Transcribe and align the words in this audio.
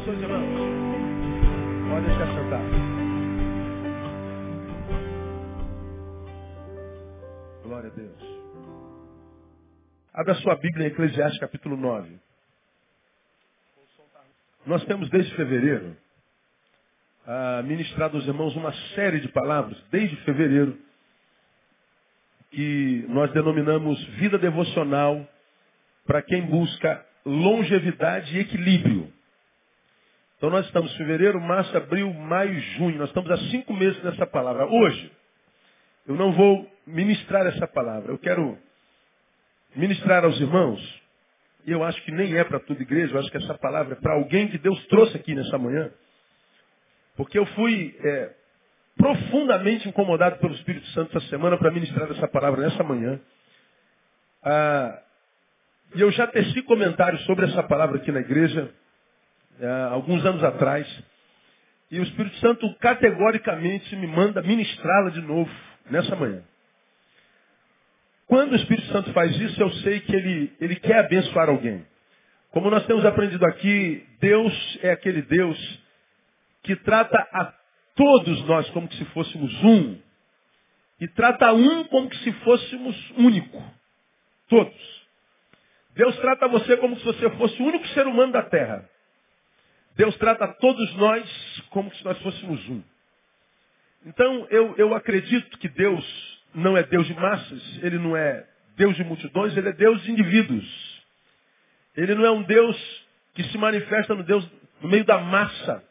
abençoe, 0.00 0.22
irmãos. 0.22 0.46
Podem 1.90 2.16
se 2.16 2.22
assentar. 2.22 2.62
Glória 7.62 7.90
a 7.90 7.94
Deus. 7.94 8.40
Abra 10.14 10.34
sua 10.36 10.56
Bíblia 10.56 10.86
em 10.86 10.90
Eclesiastes 10.90 11.40
capítulo 11.40 11.76
9. 11.76 12.18
Nós 14.66 14.84
temos 14.84 15.08
desde 15.10 15.34
fevereiro 15.34 15.96
ah, 17.26 17.62
ministrado 17.64 18.16
aos 18.16 18.26
irmãos 18.26 18.54
uma 18.56 18.72
série 18.94 19.20
de 19.20 19.28
palavras, 19.28 19.78
desde 19.90 20.16
fevereiro, 20.24 20.78
que 22.50 23.04
nós 23.08 23.32
denominamos 23.32 24.02
vida 24.16 24.38
devocional 24.38 25.26
para 26.06 26.22
quem 26.22 26.42
busca 26.46 27.06
longevidade 27.24 28.36
e 28.36 28.40
equilíbrio. 28.40 29.19
Então 30.40 30.48
nós 30.48 30.64
estamos 30.64 30.90
em 30.94 30.96
fevereiro, 30.96 31.38
março, 31.38 31.76
abril, 31.76 32.14
maio, 32.14 32.58
junho. 32.58 32.96
Nós 32.96 33.10
estamos 33.10 33.30
há 33.30 33.36
cinco 33.50 33.74
meses 33.74 34.02
nessa 34.02 34.26
palavra. 34.26 34.64
Hoje, 34.64 35.12
eu 36.08 36.14
não 36.14 36.32
vou 36.32 36.66
ministrar 36.86 37.46
essa 37.46 37.68
palavra. 37.68 38.10
Eu 38.10 38.18
quero 38.18 38.56
ministrar 39.76 40.24
aos 40.24 40.40
irmãos. 40.40 41.02
E 41.66 41.72
eu 41.72 41.84
acho 41.84 42.02
que 42.04 42.10
nem 42.10 42.38
é 42.38 42.42
para 42.42 42.58
toda 42.58 42.80
igreja. 42.80 43.14
Eu 43.14 43.20
acho 43.20 43.30
que 43.30 43.36
essa 43.36 43.52
palavra 43.58 43.92
é 43.92 44.00
para 44.00 44.14
alguém 44.14 44.48
que 44.48 44.56
Deus 44.56 44.82
trouxe 44.86 45.14
aqui 45.14 45.34
nessa 45.34 45.58
manhã. 45.58 45.90
Porque 47.18 47.38
eu 47.38 47.44
fui 47.44 47.94
é, 48.02 48.30
profundamente 48.96 49.90
incomodado 49.90 50.38
pelo 50.38 50.54
Espírito 50.54 50.86
Santo 50.94 51.18
essa 51.18 51.28
semana 51.28 51.58
para 51.58 51.70
ministrar 51.70 52.10
essa 52.10 52.26
palavra 52.26 52.62
nessa 52.62 52.82
manhã. 52.82 53.20
Ah, 54.42 55.02
e 55.94 56.00
eu 56.00 56.10
já 56.12 56.26
teci 56.28 56.62
comentários 56.62 57.22
sobre 57.26 57.44
essa 57.44 57.62
palavra 57.62 57.98
aqui 57.98 58.10
na 58.10 58.20
igreja, 58.20 58.72
alguns 59.90 60.24
anos 60.24 60.42
atrás. 60.42 60.86
E 61.90 61.98
o 61.98 62.02
Espírito 62.02 62.36
Santo 62.36 62.72
categoricamente 62.78 63.94
me 63.96 64.06
manda 64.06 64.42
ministrá-la 64.42 65.10
de 65.10 65.20
novo 65.20 65.50
nessa 65.90 66.14
manhã. 66.14 66.42
Quando 68.26 68.52
o 68.52 68.56
Espírito 68.56 68.86
Santo 68.92 69.12
faz 69.12 69.34
isso, 69.40 69.60
eu 69.60 69.70
sei 69.82 70.00
que 70.00 70.14
ele, 70.14 70.52
ele 70.60 70.76
quer 70.76 71.00
abençoar 71.00 71.48
alguém. 71.48 71.84
Como 72.52 72.70
nós 72.70 72.86
temos 72.86 73.04
aprendido 73.04 73.44
aqui, 73.44 74.06
Deus 74.20 74.78
é 74.82 74.92
aquele 74.92 75.22
Deus 75.22 75.80
que 76.62 76.76
trata 76.76 77.18
a 77.32 77.52
todos 77.96 78.44
nós 78.46 78.70
como 78.70 78.90
se 78.92 79.04
fôssemos 79.06 79.52
um. 79.64 79.98
E 81.00 81.08
trata 81.08 81.52
um 81.52 81.84
como 81.84 82.12
se 82.14 82.32
fôssemos 82.32 83.12
único. 83.16 83.62
Todos. 84.48 85.00
Deus 85.94 86.16
trata 86.18 86.46
você 86.48 86.76
como 86.76 86.96
se 86.98 87.04
você 87.04 87.30
fosse 87.30 87.60
o 87.60 87.66
único 87.66 87.86
ser 87.88 88.06
humano 88.06 88.32
da 88.32 88.42
terra. 88.42 88.88
Deus 90.00 90.16
trata 90.16 90.48
todos 90.54 90.94
nós 90.94 91.62
como 91.68 91.94
se 91.94 92.02
nós 92.02 92.16
fôssemos 92.22 92.66
um. 92.70 92.82
Então, 94.06 94.46
eu, 94.48 94.74
eu 94.78 94.94
acredito 94.94 95.58
que 95.58 95.68
Deus 95.68 96.42
não 96.54 96.74
é 96.74 96.82
Deus 96.82 97.06
de 97.06 97.12
massas, 97.12 97.82
Ele 97.82 97.98
não 97.98 98.16
é 98.16 98.46
Deus 98.78 98.96
de 98.96 99.04
multidões, 99.04 99.54
Ele 99.54 99.68
é 99.68 99.72
Deus 99.74 100.02
de 100.02 100.10
indivíduos. 100.10 101.04
Ele 101.94 102.14
não 102.14 102.24
é 102.24 102.30
um 102.30 102.42
Deus 102.44 103.06
que 103.34 103.44
se 103.44 103.58
manifesta 103.58 104.14
no, 104.14 104.22
Deus, 104.22 104.50
no 104.80 104.88
meio 104.88 105.04
da 105.04 105.18
massa. 105.18 105.84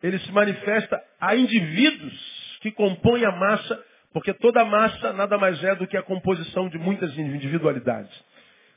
Ele 0.00 0.20
se 0.20 0.30
manifesta 0.30 1.02
a 1.20 1.34
indivíduos 1.34 2.58
que 2.60 2.70
compõem 2.70 3.24
a 3.24 3.32
massa, 3.32 3.84
porque 4.12 4.32
toda 4.32 4.64
massa 4.64 5.12
nada 5.12 5.36
mais 5.36 5.60
é 5.64 5.74
do 5.74 5.88
que 5.88 5.96
a 5.96 6.04
composição 6.04 6.68
de 6.68 6.78
muitas 6.78 7.18
individualidades. 7.18 8.12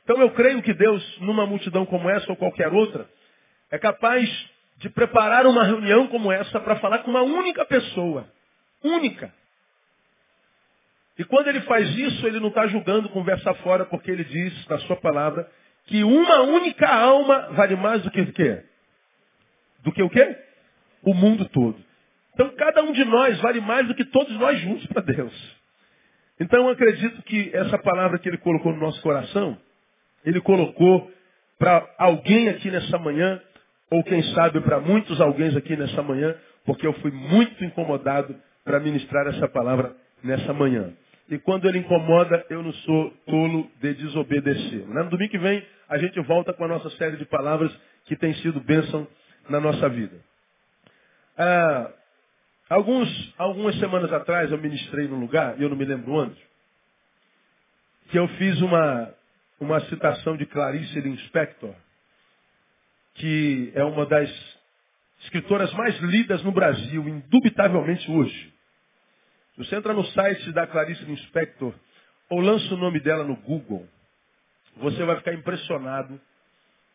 Então 0.02 0.20
eu 0.20 0.32
creio 0.32 0.60
que 0.62 0.74
Deus, 0.74 1.20
numa 1.20 1.46
multidão 1.46 1.86
como 1.86 2.10
essa 2.10 2.28
ou 2.28 2.34
qualquer 2.34 2.72
outra, 2.72 3.08
é 3.70 3.78
capaz 3.78 4.52
de 4.78 4.88
preparar 4.90 5.46
uma 5.46 5.64
reunião 5.64 6.06
como 6.08 6.32
essa 6.32 6.60
para 6.60 6.76
falar 6.76 6.98
com 7.00 7.10
uma 7.10 7.22
única 7.22 7.64
pessoa. 7.64 8.28
Única. 8.82 9.32
E 11.18 11.24
quando 11.24 11.48
ele 11.48 11.60
faz 11.62 11.88
isso, 11.96 12.26
ele 12.26 12.40
não 12.40 12.48
está 12.48 12.66
julgando 12.66 13.08
conversa 13.08 13.54
fora, 13.54 13.84
porque 13.86 14.10
ele 14.10 14.24
diz 14.24 14.66
na 14.66 14.78
sua 14.80 14.96
palavra 14.96 15.48
que 15.86 16.02
uma 16.02 16.42
única 16.42 16.88
alma 16.88 17.50
vale 17.52 17.76
mais 17.76 18.02
do 18.02 18.10
que 18.10 18.20
o 18.20 18.32
quê? 18.32 18.64
Do 19.82 19.92
que 19.92 20.02
o 20.02 20.10
quê? 20.10 20.36
O 21.02 21.14
mundo 21.14 21.48
todo. 21.50 21.78
Então 22.32 22.50
cada 22.56 22.82
um 22.82 22.92
de 22.92 23.04
nós 23.04 23.38
vale 23.40 23.60
mais 23.60 23.86
do 23.86 23.94
que 23.94 24.04
todos 24.04 24.34
nós 24.38 24.58
juntos 24.60 24.86
para 24.86 25.02
Deus. 25.02 25.56
Então 26.40 26.64
eu 26.64 26.68
acredito 26.70 27.22
que 27.22 27.50
essa 27.54 27.78
palavra 27.78 28.18
que 28.18 28.28
ele 28.28 28.38
colocou 28.38 28.72
no 28.72 28.80
nosso 28.80 29.00
coração, 29.02 29.56
ele 30.24 30.40
colocou 30.40 31.12
para 31.58 31.88
alguém 31.96 32.48
aqui 32.48 32.70
nessa 32.70 32.98
manhã, 32.98 33.40
ou 33.94 34.02
quem 34.02 34.20
sabe 34.34 34.60
para 34.60 34.80
muitos 34.80 35.20
alguém 35.20 35.56
aqui 35.56 35.76
nessa 35.76 36.02
manhã, 36.02 36.34
porque 36.64 36.84
eu 36.84 36.92
fui 36.94 37.12
muito 37.12 37.62
incomodado 37.64 38.34
para 38.64 38.80
ministrar 38.80 39.24
essa 39.28 39.46
palavra 39.46 39.94
nessa 40.20 40.52
manhã. 40.52 40.92
E 41.28 41.38
quando 41.38 41.68
ele 41.68 41.78
incomoda, 41.78 42.44
eu 42.50 42.60
não 42.60 42.72
sou 42.72 43.10
tolo 43.24 43.70
de 43.80 43.94
desobedecer. 43.94 44.84
No 44.88 45.08
domingo 45.08 45.30
que 45.30 45.38
vem, 45.38 45.64
a 45.88 45.96
gente 45.96 46.20
volta 46.22 46.52
com 46.52 46.64
a 46.64 46.68
nossa 46.68 46.90
série 46.90 47.16
de 47.16 47.24
palavras 47.24 47.72
que 48.06 48.16
tem 48.16 48.34
sido 48.34 48.60
bênção 48.60 49.06
na 49.48 49.60
nossa 49.60 49.88
vida. 49.88 50.16
Ah, 51.38 51.92
alguns, 52.70 53.34
algumas 53.38 53.78
semanas 53.78 54.12
atrás, 54.12 54.50
eu 54.50 54.58
ministrei 54.58 55.06
num 55.06 55.20
lugar, 55.20 55.54
e 55.56 55.62
eu 55.62 55.68
não 55.68 55.76
me 55.76 55.84
lembro 55.84 56.12
onde, 56.12 56.36
que 58.10 58.18
eu 58.18 58.26
fiz 58.26 58.60
uma, 58.60 59.14
uma 59.60 59.80
citação 59.82 60.36
de 60.36 60.46
Clarice 60.46 61.00
Lispector, 61.00 61.74
que 63.14 63.72
é 63.74 63.84
uma 63.84 64.06
das 64.06 64.30
escritoras 65.22 65.72
mais 65.74 65.96
lidas 66.00 66.42
no 66.42 66.52
Brasil, 66.52 67.08
indubitavelmente 67.08 68.10
hoje. 68.10 68.52
Se 69.54 69.64
você 69.64 69.76
entra 69.76 69.92
no 69.92 70.04
site 70.06 70.52
da 70.52 70.66
Clarice 70.66 71.04
Lispector 71.04 71.74
ou 72.28 72.40
lança 72.40 72.74
o 72.74 72.76
nome 72.76 73.00
dela 73.00 73.24
no 73.24 73.36
Google, 73.36 73.88
você 74.76 75.04
vai 75.04 75.16
ficar 75.16 75.32
impressionado 75.32 76.20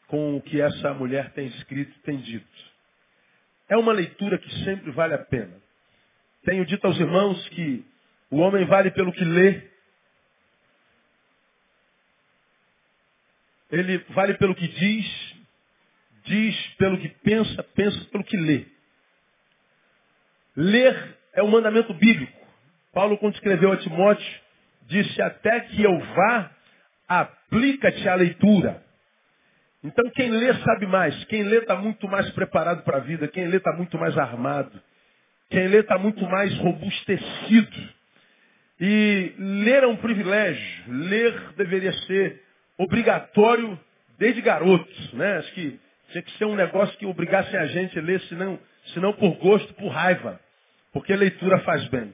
com 0.08 0.36
o 0.36 0.42
que 0.42 0.60
essa 0.60 0.94
mulher 0.94 1.32
tem 1.32 1.48
escrito 1.48 1.96
e 1.98 2.02
tem 2.02 2.18
dito. 2.18 2.70
É 3.70 3.78
uma 3.78 3.94
leitura 3.94 4.38
que 4.38 4.64
sempre 4.64 4.92
vale 4.92 5.14
a 5.14 5.20
pena. 5.20 5.56
Tenho 6.44 6.66
dito 6.66 6.86
aos 6.86 7.00
irmãos 7.00 7.48
que 7.50 7.86
o 8.30 8.38
homem 8.38 8.66
vale 8.66 8.92
pelo 8.92 9.14
que 9.14 9.24
lê 9.24 9.70
Ele 13.72 14.00
vale 14.10 14.34
pelo 14.36 14.56
que 14.56 14.68
diz, 14.68 15.36
diz 16.30 16.56
pelo 16.78 17.00
que 17.00 17.10
pensa, 17.10 17.64
pensa 17.76 18.06
pelo 18.12 18.24
que 18.24 18.38
lê. 18.38 18.66
Ler 20.56 21.18
é 21.34 21.42
um 21.42 21.50
mandamento 21.50 21.94
bíblico. 21.94 22.38
Paulo, 22.94 23.18
quando 23.18 23.34
escreveu 23.34 23.72
a 23.72 23.78
Timóteo, 23.78 24.42
disse 24.88 25.22
até 25.22 25.60
que 25.62 25.82
eu 25.82 25.98
vá, 26.00 26.52
aplica-te 27.08 28.08
à 28.08 28.16
leitura. 28.16 28.84
Então 29.84 30.10
quem 30.12 30.30
lê 30.30 30.54
sabe 30.54 30.86
mais. 30.86 31.24
Quem 31.26 31.44
lê 31.44 31.58
está 31.60 31.76
muito 31.76 32.08
mais 32.08 32.30
preparado 32.32 32.84
para 32.84 32.98
a 32.98 33.02
vida. 33.02 33.28
Quem 33.28 33.48
lê 33.48 33.58
está 33.58 33.74
muito 33.74 33.98
mais 33.98 34.18
armado. 34.18 34.80
Quem 35.50 35.68
lê 35.68 35.80
está 35.80 35.98
muito 35.98 36.24
mais 36.26 36.56
robustecido. 36.60 37.90
E 38.80 39.34
ler 39.38 39.84
é 39.84 39.88
um 39.88 39.98
privilégio. 39.98 40.84
Ler 40.88 41.54
deveria 41.56 41.94
ser 42.04 42.44
obrigatório 42.78 43.80
desde 44.18 44.42
garotos, 44.42 45.14
né? 45.14 45.38
Acho 45.38 45.54
que 45.54 45.80
tinha 46.12 46.24
que 46.24 46.32
ser 46.38 46.46
um 46.46 46.56
negócio 46.56 46.98
que 46.98 47.06
obrigasse 47.06 47.56
a 47.56 47.66
gente 47.68 47.98
a 47.98 48.02
ler, 48.02 48.20
senão, 48.22 48.60
senão 48.94 49.14
por 49.14 49.36
gosto, 49.38 49.74
por 49.76 49.90
raiva. 49.90 50.40
Porque 50.92 51.16
leitura 51.16 51.60
faz 51.60 51.88
bem. 51.90 52.14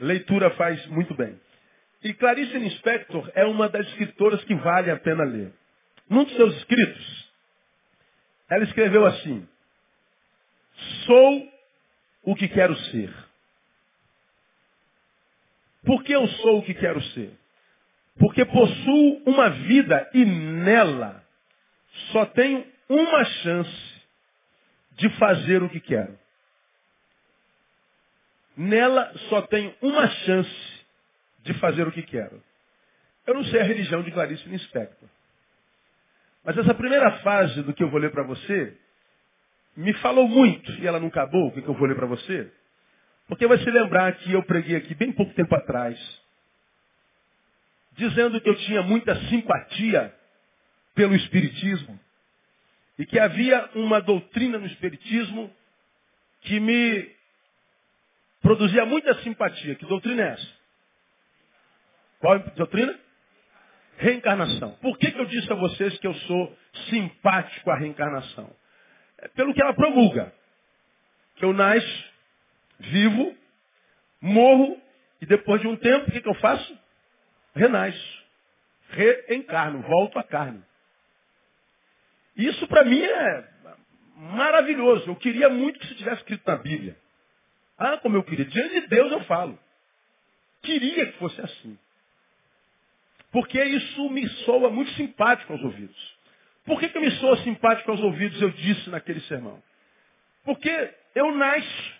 Leitura 0.00 0.50
faz 0.50 0.84
muito 0.86 1.14
bem. 1.14 1.38
E 2.02 2.12
Clarice 2.14 2.58
Lispector 2.58 3.30
é 3.34 3.44
uma 3.44 3.68
das 3.68 3.86
escritoras 3.88 4.42
que 4.44 4.54
vale 4.54 4.90
a 4.90 4.96
pena 4.96 5.24
ler. 5.24 5.52
Num 6.08 6.24
dos 6.24 6.36
seus 6.36 6.56
escritos, 6.56 7.32
ela 8.48 8.64
escreveu 8.64 9.04
assim: 9.06 9.46
Sou 11.04 11.52
o 12.22 12.34
que 12.34 12.48
quero 12.48 12.76
ser. 12.76 13.12
Por 15.84 16.02
que 16.02 16.12
eu 16.12 16.26
sou 16.28 16.58
o 16.58 16.62
que 16.62 16.74
quero 16.74 17.00
ser? 17.02 17.32
Porque 18.18 18.44
possuo 18.44 19.22
uma 19.26 19.50
vida 19.50 20.08
e 20.14 20.24
nela 20.24 21.24
só 22.12 22.26
tenho 22.26 22.64
uma 22.88 23.24
chance 23.24 24.02
de 24.92 25.08
fazer 25.18 25.62
o 25.62 25.68
que 25.68 25.80
quero. 25.80 26.18
Nela 28.56 29.12
só 29.28 29.42
tenho 29.42 29.74
uma 29.82 30.08
chance 30.08 30.84
de 31.40 31.52
fazer 31.54 31.86
o 31.86 31.92
que 31.92 32.02
quero. 32.02 32.42
Eu 33.26 33.34
não 33.34 33.44
sei 33.44 33.60
a 33.60 33.64
religião 33.64 34.02
de 34.02 34.10
Clarice 34.10 34.48
Lispector. 34.48 35.08
Mas 36.44 36.56
essa 36.56 36.74
primeira 36.74 37.18
fase 37.18 37.62
do 37.62 37.74
que 37.74 37.82
eu 37.82 37.90
vou 37.90 38.00
ler 38.00 38.12
para 38.12 38.22
você 38.22 38.76
me 39.76 39.92
falou 39.94 40.26
muito, 40.26 40.72
e 40.72 40.86
ela 40.86 40.98
não 40.98 41.08
acabou, 41.08 41.48
o 41.48 41.52
que 41.52 41.66
eu 41.66 41.74
vou 41.74 41.86
ler 41.86 41.96
para 41.96 42.06
você? 42.06 42.50
Porque 43.28 43.46
vai 43.46 43.58
se 43.58 43.70
lembrar 43.70 44.16
que 44.16 44.32
eu 44.32 44.42
preguei 44.44 44.76
aqui 44.76 44.94
bem 44.94 45.12
pouco 45.12 45.34
tempo 45.34 45.54
atrás 45.54 45.98
dizendo 47.96 48.40
que 48.40 48.48
eu 48.48 48.54
tinha 48.56 48.82
muita 48.82 49.14
simpatia 49.28 50.14
pelo 50.94 51.14
Espiritismo. 51.14 51.98
E 52.98 53.04
que 53.04 53.18
havia 53.18 53.70
uma 53.74 54.00
doutrina 54.00 54.58
no 54.58 54.66
Espiritismo 54.66 55.52
que 56.42 56.58
me 56.60 57.14
produzia 58.40 58.86
muita 58.86 59.14
simpatia. 59.22 59.74
Que 59.74 59.86
doutrina 59.86 60.22
é 60.22 60.28
essa? 60.28 60.56
Qual 62.20 62.34
é 62.34 62.38
a 62.38 62.50
doutrina? 62.50 62.98
Reencarnação. 63.98 64.72
Por 64.80 64.98
que, 64.98 65.10
que 65.10 65.18
eu 65.18 65.26
disse 65.26 65.50
a 65.52 65.56
vocês 65.56 65.98
que 65.98 66.06
eu 66.06 66.14
sou 66.14 66.58
simpático 66.90 67.70
à 67.70 67.76
reencarnação? 67.76 68.50
É 69.18 69.28
pelo 69.28 69.52
que 69.54 69.62
ela 69.62 69.74
promulga. 69.74 70.32
Que 71.36 71.44
eu 71.44 71.52
nasço, 71.52 72.04
vivo, 72.78 73.36
morro, 74.20 74.80
e 75.20 75.26
depois 75.26 75.60
de 75.60 75.66
um 75.66 75.76
tempo, 75.76 76.08
o 76.08 76.12
que, 76.12 76.20
que 76.20 76.28
eu 76.28 76.34
faço? 76.34 76.78
Renasço. 77.54 78.24
Reencarno, 78.90 79.82
volto 79.82 80.18
à 80.18 80.22
carne. 80.22 80.62
Isso 82.36 82.66
para 82.68 82.84
mim 82.84 83.02
é 83.02 83.48
maravilhoso. 84.16 85.08
Eu 85.08 85.16
queria 85.16 85.48
muito 85.48 85.78
que 85.78 85.86
isso 85.86 85.94
tivesse 85.94 86.18
escrito 86.18 86.46
na 86.46 86.56
Bíblia. 86.56 86.96
Ah, 87.78 87.98
como 87.98 88.16
eu 88.16 88.22
queria. 88.22 88.44
Diante 88.44 88.80
de 88.80 88.86
Deus 88.88 89.12
eu 89.12 89.24
falo. 89.24 89.58
Queria 90.62 91.06
que 91.06 91.18
fosse 91.18 91.40
assim. 91.40 91.78
Porque 93.30 93.62
isso 93.62 94.08
me 94.10 94.26
soa 94.44 94.70
muito 94.70 94.90
simpático 94.92 95.52
aos 95.52 95.62
ouvidos. 95.62 96.16
Por 96.64 96.80
que, 96.80 96.88
que 96.88 96.98
me 96.98 97.10
soa 97.12 97.36
simpático 97.38 97.90
aos 97.90 98.00
ouvidos, 98.00 98.40
eu 98.42 98.50
disse 98.50 98.90
naquele 98.90 99.20
sermão? 99.22 99.62
Porque 100.44 100.94
eu 101.14 101.34
nasço. 101.34 101.94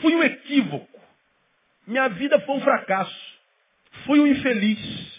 Fui 0.00 0.14
um 0.14 0.22
equívoco. 0.22 1.00
Minha 1.86 2.08
vida 2.08 2.40
foi 2.40 2.56
um 2.56 2.60
fracasso. 2.60 3.38
Fui 4.04 4.20
um 4.20 4.26
infeliz. 4.26 5.13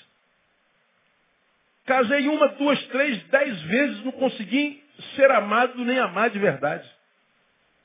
Casei 1.86 2.28
uma, 2.28 2.48
duas, 2.50 2.84
três, 2.88 3.22
dez 3.28 3.62
vezes, 3.64 4.04
não 4.04 4.12
consegui 4.14 4.84
ser 5.16 5.30
amado 5.32 5.84
nem 5.86 6.00
amar 6.00 6.30
de 6.30 6.40
verdade. 6.40 6.90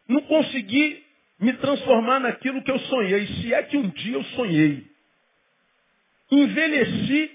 Não 0.08 0.23
consegui 0.23 1.05
me 1.38 1.52
transformar 1.55 2.19
naquilo 2.20 2.62
que 2.62 2.70
eu 2.70 2.79
sonhei, 2.79 3.26
se 3.26 3.55
é 3.55 3.62
que 3.62 3.76
um 3.76 3.88
dia 3.88 4.14
eu 4.14 4.25
sonhei. 4.25 4.87
Envelheci, 6.31 7.31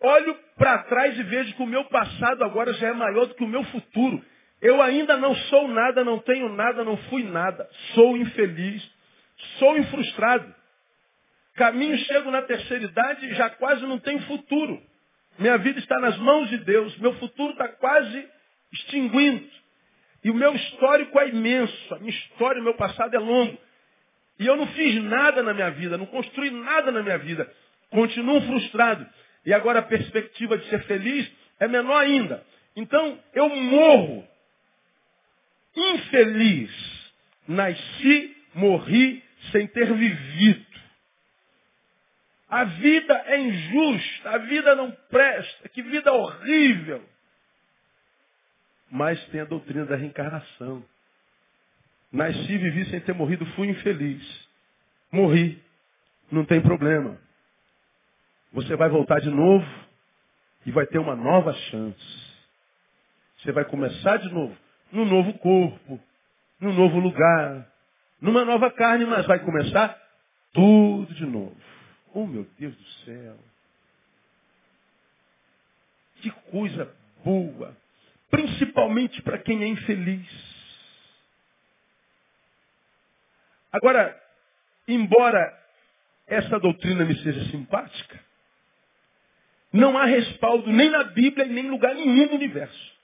olho 0.00 0.36
para 0.56 0.84
trás 0.84 1.18
e 1.18 1.22
vejo 1.22 1.54
que 1.54 1.62
o 1.62 1.66
meu 1.66 1.84
passado 1.86 2.44
agora 2.44 2.72
já 2.74 2.88
é 2.88 2.92
maior 2.92 3.26
do 3.26 3.34
que 3.34 3.44
o 3.44 3.48
meu 3.48 3.64
futuro. 3.64 4.24
Eu 4.60 4.82
ainda 4.82 5.16
não 5.16 5.34
sou 5.34 5.68
nada, 5.68 6.04
não 6.04 6.18
tenho 6.18 6.48
nada, 6.48 6.84
não 6.84 6.96
fui 6.96 7.22
nada. 7.22 7.68
Sou 7.94 8.16
infeliz, 8.16 8.88
sou 9.58 9.82
frustrado. 9.84 10.54
Caminho, 11.54 11.96
chego 11.98 12.30
na 12.30 12.42
terceira 12.42 12.84
idade 12.84 13.26
e 13.26 13.34
já 13.34 13.50
quase 13.50 13.84
não 13.86 13.98
tenho 13.98 14.20
futuro. 14.22 14.80
Minha 15.38 15.56
vida 15.58 15.78
está 15.78 15.98
nas 16.00 16.16
mãos 16.18 16.48
de 16.50 16.58
Deus. 16.58 16.96
Meu 16.98 17.14
futuro 17.14 17.52
está 17.52 17.68
quase 17.68 18.28
extinguindo. 18.72 19.48
E 20.24 20.30
o 20.30 20.34
meu 20.34 20.54
histórico 20.54 21.18
é 21.20 21.28
imenso. 21.28 21.94
A 21.94 21.98
minha 21.98 22.10
história, 22.10 22.60
o 22.60 22.64
meu 22.64 22.74
passado 22.74 23.14
é 23.14 23.18
longo. 23.18 23.56
E 24.38 24.46
eu 24.46 24.56
não 24.56 24.66
fiz 24.68 25.02
nada 25.02 25.42
na 25.42 25.52
minha 25.52 25.70
vida, 25.70 25.96
não 25.96 26.06
construí 26.06 26.50
nada 26.50 26.92
na 26.92 27.02
minha 27.02 27.18
vida. 27.18 27.50
Continuo 27.90 28.40
frustrado. 28.42 29.06
E 29.44 29.52
agora 29.52 29.80
a 29.80 29.82
perspectiva 29.82 30.58
de 30.58 30.68
ser 30.68 30.82
feliz 30.84 31.30
é 31.58 31.66
menor 31.66 31.96
ainda. 31.96 32.44
Então 32.76 33.18
eu 33.34 33.48
morro. 33.48 34.26
Infeliz. 35.76 36.70
Nasci, 37.46 38.36
morri 38.54 39.22
sem 39.50 39.66
ter 39.68 39.92
vivido. 39.92 40.67
A 42.48 42.64
vida 42.64 43.14
é 43.26 43.40
injusta, 43.40 44.30
a 44.30 44.38
vida 44.38 44.74
não 44.74 44.90
presta, 45.10 45.68
que 45.68 45.82
vida 45.82 46.12
horrível. 46.12 47.02
Mas 48.90 49.22
tem 49.26 49.42
a 49.42 49.44
doutrina 49.44 49.84
da 49.84 49.96
reencarnação. 49.96 50.82
Nasci, 52.10 52.56
vivi 52.58 52.86
sem 52.86 53.00
ter 53.00 53.12
morrido, 53.12 53.44
fui 53.52 53.68
infeliz. 53.68 54.48
Morri. 55.12 55.62
Não 56.30 56.44
tem 56.44 56.60
problema. 56.60 57.18
Você 58.52 58.76
vai 58.76 58.88
voltar 58.88 59.20
de 59.20 59.30
novo 59.30 59.66
e 60.64 60.70
vai 60.70 60.86
ter 60.86 60.98
uma 60.98 61.14
nova 61.14 61.52
chance. 61.52 62.28
Você 63.38 63.52
vai 63.52 63.64
começar 63.64 64.16
de 64.16 64.32
novo, 64.32 64.56
num 64.90 65.04
novo 65.04 65.34
corpo, 65.34 66.00
num 66.58 66.72
novo 66.72 66.98
lugar, 66.98 67.70
numa 68.20 68.44
nova 68.44 68.70
carne, 68.70 69.04
mas 69.04 69.26
vai 69.26 69.38
começar 69.38 69.96
tudo 70.52 71.14
de 71.14 71.24
novo. 71.24 71.56
Oh, 72.14 72.26
meu 72.26 72.46
Deus 72.58 72.74
do 72.74 72.88
céu. 73.04 73.38
Que 76.20 76.30
coisa 76.50 76.94
boa. 77.24 77.76
Principalmente 78.30 79.20
para 79.22 79.38
quem 79.38 79.62
é 79.62 79.66
infeliz. 79.66 80.28
Agora, 83.72 84.20
embora 84.86 85.56
essa 86.26 86.58
doutrina 86.58 87.04
me 87.04 87.16
seja 87.22 87.50
simpática, 87.50 88.20
não 89.72 89.96
há 89.98 90.04
respaldo 90.06 90.70
nem 90.72 90.90
na 90.90 91.04
Bíblia 91.04 91.46
e 91.46 91.50
nem 91.50 91.66
em 91.66 91.70
lugar 91.70 91.94
nenhum 91.94 92.28
do 92.28 92.34
universo. 92.34 92.98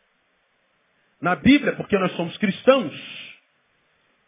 Na 1.21 1.37
Bíblia, 1.37 1.77
porque 1.77 1.97
nós 1.99 2.13
somos 2.17 2.37
cristãos, 2.39 2.95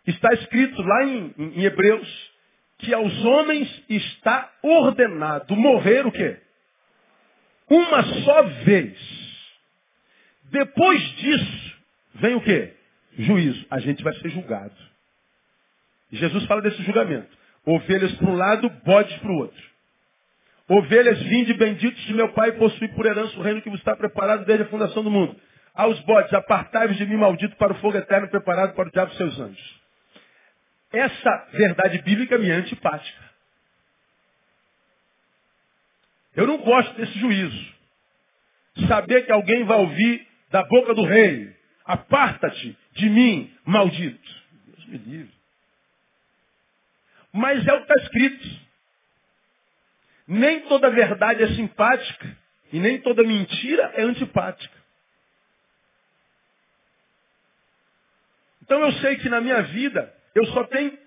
está 0.06 0.32
escrito 0.34 0.80
lá 0.82 1.04
em, 1.04 1.34
em 1.38 1.64
Hebreus 1.64 2.35
que 2.78 2.92
aos 2.92 3.24
homens 3.24 3.84
está 3.88 4.52
ordenado 4.62 5.56
morrer 5.56 6.06
o 6.06 6.12
quê? 6.12 6.38
Uma 7.68 8.02
só 8.24 8.42
vez. 8.64 8.96
Depois 10.44 11.02
disso, 11.16 11.76
vem 12.16 12.34
o 12.34 12.40
quê? 12.40 12.74
Juízo. 13.18 13.66
A 13.70 13.80
gente 13.80 14.02
vai 14.02 14.14
ser 14.14 14.28
julgado. 14.30 14.74
Jesus 16.12 16.44
fala 16.46 16.62
desse 16.62 16.82
julgamento. 16.82 17.28
Ovelhas 17.64 18.12
para 18.12 18.30
um 18.30 18.36
lado, 18.36 18.70
bodes 18.84 19.16
para 19.18 19.32
o 19.32 19.38
outro. 19.38 19.62
Ovelhas 20.68 21.20
vinde 21.22 21.54
benditos 21.54 22.02
de 22.04 22.14
meu 22.14 22.32
Pai, 22.32 22.52
possui 22.52 22.88
por 22.88 23.06
herança 23.06 23.36
o 23.38 23.42
reino 23.42 23.62
que 23.62 23.70
vos 23.70 23.78
está 23.78 23.96
preparado 23.96 24.44
desde 24.44 24.64
a 24.64 24.68
fundação 24.68 25.02
do 25.02 25.10
mundo. 25.10 25.36
Aos 25.74 25.98
bodes, 26.00 26.32
apartai-vos 26.32 26.96
de 26.96 27.06
mim 27.06 27.16
maldito 27.16 27.56
para 27.56 27.72
o 27.72 27.76
fogo 27.76 27.96
eterno 27.96 28.28
preparado 28.28 28.74
para 28.74 28.88
o 28.88 28.92
diabo 28.92 29.12
e 29.12 29.16
seus 29.16 29.38
anjos. 29.38 29.85
Essa 30.92 31.48
verdade 31.52 31.98
bíblica 32.02 32.38
me 32.38 32.48
é 32.48 32.54
antipática. 32.54 33.26
Eu 36.34 36.46
não 36.46 36.58
gosto 36.58 36.94
desse 36.94 37.18
juízo. 37.18 37.74
Saber 38.86 39.24
que 39.24 39.32
alguém 39.32 39.64
vai 39.64 39.78
ouvir 39.78 40.28
da 40.50 40.62
boca 40.62 40.94
do 40.94 41.04
rei, 41.04 41.56
aparta-te 41.84 42.76
de 42.92 43.08
mim, 43.08 43.54
maldito. 43.64 44.30
Deus 44.66 44.86
me 44.86 44.98
livre. 44.98 45.34
Mas 47.32 47.66
é 47.66 47.72
o 47.72 47.84
que 47.84 47.92
está 47.92 48.04
escrito. 48.04 48.66
Nem 50.28 50.60
toda 50.68 50.90
verdade 50.90 51.42
é 51.42 51.48
simpática 51.54 52.36
e 52.72 52.78
nem 52.78 53.00
toda 53.00 53.22
mentira 53.22 53.92
é 53.94 54.02
antipática. 54.02 54.76
Então 58.62 58.80
eu 58.80 58.92
sei 58.94 59.16
que 59.16 59.28
na 59.28 59.40
minha 59.40 59.62
vida 59.62 60.15
eu 60.36 60.44
só 60.48 60.64
tenho 60.64 60.98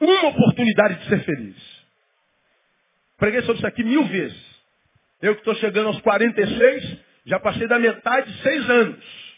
uma 0.00 0.28
oportunidade 0.28 1.00
de 1.00 1.08
ser 1.10 1.22
feliz. 1.22 1.84
Preguei 3.18 3.42
sobre 3.42 3.58
isso 3.58 3.66
aqui 3.66 3.84
mil 3.84 4.04
vezes. 4.06 4.54
Eu 5.20 5.34
que 5.34 5.40
estou 5.42 5.54
chegando 5.56 5.88
aos 5.88 6.00
46, 6.00 6.98
já 7.26 7.38
passei 7.38 7.68
da 7.68 7.78
metade 7.78 8.32
de 8.32 8.42
seis 8.42 8.70
anos. 8.70 9.34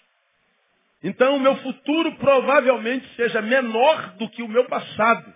Então 1.02 1.36
o 1.36 1.40
meu 1.40 1.56
futuro 1.56 2.16
provavelmente 2.18 3.06
seja 3.16 3.42
menor 3.42 4.12
do 4.16 4.30
que 4.30 4.44
o 4.44 4.48
meu 4.48 4.64
passado. 4.66 5.34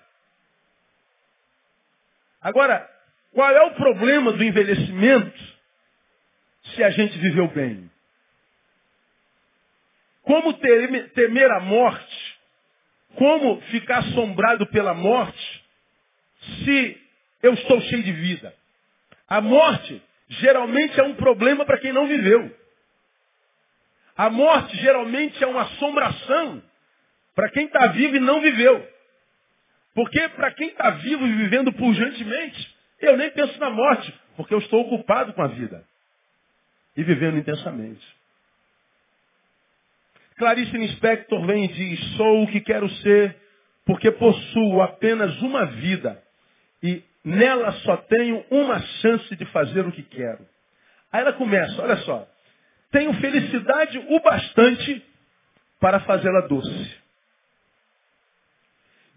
Agora, 2.41 2.89
qual 3.33 3.51
é 3.51 3.63
o 3.63 3.75
problema 3.75 4.33
do 4.33 4.45
envelhecimento 4.45 5.59
se 6.75 6.85
a 6.85 6.91
gente 6.91 7.19
viveu 7.19 7.49
bem? 7.49 7.91
Como 10.23 10.53
temer 10.55 11.51
a 11.51 11.61
morte 11.61 12.30
como 13.17 13.61
ficar 13.63 13.99
assombrado 13.99 14.67
pela 14.69 14.95
morte 14.95 15.65
se 16.65 17.01
eu 17.43 17.55
estou 17.55 17.81
cheio 17.83 18.03
de 18.03 18.13
vida? 18.13 18.55
A 19.29 19.41
morte 19.41 20.03
geralmente 20.29 20.99
é 20.99 21.03
um 21.03 21.15
problema 21.15 21.65
para 21.65 21.79
quem 21.79 21.93
não 21.93 22.07
viveu. 22.07 22.57
A 24.17 24.29
morte 24.29 24.77
geralmente 24.77 25.43
é 25.43 25.47
uma 25.47 25.63
assombração 25.63 26.63
para 27.35 27.51
quem 27.51 27.67
está 27.67 27.87
vivo 27.89 28.17
e 28.17 28.21
não 28.21 28.41
viveu. 28.41 28.87
Porque 29.95 30.29
para 30.31 30.53
quem 30.53 30.69
está 30.69 30.91
vivo 30.91 31.27
e 31.27 31.33
vivendo 31.37 31.73
pujantemente, 31.73 32.77
eu 33.01 33.17
nem 33.17 33.31
penso 33.31 33.59
na 33.59 33.71
morte, 33.71 34.15
porque 34.37 34.55
eu 34.55 34.59
estou 34.59 34.83
ocupado 34.83 35.33
com 35.33 35.43
a 35.43 35.49
vida 35.49 35.85
e 36.97 37.03
vivendo 37.03 37.39
intensamente. 37.39 38.20
Clarice 40.41 40.75
Lispector 40.75 41.45
vem 41.45 41.67
e 41.67 41.69
diz, 41.69 42.17
sou 42.17 42.45
o 42.45 42.47
que 42.47 42.63
quero 42.63 42.89
ser, 42.89 43.37
porque 43.85 44.11
possuo 44.11 44.81
apenas 44.81 45.39
uma 45.43 45.67
vida 45.67 46.19
e 46.83 47.05
nela 47.23 47.71
só 47.73 47.99
tenho 47.99 48.43
uma 48.51 48.81
chance 48.81 49.37
de 49.37 49.45
fazer 49.45 49.87
o 49.87 49.93
que 49.93 50.03
quero. 50.03 50.49
Aí 51.13 51.21
ela 51.21 51.35
começa, 51.35 51.83
olha 51.83 51.99
só. 51.99 52.27
tenho 52.91 53.13
felicidade 53.21 53.99
o 53.99 54.19
bastante 54.21 55.05
para 55.79 56.01
fazê-la 56.01 56.41
doce. 56.49 56.97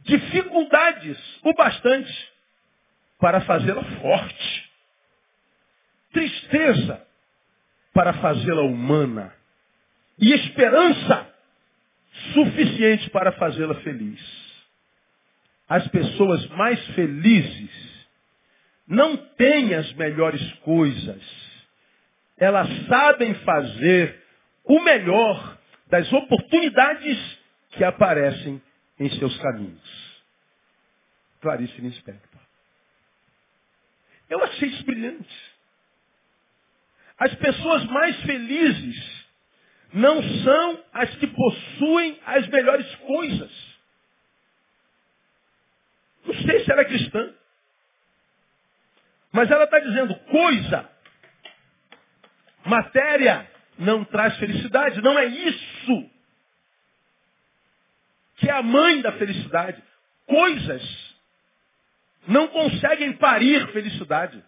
Dificuldades 0.01 1.17
o 1.41 1.53
bastante 1.53 2.31
para 3.17 3.39
fazê-la 3.39 3.83
forte. 4.01 4.69
Tristeza 6.11 7.07
para 7.93 8.11
fazê-la 8.11 8.63
humana. 8.63 9.33
E 10.23 10.31
esperança 10.35 11.29
suficiente 12.33 13.09
para 13.09 13.33
fazê-la 13.33 13.75
feliz. 13.81 14.21
As 15.67 15.85
pessoas 15.89 16.47
mais 16.51 16.79
felizes 16.95 18.07
não 18.87 19.17
têm 19.17 19.73
as 19.73 19.91
melhores 19.95 20.41
coisas. 20.59 21.21
Elas 22.37 22.69
sabem 22.87 23.33
fazer 23.33 24.23
o 24.63 24.79
melhor 24.79 25.57
das 25.87 26.11
oportunidades 26.13 27.19
que 27.71 27.83
aparecem 27.83 28.61
em 28.97 29.09
seus 29.19 29.37
caminhos. 29.39 30.23
Clarice 31.41 31.81
Lispector. 31.81 32.39
Eu 34.29 34.41
achei 34.41 34.69
isso 34.69 34.85
brilhante. 34.85 35.53
As 37.19 37.35
pessoas 37.35 37.83
mais 37.87 38.15
felizes 38.21 39.22
não 39.93 40.23
são 40.43 40.83
as 40.91 41.15
que 41.17 41.27
possuem 41.27 42.19
as 42.25 42.47
melhores 42.47 42.95
coisas. 42.95 43.51
Não 46.25 46.33
sei 46.33 46.63
se 46.63 46.71
ela 46.71 46.81
é 46.81 46.85
cristã. 46.85 47.33
Mas 49.31 49.51
ela 49.51 49.65
está 49.65 49.79
dizendo 49.79 50.15
coisa, 50.15 50.89
matéria, 52.65 53.49
não 53.77 54.03
traz 54.03 54.35
felicidade. 54.37 55.01
Não 55.01 55.17
é 55.17 55.25
isso 55.25 56.09
que 58.37 58.49
é 58.49 58.53
a 58.53 58.63
mãe 58.63 59.01
da 59.01 59.11
felicidade. 59.13 59.81
Coisas 60.25 61.15
não 62.27 62.47
conseguem 62.47 63.13
parir 63.13 63.71
felicidade. 63.71 64.43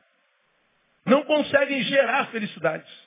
Não 1.06 1.24
conseguem 1.24 1.84
gerar 1.84 2.28
felicidade. 2.28 3.05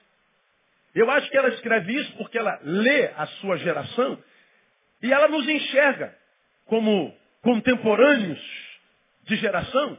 Eu 0.99 1.09
acho 1.13 1.31
que 1.31 1.37
ela 1.37 1.51
escreve 1.51 1.95
isso 1.95 2.13
porque 2.17 2.37
ela 2.37 2.59
lê 2.61 3.07
a 3.17 3.25
sua 3.41 3.57
geração 3.59 4.21
e 5.01 5.13
ela 5.13 5.29
nos 5.29 5.49
enxerga 5.49 6.13
como 6.67 7.17
contemporâneos 7.41 8.41
de 9.23 9.37
geração 9.37 9.97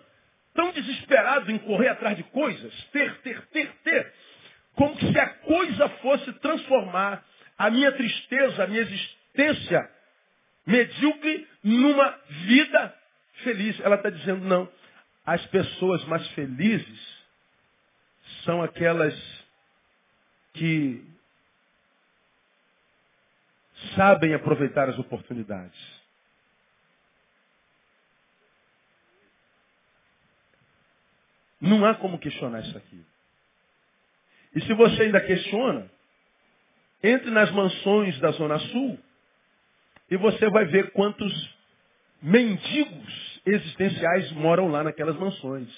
tão 0.54 0.74
desesperado 0.74 1.50
em 1.54 1.58
correr 1.60 1.88
atrás 1.88 2.18
de 2.18 2.24
coisas, 2.24 2.74
ter, 2.92 3.16
ter, 3.22 3.42
ter, 3.48 3.72
ter, 3.82 4.14
como 4.76 4.94
se 5.00 5.18
a 5.18 5.30
coisa 5.30 5.88
fosse 6.02 6.34
transformar 6.34 7.24
a 7.58 7.70
minha 7.70 7.94
tristeza, 7.94 8.66
a 8.66 8.68
minha 8.68 8.82
existência 8.82 9.90
medíocre 10.68 11.48
numa 11.64 12.10
vida 12.46 12.94
feliz. 13.46 13.80
Ela 13.80 13.96
está 13.96 14.10
dizendo, 14.10 14.44
não. 14.44 14.70
As 15.26 15.46
pessoas 15.46 16.04
mais 16.08 16.28
felizes 16.32 17.24
são 18.44 18.62
aquelas 18.62 19.39
que 20.60 21.02
sabem 23.96 24.34
aproveitar 24.34 24.90
as 24.90 25.00
oportunidades. 25.00 25.80
Não 31.62 31.86
há 31.86 31.96
como 31.96 32.20
questionar 32.20 32.60
isso 32.62 32.78
aqui. 32.78 33.06
E 34.54 34.62
se 34.62 34.74
você 34.74 35.04
ainda 35.04 35.22
questiona, 35.22 35.90
entre 37.02 37.32
nas 37.32 37.50
mansões 37.52 38.20
da 38.20 38.32
Zona 38.32 38.60
Sul 38.60 39.00
e 40.12 40.18
você 40.18 40.50
vai 40.50 40.66
ver 40.66 40.92
quantos 40.92 41.58
mendigos 42.22 43.42
existenciais 43.46 44.30
moram 44.34 44.68
lá 44.68 44.84
naquelas 44.84 45.16
mansões. 45.16 45.70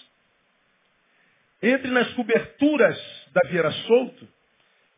Entre 1.61 1.91
nas 1.91 2.11
coberturas 2.13 2.97
da 3.31 3.47
Vieira 3.47 3.71
Solto 3.71 4.27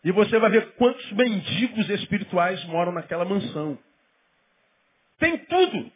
e 0.04 0.12
você 0.12 0.38
vai 0.38 0.50
ver 0.50 0.74
quantos 0.74 1.12
mendigos 1.14 1.90
espirituais 1.90 2.64
moram 2.66 2.92
naquela 2.92 3.24
mansão. 3.24 3.78
Tem 5.18 5.38
tudo. 5.38 5.92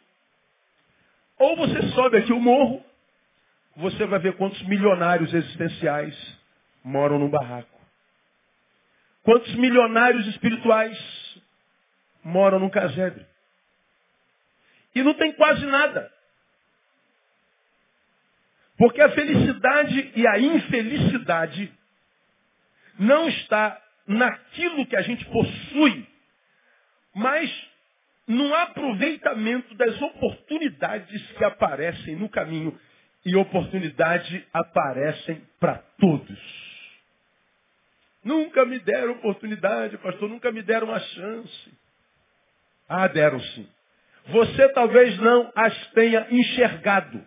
Ou 1.38 1.56
você 1.56 1.82
sobe 1.90 2.16
aqui 2.16 2.32
o 2.32 2.40
morro, 2.40 2.84
você 3.76 4.06
vai 4.06 4.18
ver 4.18 4.36
quantos 4.36 4.60
milionários 4.62 5.32
existenciais 5.32 6.16
moram 6.82 7.18
no 7.18 7.28
barraco. 7.28 7.78
Quantos 9.22 9.54
milionários 9.56 10.26
espirituais 10.28 10.98
moram 12.24 12.58
no 12.58 12.70
casebre. 12.70 13.26
E 14.94 15.02
não 15.02 15.14
tem 15.14 15.32
quase 15.32 15.66
nada. 15.66 16.10
Porque 18.78 19.02
a 19.02 19.10
felicidade 19.10 20.12
e 20.16 20.26
a 20.26 20.38
infelicidade 20.38 21.72
não 22.98 23.28
está 23.28 23.80
naquilo 24.08 24.86
que 24.86 24.96
a 24.96 25.02
gente 25.02 25.24
possui, 25.26 26.06
mas 27.14 27.68
no 28.26 28.54
aproveitamento 28.54 29.74
das 29.74 30.00
oportunidades 30.00 31.32
que 31.32 31.44
aparecem 31.44 32.16
no 32.16 32.28
caminho 32.28 32.78
e 33.24 33.36
oportunidade 33.36 34.46
aparecem 34.52 35.42
para 35.60 35.78
todos. 35.98 36.38
Nunca 38.24 38.64
me 38.64 38.78
deram 38.78 39.12
oportunidade, 39.12 39.96
pastor, 39.98 40.28
nunca 40.28 40.50
me 40.50 40.62
deram 40.62 40.88
uma 40.88 41.00
chance. 41.00 41.72
Ah, 42.88 43.06
deram 43.06 43.40
sim. 43.40 43.68
Você 44.28 44.68
talvez 44.72 45.18
não 45.18 45.50
as 45.54 45.86
tenha 45.92 46.26
enxergado. 46.30 47.24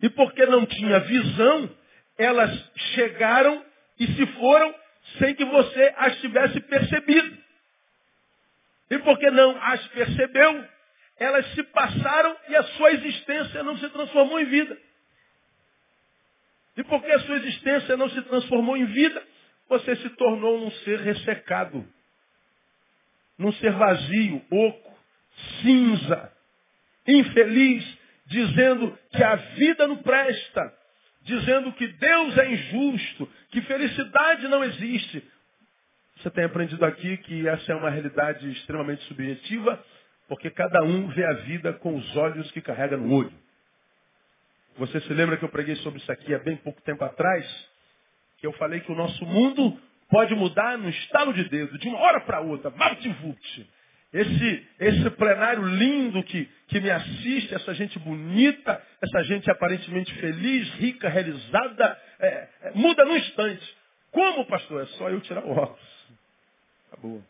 E 0.00 0.08
porque 0.10 0.46
não 0.46 0.64
tinha 0.64 1.00
visão, 1.00 1.70
elas 2.16 2.70
chegaram 2.94 3.64
e 3.98 4.06
se 4.06 4.26
foram 4.26 4.74
sem 5.18 5.34
que 5.34 5.44
você 5.44 5.94
as 5.96 6.20
tivesse 6.20 6.60
percebido. 6.60 7.38
E 8.90 8.98
porque 8.98 9.30
não 9.30 9.56
as 9.62 9.86
percebeu, 9.88 10.68
elas 11.18 11.46
se 11.54 11.62
passaram 11.64 12.36
e 12.48 12.56
a 12.56 12.62
sua 12.62 12.92
existência 12.92 13.62
não 13.62 13.76
se 13.76 13.88
transformou 13.90 14.40
em 14.40 14.44
vida. 14.46 14.78
E 16.76 16.84
porque 16.84 17.10
a 17.10 17.20
sua 17.20 17.36
existência 17.36 17.96
não 17.96 18.08
se 18.08 18.22
transformou 18.22 18.76
em 18.76 18.84
vida, 18.86 19.22
você 19.68 19.96
se 19.96 20.10
tornou 20.10 20.60
num 20.60 20.70
ser 20.70 21.00
ressecado, 21.00 21.86
num 23.36 23.52
ser 23.54 23.72
vazio, 23.72 24.42
oco, 24.50 24.98
cinza, 25.60 26.32
infeliz, 27.06 27.98
dizendo 28.26 28.96
que 29.10 29.22
a 29.22 29.34
vida 29.34 29.88
não 29.88 29.96
presta, 29.96 30.77
dizendo 31.28 31.72
que 31.72 31.86
Deus 31.86 32.38
é 32.38 32.50
injusto, 32.50 33.30
que 33.50 33.60
felicidade 33.62 34.48
não 34.48 34.64
existe. 34.64 35.22
Você 36.16 36.30
tem 36.30 36.44
aprendido 36.44 36.84
aqui 36.84 37.16
que 37.18 37.46
essa 37.46 37.72
é 37.72 37.74
uma 37.76 37.90
realidade 37.90 38.50
extremamente 38.50 39.04
subjetiva, 39.04 39.82
porque 40.26 40.50
cada 40.50 40.82
um 40.82 41.08
vê 41.08 41.24
a 41.24 41.34
vida 41.34 41.72
com 41.74 41.96
os 41.96 42.16
olhos 42.16 42.50
que 42.50 42.60
carrega 42.60 42.96
no 42.96 43.12
olho. 43.12 43.32
Você 44.78 45.00
se 45.02 45.12
lembra 45.12 45.36
que 45.36 45.44
eu 45.44 45.48
preguei 45.48 45.76
sobre 45.76 46.00
isso 46.00 46.10
aqui 46.10 46.34
há 46.34 46.38
bem 46.38 46.56
pouco 46.56 46.80
tempo 46.82 47.04
atrás? 47.04 47.46
Que 48.38 48.46
eu 48.46 48.52
falei 48.54 48.80
que 48.80 48.90
o 48.90 48.96
nosso 48.96 49.24
mundo 49.26 49.78
pode 50.08 50.34
mudar 50.34 50.78
no 50.78 50.88
estalo 50.88 51.32
de 51.34 51.44
dedo, 51.48 51.78
de 51.78 51.88
uma 51.88 51.98
hora 51.98 52.20
para 52.20 52.40
outra, 52.40 52.70
vapt 52.70 53.08
Esse, 54.12 54.66
esse 54.80 55.10
plenário 55.10 55.62
lindo 55.62 56.22
que, 56.22 56.46
que 56.68 56.80
me 56.80 56.90
assiste, 56.90 57.54
essa 57.54 57.74
gente 57.74 57.98
bonita, 57.98 58.82
essa 59.02 59.22
gente 59.24 59.50
aparentemente 59.50 60.14
feliz, 60.14 60.68
rica, 60.74 61.08
realizada, 61.10 62.00
é, 62.18 62.48
é, 62.62 62.72
muda 62.74 63.04
no 63.04 63.16
instante. 63.16 63.76
Como, 64.10 64.46
pastor? 64.46 64.82
É 64.82 64.86
só 64.86 65.10
eu 65.10 65.20
tirar 65.20 65.44
o 65.44 65.50
óculos. 65.50 66.08
Acabou. 66.90 67.22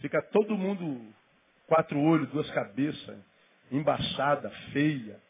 Fica 0.00 0.22
todo 0.32 0.56
mundo 0.56 1.12
quatro 1.66 2.00
olhos, 2.00 2.30
duas 2.30 2.50
cabeças, 2.52 3.18
embaçada, 3.70 4.48
feia. 4.72 5.20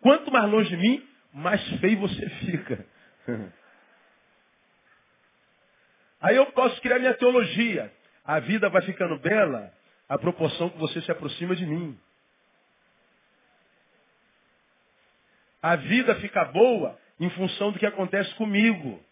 Quanto 0.00 0.32
mais 0.32 0.50
longe 0.50 0.68
de 0.68 0.76
mim, 0.76 1.08
mais 1.32 1.62
feio 1.78 2.00
você 2.00 2.28
fica. 2.40 2.84
Aí 6.20 6.34
eu 6.34 6.46
posso 6.46 6.80
criar 6.80 6.98
minha 6.98 7.14
teologia. 7.14 7.92
A 8.28 8.40
vida 8.40 8.68
vai 8.68 8.82
ficando 8.82 9.18
bela 9.18 9.72
à 10.06 10.18
proporção 10.18 10.68
que 10.68 10.76
você 10.76 11.00
se 11.00 11.10
aproxima 11.10 11.56
de 11.56 11.64
mim. 11.64 11.98
A 15.62 15.76
vida 15.76 16.14
fica 16.16 16.44
boa 16.44 17.00
em 17.18 17.30
função 17.30 17.72
do 17.72 17.78
que 17.78 17.86
acontece 17.86 18.34
comigo. 18.34 19.02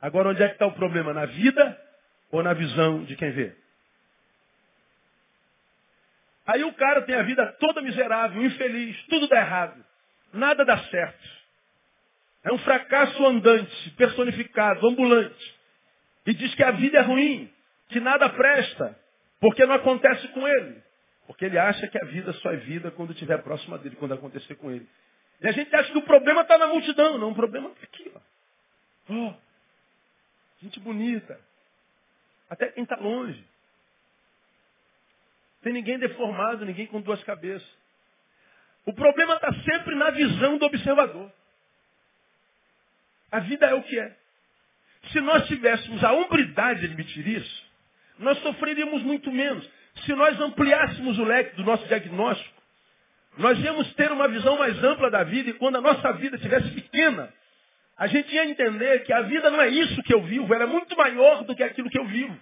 Agora, 0.00 0.28
onde 0.28 0.40
é 0.44 0.46
que 0.46 0.52
está 0.52 0.64
o 0.64 0.76
problema? 0.76 1.12
Na 1.12 1.26
vida 1.26 1.76
ou 2.30 2.40
na 2.40 2.54
visão 2.54 3.02
de 3.02 3.16
quem 3.16 3.32
vê? 3.32 3.56
Aí 6.46 6.62
o 6.62 6.72
cara 6.74 7.02
tem 7.02 7.16
a 7.16 7.22
vida 7.24 7.44
toda 7.58 7.82
miserável, 7.82 8.44
infeliz, 8.44 8.96
tudo 9.06 9.26
dá 9.26 9.38
errado. 9.38 9.84
Nada 10.32 10.64
dá 10.64 10.78
certo. 10.84 11.28
É 12.44 12.52
um 12.52 12.58
fracasso 12.58 13.26
andante, 13.26 13.90
personificado, 13.96 14.86
ambulante. 14.86 15.61
E 16.26 16.34
diz 16.34 16.54
que 16.54 16.62
a 16.62 16.70
vida 16.72 16.98
é 16.98 17.02
ruim, 17.02 17.52
que 17.88 18.00
nada 18.00 18.28
presta, 18.30 18.98
porque 19.40 19.66
não 19.66 19.74
acontece 19.74 20.28
com 20.28 20.46
ele. 20.46 20.82
Porque 21.26 21.44
ele 21.44 21.58
acha 21.58 21.86
que 21.88 21.98
a 21.98 22.04
vida 22.06 22.32
só 22.34 22.52
é 22.52 22.56
vida 22.56 22.90
quando 22.90 23.12
estiver 23.12 23.42
próxima 23.42 23.78
dele, 23.78 23.96
quando 23.96 24.14
acontecer 24.14 24.54
com 24.56 24.70
ele. 24.70 24.86
E 25.40 25.48
a 25.48 25.52
gente 25.52 25.74
acha 25.74 25.90
que 25.90 25.98
o 25.98 26.02
problema 26.02 26.42
está 26.42 26.56
na 26.58 26.66
multidão. 26.66 27.18
Não, 27.18 27.30
o 27.30 27.34
problema 27.34 27.70
está 27.70 27.84
aqui. 27.84 28.12
Ó. 28.14 29.14
Oh, 29.14 29.34
gente 30.62 30.78
bonita. 30.80 31.38
Até 32.48 32.68
quem 32.68 32.84
está 32.84 32.96
longe. 32.96 33.44
Tem 35.62 35.72
ninguém 35.72 35.98
deformado, 35.98 36.64
ninguém 36.64 36.86
com 36.86 37.00
duas 37.00 37.22
cabeças. 37.24 37.66
O 38.84 38.92
problema 38.92 39.34
está 39.34 39.52
sempre 39.62 39.94
na 39.94 40.10
visão 40.10 40.58
do 40.58 40.66
observador. 40.66 41.32
A 43.30 43.40
vida 43.40 43.66
é 43.66 43.74
o 43.74 43.82
que 43.82 43.98
é. 43.98 44.16
Se 45.10 45.20
nós 45.20 45.46
tivéssemos 45.46 46.02
a 46.04 46.12
hombridade 46.12 46.80
de 46.80 46.86
admitir 46.86 47.26
isso, 47.26 47.64
nós 48.18 48.38
sofreríamos 48.38 49.02
muito 49.02 49.30
menos. 49.32 49.68
Se 50.04 50.14
nós 50.14 50.40
ampliássemos 50.40 51.18
o 51.18 51.24
leque 51.24 51.56
do 51.56 51.64
nosso 51.64 51.86
diagnóstico, 51.86 52.62
nós 53.36 53.58
íamos 53.58 53.92
ter 53.94 54.12
uma 54.12 54.28
visão 54.28 54.56
mais 54.58 54.82
ampla 54.82 55.10
da 55.10 55.24
vida 55.24 55.50
e 55.50 55.54
quando 55.54 55.76
a 55.76 55.80
nossa 55.80 56.12
vida 56.12 56.36
estivesse 56.36 56.70
pequena, 56.70 57.32
a 57.96 58.06
gente 58.06 58.34
ia 58.34 58.46
entender 58.46 59.04
que 59.04 59.12
a 59.12 59.22
vida 59.22 59.50
não 59.50 59.60
é 59.60 59.68
isso 59.68 60.02
que 60.02 60.14
eu 60.14 60.22
vivo, 60.22 60.52
ela 60.54 60.64
é 60.64 60.66
muito 60.66 60.96
maior 60.96 61.44
do 61.44 61.54
que 61.54 61.62
aquilo 61.62 61.90
que 61.90 61.98
eu 61.98 62.06
vivo. 62.06 62.38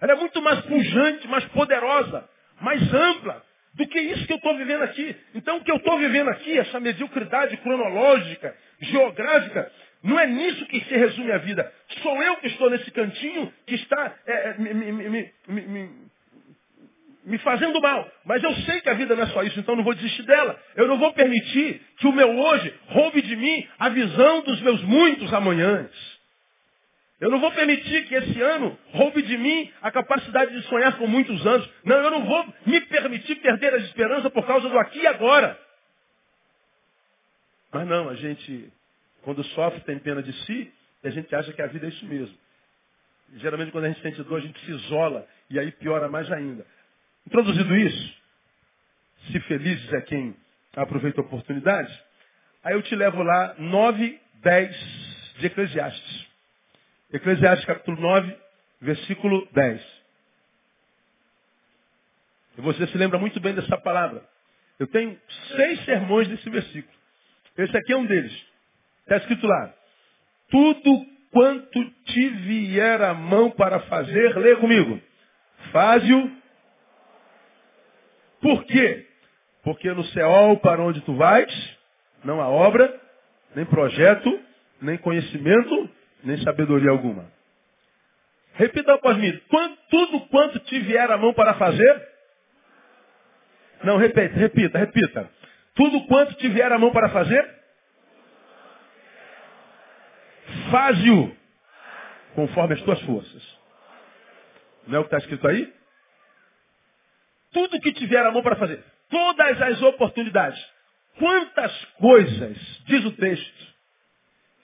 Ela 0.00 0.12
é 0.12 0.16
muito 0.16 0.40
mais 0.42 0.60
pujante, 0.62 1.26
mais 1.28 1.44
poderosa, 1.46 2.28
mais 2.60 2.92
ampla 2.92 3.42
do 3.74 3.86
que 3.86 3.98
isso 3.98 4.26
que 4.26 4.32
eu 4.32 4.36
estou 4.36 4.56
vivendo 4.56 4.82
aqui. 4.82 5.16
Então, 5.34 5.56
o 5.56 5.64
que 5.64 5.70
eu 5.70 5.76
estou 5.76 5.98
vivendo 5.98 6.28
aqui, 6.28 6.58
essa 6.58 6.78
mediocridade 6.78 7.56
cronológica, 7.58 8.56
geográfica, 8.80 9.72
não 10.04 10.20
é 10.20 10.26
nisso 10.26 10.66
que 10.66 10.84
se 10.84 10.94
resume 10.94 11.32
a 11.32 11.38
vida. 11.38 11.72
Sou 12.02 12.22
eu 12.22 12.36
que 12.36 12.48
estou 12.48 12.68
nesse 12.68 12.90
cantinho 12.90 13.50
que 13.66 13.74
está 13.74 14.14
é, 14.26 14.50
é 14.50 14.58
me, 14.58 14.74
me, 14.74 15.32
me, 15.48 15.90
me, 17.24 17.38
fazendo 17.38 17.80
mal. 17.80 18.06
Mas 18.26 18.42
eu 18.44 18.54
sei 18.54 18.82
que 18.82 18.90
a 18.90 18.94
vida 18.94 19.16
não 19.16 19.22
é 19.22 19.26
só 19.28 19.42
isso, 19.42 19.58
então 19.58 19.74
não 19.74 19.82
vou 19.82 19.94
desistir 19.94 20.22
dela. 20.24 20.60
Eu 20.76 20.86
não 20.86 20.98
vou 20.98 21.10
permitir 21.14 21.80
que 21.96 22.06
o 22.06 22.12
meu 22.12 22.38
hoje 22.38 22.74
roube 22.88 23.22
de 23.22 23.34
mim 23.34 23.66
a 23.78 23.88
visão 23.88 24.42
dos 24.42 24.60
meus 24.60 24.82
muitos 24.82 25.32
amanhãs. 25.32 25.90
Eu 27.18 27.30
não 27.30 27.40
vou 27.40 27.50
permitir 27.52 28.04
que 28.04 28.14
esse 28.14 28.42
ano 28.42 28.78
roube 28.92 29.22
de 29.22 29.38
mim 29.38 29.72
a 29.80 29.90
capacidade 29.90 30.52
de 30.52 30.66
sonhar 30.66 30.98
por 30.98 31.08
muitos 31.08 31.46
anos. 31.46 31.66
Não, 31.82 31.96
eu 31.96 32.10
não 32.10 32.26
vou 32.26 32.54
me 32.66 32.78
permitir 32.82 33.36
perder 33.36 33.72
a 33.72 33.78
esperança 33.78 34.28
por 34.28 34.46
causa 34.46 34.68
do 34.68 34.78
aqui 34.78 34.98
e 34.98 35.06
agora. 35.06 35.58
Mas 37.72 37.88
não, 37.88 38.10
a 38.10 38.14
gente 38.14 38.70
quando 39.24 39.42
sofre, 39.44 39.80
tem 39.80 39.98
pena 39.98 40.22
de 40.22 40.32
si, 40.44 40.72
e 41.02 41.08
a 41.08 41.10
gente 41.10 41.34
acha 41.34 41.52
que 41.52 41.62
a 41.62 41.66
vida 41.66 41.86
é 41.86 41.88
isso 41.88 42.04
mesmo. 42.06 42.36
Geralmente, 43.36 43.72
quando 43.72 43.84
a 43.84 43.88
gente 43.88 44.02
sente 44.02 44.22
dor, 44.22 44.38
a 44.38 44.42
gente 44.42 44.58
se 44.64 44.70
isola, 44.70 45.26
e 45.50 45.58
aí 45.58 45.72
piora 45.72 46.08
mais 46.08 46.30
ainda. 46.30 46.64
Introduzido 47.26 47.74
isso, 47.76 48.14
se 49.32 49.40
felizes 49.40 49.92
é 49.94 50.00
quem 50.02 50.36
aproveita 50.76 51.20
a 51.20 51.24
oportunidade, 51.24 52.04
aí 52.62 52.74
eu 52.74 52.82
te 52.82 52.94
levo 52.94 53.22
lá 53.22 53.54
9, 53.58 54.20
10 54.42 55.34
de 55.38 55.46
Eclesiastes. 55.46 56.26
Eclesiastes 57.12 57.66
capítulo 57.66 58.00
9, 58.00 58.36
versículo 58.82 59.48
10. 59.52 60.04
E 62.58 62.60
você 62.60 62.86
se 62.86 62.98
lembra 62.98 63.18
muito 63.18 63.40
bem 63.40 63.54
dessa 63.54 63.78
palavra. 63.78 64.22
Eu 64.78 64.86
tenho 64.86 65.18
seis 65.56 65.84
sermões 65.84 66.28
desse 66.28 66.48
versículo. 66.50 66.94
Esse 67.56 67.76
aqui 67.76 67.92
é 67.92 67.96
um 67.96 68.04
deles. 68.04 68.53
Está 69.04 69.18
escrito 69.18 69.46
lá. 69.46 69.72
Tudo 70.50 71.06
quanto 71.30 71.84
te 72.06 72.28
vier 72.28 73.02
a 73.02 73.12
mão 73.12 73.50
para 73.50 73.80
fazer, 73.80 74.36
lê 74.38 74.56
comigo. 74.56 75.00
Faze-o. 75.72 76.30
Por 78.40 78.64
quê? 78.64 79.06
Porque 79.62 79.90
no 79.92 80.04
céu 80.06 80.58
para 80.62 80.82
onde 80.82 81.00
tu 81.02 81.14
vais, 81.14 81.78
não 82.24 82.40
há 82.40 82.48
obra, 82.48 83.00
nem 83.54 83.64
projeto, 83.64 84.40
nem 84.80 84.98
conhecimento, 84.98 85.90
nem 86.22 86.38
sabedoria 86.38 86.90
alguma. 86.90 87.30
Repita 88.54 88.94
após 88.94 89.16
mim. 89.18 89.38
Tudo 89.90 90.20
quanto 90.28 90.58
te 90.60 90.78
vier 90.80 91.10
a 91.10 91.16
mão 91.16 91.32
para 91.34 91.54
fazer? 91.54 92.08
Não, 93.82 93.96
repita, 93.96 94.34
repita, 94.34 94.78
repita. 94.78 95.30
Tudo 95.74 96.06
quanto 96.06 96.34
te 96.34 96.48
vier 96.48 96.70
a 96.70 96.78
mão 96.78 96.92
para 96.92 97.10
fazer? 97.10 97.63
Faze-o 100.74 101.36
conforme 102.34 102.74
as 102.74 102.82
tuas 102.82 103.00
forças. 103.02 103.58
Não 104.88 104.96
é 104.96 104.98
o 104.98 105.04
que 105.04 105.14
está 105.14 105.18
escrito 105.18 105.46
aí? 105.46 105.72
Tudo 107.52 107.80
que 107.80 107.92
tiver 107.92 108.26
a 108.26 108.32
mão 108.32 108.42
para 108.42 108.56
fazer. 108.56 108.82
Todas 109.08 109.62
as 109.62 109.80
oportunidades. 109.82 110.60
Quantas 111.16 111.84
coisas, 112.00 112.56
diz 112.86 113.04
o 113.04 113.12
texto, 113.12 113.74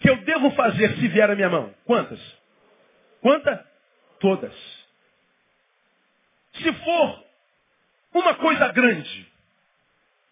que 0.01 0.11
eu 0.11 0.17
devo 0.25 0.51
fazer 0.57 0.97
se 0.97 1.07
vier 1.07 1.31
a 1.31 1.37
minha 1.37 1.49
mão? 1.49 1.73
Quantas? 1.85 2.21
Quantas? 3.21 3.61
Todas. 4.19 4.55
Se 6.55 6.73
for 6.73 7.25
uma 8.15 8.35
coisa 8.35 8.67
grande, 8.73 9.33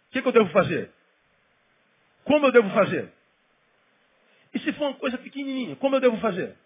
o 0.08 0.10
que, 0.10 0.22
que 0.22 0.26
eu 0.26 0.32
devo 0.32 0.50
fazer? 0.50 0.90
Como 2.24 2.46
eu 2.46 2.50
devo 2.50 2.68
fazer? 2.70 3.12
E 4.54 4.58
se 4.60 4.72
for 4.72 4.88
uma 4.88 4.94
coisa 4.94 5.18
pequenininha, 5.18 5.76
como 5.76 5.96
eu 5.96 6.00
devo 6.00 6.16
fazer? 6.18 6.56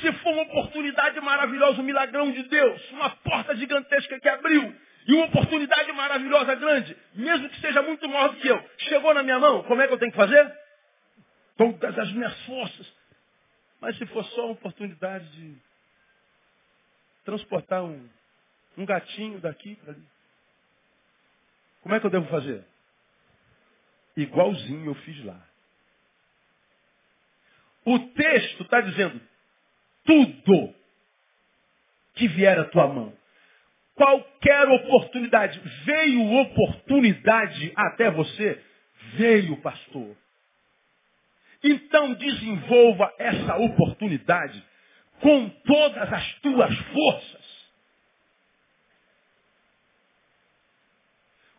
Se 0.00 0.12
for 0.12 0.32
uma 0.32 0.42
oportunidade 0.42 1.20
maravilhosa, 1.20 1.80
um 1.80 1.84
milagrão 1.84 2.30
de 2.30 2.42
Deus, 2.44 2.90
uma 2.90 3.10
porta 3.10 3.56
gigantesca 3.56 4.20
que 4.20 4.28
abriu, 4.28 4.74
e 5.06 5.14
uma 5.14 5.26
oportunidade 5.26 5.92
maravilhosa, 5.92 6.54
grande, 6.56 6.96
mesmo 7.14 7.48
que 7.48 7.60
seja 7.60 7.80
muito 7.82 8.08
maior 8.08 8.30
do 8.30 8.40
que 8.40 8.48
eu, 8.48 8.70
chegou 8.78 9.14
na 9.14 9.22
minha 9.22 9.38
mão, 9.38 9.62
como 9.62 9.80
é 9.80 9.86
que 9.86 9.94
eu 9.94 9.98
tenho 9.98 10.10
que 10.10 10.16
fazer? 10.16 10.52
Todas 11.56 11.98
as 11.98 12.12
minhas 12.12 12.38
forças. 12.44 12.92
Mas 13.80 13.96
se 13.96 14.06
for 14.06 14.24
só 14.24 14.46
uma 14.46 14.52
oportunidade 14.52 15.28
de 15.30 15.56
transportar 17.24 17.84
um, 17.84 18.08
um 18.76 18.84
gatinho 18.84 19.38
daqui 19.40 19.76
para 19.76 19.92
ali, 19.92 20.02
como 21.82 21.94
é 21.94 22.00
que 22.00 22.06
eu 22.06 22.10
devo 22.10 22.26
fazer? 22.28 22.64
Igualzinho 24.16 24.86
eu 24.86 24.94
fiz 24.94 25.24
lá. 25.24 25.40
O 27.84 27.98
texto 27.98 28.62
está 28.62 28.80
dizendo, 28.80 29.20
tudo 30.04 30.74
que 32.14 32.26
vier 32.28 32.58
à 32.58 32.64
tua 32.64 32.88
mão. 32.88 33.16
Qualquer 33.94 34.68
oportunidade. 34.68 35.60
Veio 35.84 36.40
oportunidade 36.40 37.72
até 37.76 38.10
você? 38.10 38.62
Veio, 39.14 39.56
pastor. 39.58 40.16
Então 41.62 42.14
desenvolva 42.14 43.12
essa 43.18 43.56
oportunidade 43.56 44.62
com 45.20 45.48
todas 45.48 46.12
as 46.12 46.34
tuas 46.40 46.76
forças. 46.78 47.46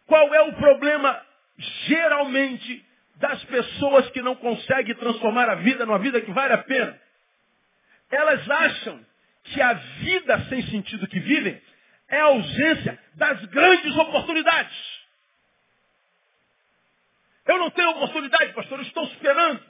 Qual 0.06 0.34
é 0.34 0.42
o 0.42 0.54
problema 0.54 1.27
geralmente 1.58 2.86
das 3.16 3.44
pessoas 3.46 4.10
que 4.12 4.22
não 4.22 4.36
conseguem 4.36 4.96
transformar 4.96 5.50
a 5.50 5.56
vida 5.56 5.86
numa 5.86 6.00
vida 6.00 6.22
que 6.22 6.32
vale 6.32 6.54
a 6.54 6.60
pena. 6.60 7.00
Elas 8.12 8.50
acham 8.50 9.06
que 9.44 9.62
a 9.62 9.74
vida 9.74 10.46
sem 10.50 10.62
sentido 10.68 11.08
que 11.08 11.20
vivem 11.20 11.60
é 12.10 12.20
a 12.20 12.26
ausência 12.26 13.00
das 13.16 13.44
grandes 13.46 13.96
oportunidades. 13.98 14.98
Eu 17.46 17.58
não 17.58 17.70
tenho 17.72 17.90
oportunidade, 17.92 18.54
pastor, 18.54 18.80
eu 18.80 18.84
estou 18.86 19.04
esperando 19.06 19.62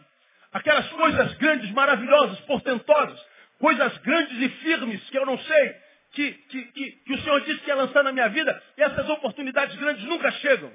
aquelas 0.52 0.88
coisas 0.90 1.34
grandes, 1.36 1.72
maravilhosas, 1.72 2.40
portentosas, 2.42 3.26
coisas 3.60 3.98
grandes 4.00 4.42
e 4.42 4.50
firmes 4.50 5.10
que 5.10 5.18
eu 5.18 5.26
não 5.26 5.38
sei, 5.38 5.76
que, 6.12 6.32
que, 6.32 6.64
que, 6.72 6.92
que 6.92 7.14
o 7.14 7.22
Senhor 7.22 7.42
disse 7.42 7.60
que 7.62 7.70
ia 7.70 7.76
lançar 7.76 8.04
na 8.04 8.12
minha 8.12 8.28
vida, 8.30 8.62
e 8.78 8.82
essas 8.82 9.08
oportunidades 9.10 9.76
grandes 9.76 10.04
nunca 10.06 10.32
chegam. 10.32 10.72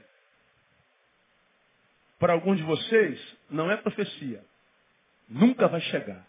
Para 2.23 2.35
alguns 2.35 2.57
de 2.57 2.63
vocês, 2.63 3.37
não 3.51 3.69
é 3.69 3.77
profecia. 3.77 4.45
Nunca 5.29 5.67
vai 5.67 5.81
chegar. 5.81 6.25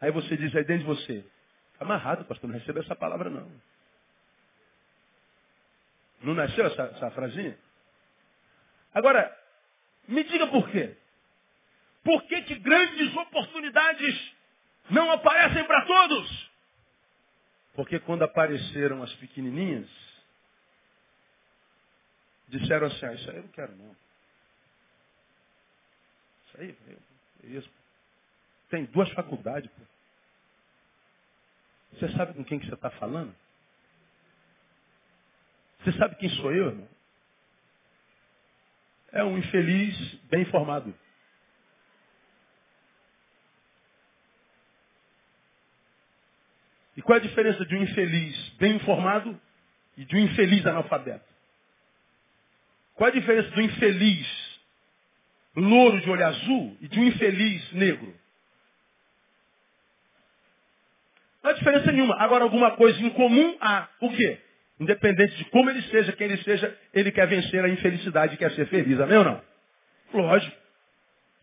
Aí 0.00 0.10
você 0.10 0.34
diz 0.34 0.56
aí 0.56 0.64
dentro 0.64 0.86
de 0.86 1.02
você, 1.02 1.22
amarrado, 1.78 2.24
pastor, 2.24 2.48
não 2.48 2.58
recebeu 2.58 2.82
essa 2.82 2.96
palavra 2.96 3.28
não. 3.28 3.46
Não 6.22 6.32
nasceu 6.32 6.68
essa, 6.68 6.84
essa 6.84 7.10
frasinha? 7.10 7.58
Agora, 8.94 9.30
me 10.08 10.24
diga 10.24 10.46
por 10.46 10.66
quê. 10.70 10.96
Por 12.02 12.22
que, 12.22 12.40
que 12.44 12.54
grandes 12.54 13.14
oportunidades 13.14 14.34
não 14.88 15.10
aparecem 15.12 15.64
para 15.64 15.84
todos? 15.84 16.50
Porque 17.74 18.00
quando 18.00 18.22
apareceram 18.22 19.02
as 19.02 19.12
pequenininhas, 19.16 20.07
disseram 22.48 22.86
assim, 22.86 23.06
ah, 23.06 23.14
isso 23.14 23.30
aí 23.30 23.36
eu 23.36 23.42
não 23.42 23.50
quero 23.50 23.76
não. 23.76 23.96
Isso 26.46 26.60
aí, 26.60 26.76
é 27.44 27.46
isso. 27.46 27.70
Tem 28.70 28.84
duas 28.86 29.10
faculdades, 29.12 29.70
pô. 29.70 29.82
Você 31.92 32.08
sabe 32.12 32.34
com 32.34 32.44
quem 32.44 32.58
que 32.58 32.66
você 32.66 32.74
está 32.74 32.90
falando? 32.90 33.34
Você 35.80 35.92
sabe 35.92 36.16
quem 36.16 36.28
sou 36.30 36.52
eu, 36.52 36.68
irmão? 36.68 36.88
É 39.10 39.24
um 39.24 39.38
infeliz 39.38 40.14
bem 40.24 40.42
informado. 40.42 40.94
E 46.96 47.02
qual 47.02 47.16
é 47.16 47.20
a 47.20 47.22
diferença 47.22 47.64
de 47.64 47.76
um 47.76 47.82
infeliz 47.82 48.48
bem 48.58 48.76
informado 48.76 49.40
e 49.96 50.04
de 50.04 50.16
um 50.16 50.18
infeliz 50.18 50.66
analfabeto? 50.66 51.37
Qual 52.98 53.08
a 53.08 53.12
diferença 53.12 53.48
um 53.56 53.62
infeliz 53.62 54.26
louro 55.54 56.00
de 56.00 56.10
olho 56.10 56.26
azul 56.26 56.76
e 56.80 56.88
de 56.88 56.98
um 56.98 57.04
infeliz 57.04 57.72
negro? 57.72 58.12
Não 61.40 61.52
há 61.52 61.54
diferença 61.54 61.92
nenhuma. 61.92 62.16
Agora, 62.18 62.42
alguma 62.42 62.72
coisa 62.72 63.00
em 63.00 63.08
comum 63.10 63.56
há. 63.60 63.88
O 64.00 64.10
quê? 64.10 64.38
Independente 64.80 65.36
de 65.36 65.44
como 65.44 65.70
ele 65.70 65.80
seja, 65.82 66.12
quem 66.12 66.26
ele 66.26 66.42
seja, 66.42 66.76
ele 66.92 67.12
quer 67.12 67.28
vencer 67.28 67.64
a 67.64 67.68
infelicidade 67.68 68.34
e 68.34 68.36
quer 68.36 68.50
ser 68.50 68.66
feliz. 68.66 69.00
Amém 69.00 69.18
ou 69.18 69.24
não? 69.24 69.40
Lógico. 70.12 70.56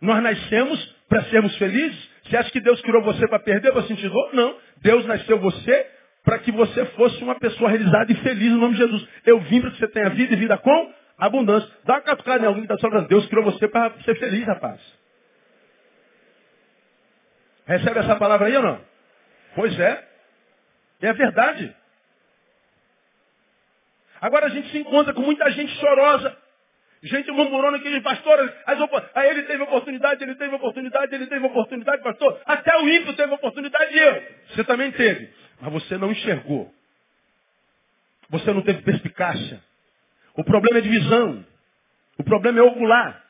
Nós 0.02 0.22
nascemos 0.22 0.96
para 1.08 1.24
sermos 1.24 1.56
felizes. 1.58 2.10
Você 2.26 2.36
acha 2.36 2.52
que 2.52 2.60
Deus 2.60 2.82
criou 2.82 3.02
você 3.02 3.26
para 3.30 3.40
perder, 3.40 3.72
para 3.72 3.84
sentir 3.84 4.10
dor? 4.10 4.34
Não. 4.34 4.58
Deus 4.82 5.06
nasceu 5.06 5.40
você 5.40 5.88
para 6.22 6.38
que 6.40 6.52
você 6.52 6.86
fosse 6.88 7.24
uma 7.24 7.40
pessoa 7.40 7.70
realizada 7.70 8.12
e 8.12 8.16
feliz 8.16 8.52
no 8.52 8.58
nome 8.58 8.74
de 8.74 8.82
Jesus. 8.82 9.08
Eu 9.26 9.40
vim 9.40 9.62
para 9.62 9.72
que 9.72 9.78
você 9.78 9.88
tenha 9.88 10.10
vida 10.10 10.34
e 10.34 10.38
vida 10.38 10.58
com 10.58 11.05
abundância. 11.18 11.70
Dá 11.84 11.96
uma 11.96 12.02
catucada 12.02 12.44
em 12.44 12.48
alguém 12.48 12.66
que 12.66 12.74
está 12.74 12.90
falando. 12.90 13.08
Deus 13.08 13.26
criou 13.28 13.46
você 13.46 13.68
para 13.68 13.94
ser 14.02 14.18
feliz, 14.20 14.46
rapaz. 14.46 14.82
Recebe 17.66 18.00
essa 18.00 18.16
palavra 18.16 18.48
aí 18.48 18.56
ou 18.58 18.64
não? 18.64 18.82
Pois 19.56 19.80
é. 19.80 20.08
É 21.02 21.14
verdade. 21.14 21.76
Agora 24.22 24.48
a 24.48 24.50
gente 24.50 24.70
se 24.70 24.78
encontra 24.78 25.14
com 25.14 25.22
muita 25.22 25.50
gente 25.52 25.72
chorosa. 25.80 26.36
Gente 27.04 27.30
murmurando 27.32 27.78
aqui, 27.78 28.02
pastor, 28.02 28.52
aí 29.14 29.30
ele 29.30 29.44
teve 29.44 29.62
oportunidade, 29.62 30.24
ele 30.24 30.34
teve 30.34 30.56
oportunidade, 30.56 31.14
ele 31.14 31.28
teve 31.28 31.46
oportunidade, 31.46 32.02
pastor. 32.02 32.42
Até 32.46 32.76
o 32.78 32.90
ímpio 32.90 33.16
teve 33.16 33.32
oportunidade 33.32 33.94
e 33.94 34.00
eu. 34.00 34.24
Você 34.50 34.64
também 34.64 34.92
teve. 34.92 35.32
Mas 35.62 35.72
você 35.72 35.98
não 36.00 36.12
enxergou. 36.12 36.74
Você 38.30 38.52
não 38.52 38.64
teve 38.64 38.82
perspicácia. 38.82 39.62
O 40.38 40.44
problema 40.44 40.80
é 40.80 40.82
de 40.82 40.90
visão. 40.90 41.46
O 42.18 42.24
problema 42.24 42.60
é 42.60 42.64
ocular. 42.64 43.24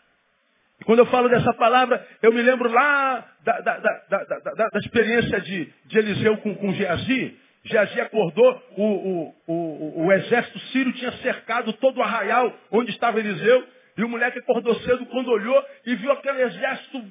E 0.79 0.83
quando 0.83 0.99
eu 0.99 1.05
falo 1.07 1.29
dessa 1.29 1.53
palavra, 1.53 2.05
eu 2.21 2.33
me 2.33 2.41
lembro 2.41 2.69
lá 2.69 3.25
da, 3.43 3.59
da, 3.61 3.77
da, 3.77 4.69
da 4.69 4.79
experiência 4.79 5.39
de, 5.41 5.71
de 5.85 5.97
Eliseu 5.97 6.37
com, 6.37 6.55
com 6.55 6.73
Geazi. 6.73 7.37
Geazi 7.63 7.99
acordou, 8.01 8.63
o, 8.77 8.83
o, 8.83 9.35
o, 9.47 10.05
o, 10.05 10.11
exército 10.11 10.59
sírio 10.71 10.93
tinha 10.93 11.11
cercado 11.13 11.73
todo 11.73 11.97
o 11.97 12.03
arraial 12.03 12.53
onde 12.71 12.91
estava 12.91 13.19
Eliseu. 13.19 13.67
E 13.97 14.03
o 14.03 14.09
moleque 14.09 14.39
acordou 14.39 14.75
cedo 14.81 15.05
quando 15.05 15.31
olhou 15.31 15.65
e 15.85 15.95
viu 15.95 16.11
aquele 16.11 16.41
exército 16.43 17.03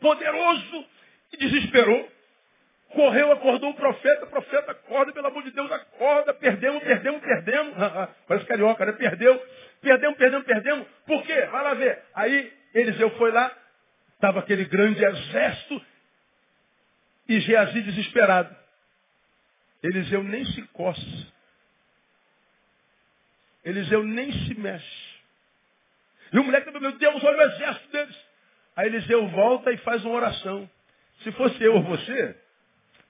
poderoso 0.00 0.84
e 1.32 1.36
desesperou. 1.36 2.08
Correu, 2.94 3.32
acordou 3.32 3.70
o 3.70 3.74
profeta, 3.74 4.24
o 4.24 4.28
profeta 4.28 4.72
acorda, 4.72 5.12
pelo 5.12 5.26
amor 5.26 5.42
de 5.42 5.50
Deus, 5.50 5.70
acorda, 5.72 6.34
perdemos, 6.34 6.82
perdemos, 6.82 7.20
perdemos. 7.22 7.74
Parece 8.28 8.46
carioca, 8.46 8.84
né? 8.84 8.92
Perdeu, 8.92 9.42
perdemos, 9.80 10.16
perdemos, 10.18 10.46
perdemos. 10.46 10.86
Por 11.06 11.22
quê? 11.22 11.46
Vai 11.46 11.64
lá 11.64 11.74
ver. 11.74 12.02
Aí 12.14 12.52
Eliseu 12.74 13.10
foi 13.16 13.32
lá, 13.32 13.50
estava 14.14 14.40
aquele 14.40 14.66
grande 14.66 15.02
exército 15.02 15.84
e 17.28 17.40
Geazi 17.40 17.80
desesperado. 17.82 18.54
Eliseu 19.82 20.22
nem 20.22 20.44
se 20.44 20.62
coça. 20.68 21.32
Eliseu 23.64 24.02
nem 24.04 24.30
se 24.32 24.54
mexe. 24.58 25.12
E 26.32 26.38
o 26.38 26.44
moleque, 26.44 26.70
meu 26.70 26.92
Deus, 26.92 27.24
olha 27.24 27.38
o 27.38 27.42
exército 27.42 27.88
deles. 27.90 28.16
Aí 28.76 28.86
Eliseu 28.86 29.28
volta 29.28 29.70
e 29.72 29.76
faz 29.78 30.04
uma 30.04 30.14
oração. 30.14 30.68
Se 31.22 31.32
fosse 31.32 31.62
eu 31.62 31.74
ou 31.74 31.82
você, 31.82 32.36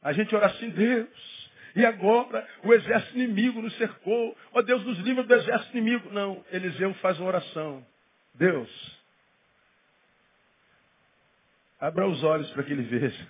a 0.03 0.13
gente 0.13 0.35
ora 0.35 0.47
assim, 0.47 0.69
Deus, 0.71 1.51
e 1.77 1.87
agora 1.87 2.47
o 2.65 2.75
exército 2.75 3.17
inimigo 3.17 3.63
nos 3.63 3.77
cercou. 3.77 4.37
Ó 4.53 4.59
oh, 4.59 4.63
Deus, 4.63 4.85
nos 4.85 4.99
livra 4.99 5.23
do 5.23 5.35
exército 5.35 5.77
inimigo. 5.77 6.11
Não, 6.11 6.45
Eliseu 6.51 6.93
faz 6.95 7.19
uma 7.19 7.29
oração. 7.29 7.87
Deus, 8.35 8.69
abra 11.81 12.07
os 12.07 12.23
olhos 12.25 12.51
para 12.51 12.63
que 12.65 12.73
ele 12.73 12.83
veja. 12.83 13.27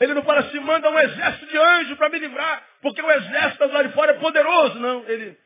Ele 0.00 0.14
não 0.14 0.24
fala 0.24 0.40
assim, 0.40 0.58
manda 0.58 0.90
um 0.90 0.98
exército 0.98 1.46
de 1.46 1.56
anjos 1.56 1.96
para 1.96 2.08
me 2.08 2.18
livrar, 2.18 2.66
porque 2.80 3.00
o 3.00 3.08
exército 3.08 3.66
lá 3.66 3.84
de 3.84 3.92
fora 3.92 4.10
é 4.10 4.18
poderoso. 4.18 4.80
Não, 4.80 5.08
ele, 5.08 5.38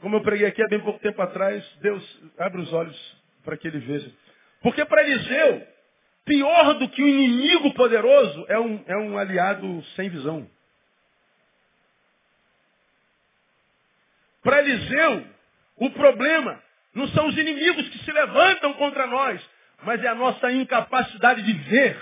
como 0.00 0.16
eu 0.16 0.22
preguei 0.22 0.46
aqui 0.46 0.62
há 0.62 0.68
bem 0.68 0.80
pouco 0.80 0.98
tempo 1.00 1.20
atrás, 1.22 1.64
Deus 1.80 2.22
abre 2.38 2.60
os 2.60 2.72
olhos 2.72 3.16
para 3.44 3.56
que 3.56 3.68
ele 3.68 3.78
veja. 3.78 4.10
Porque 4.62 4.84
para 4.84 5.02
Eliseu, 5.02 5.66
pior 6.24 6.74
do 6.74 6.88
que 6.88 7.02
o 7.02 7.04
um 7.04 7.08
inimigo 7.08 7.74
poderoso 7.74 8.46
é 8.48 8.58
um, 8.58 8.84
é 8.86 8.96
um 8.96 9.18
aliado 9.18 9.84
sem 9.96 10.08
visão. 10.08 10.48
Para 14.42 14.58
Eliseu, 14.60 15.26
o 15.76 15.90
problema 15.90 16.62
não 16.94 17.08
são 17.08 17.26
os 17.26 17.36
inimigos 17.36 17.88
que 17.88 17.98
se 17.98 18.12
levantam 18.12 18.74
contra 18.74 19.06
nós, 19.06 19.40
mas 19.82 20.02
é 20.02 20.08
a 20.08 20.14
nossa 20.14 20.52
incapacidade 20.52 21.42
de 21.42 21.52
ver. 21.52 21.98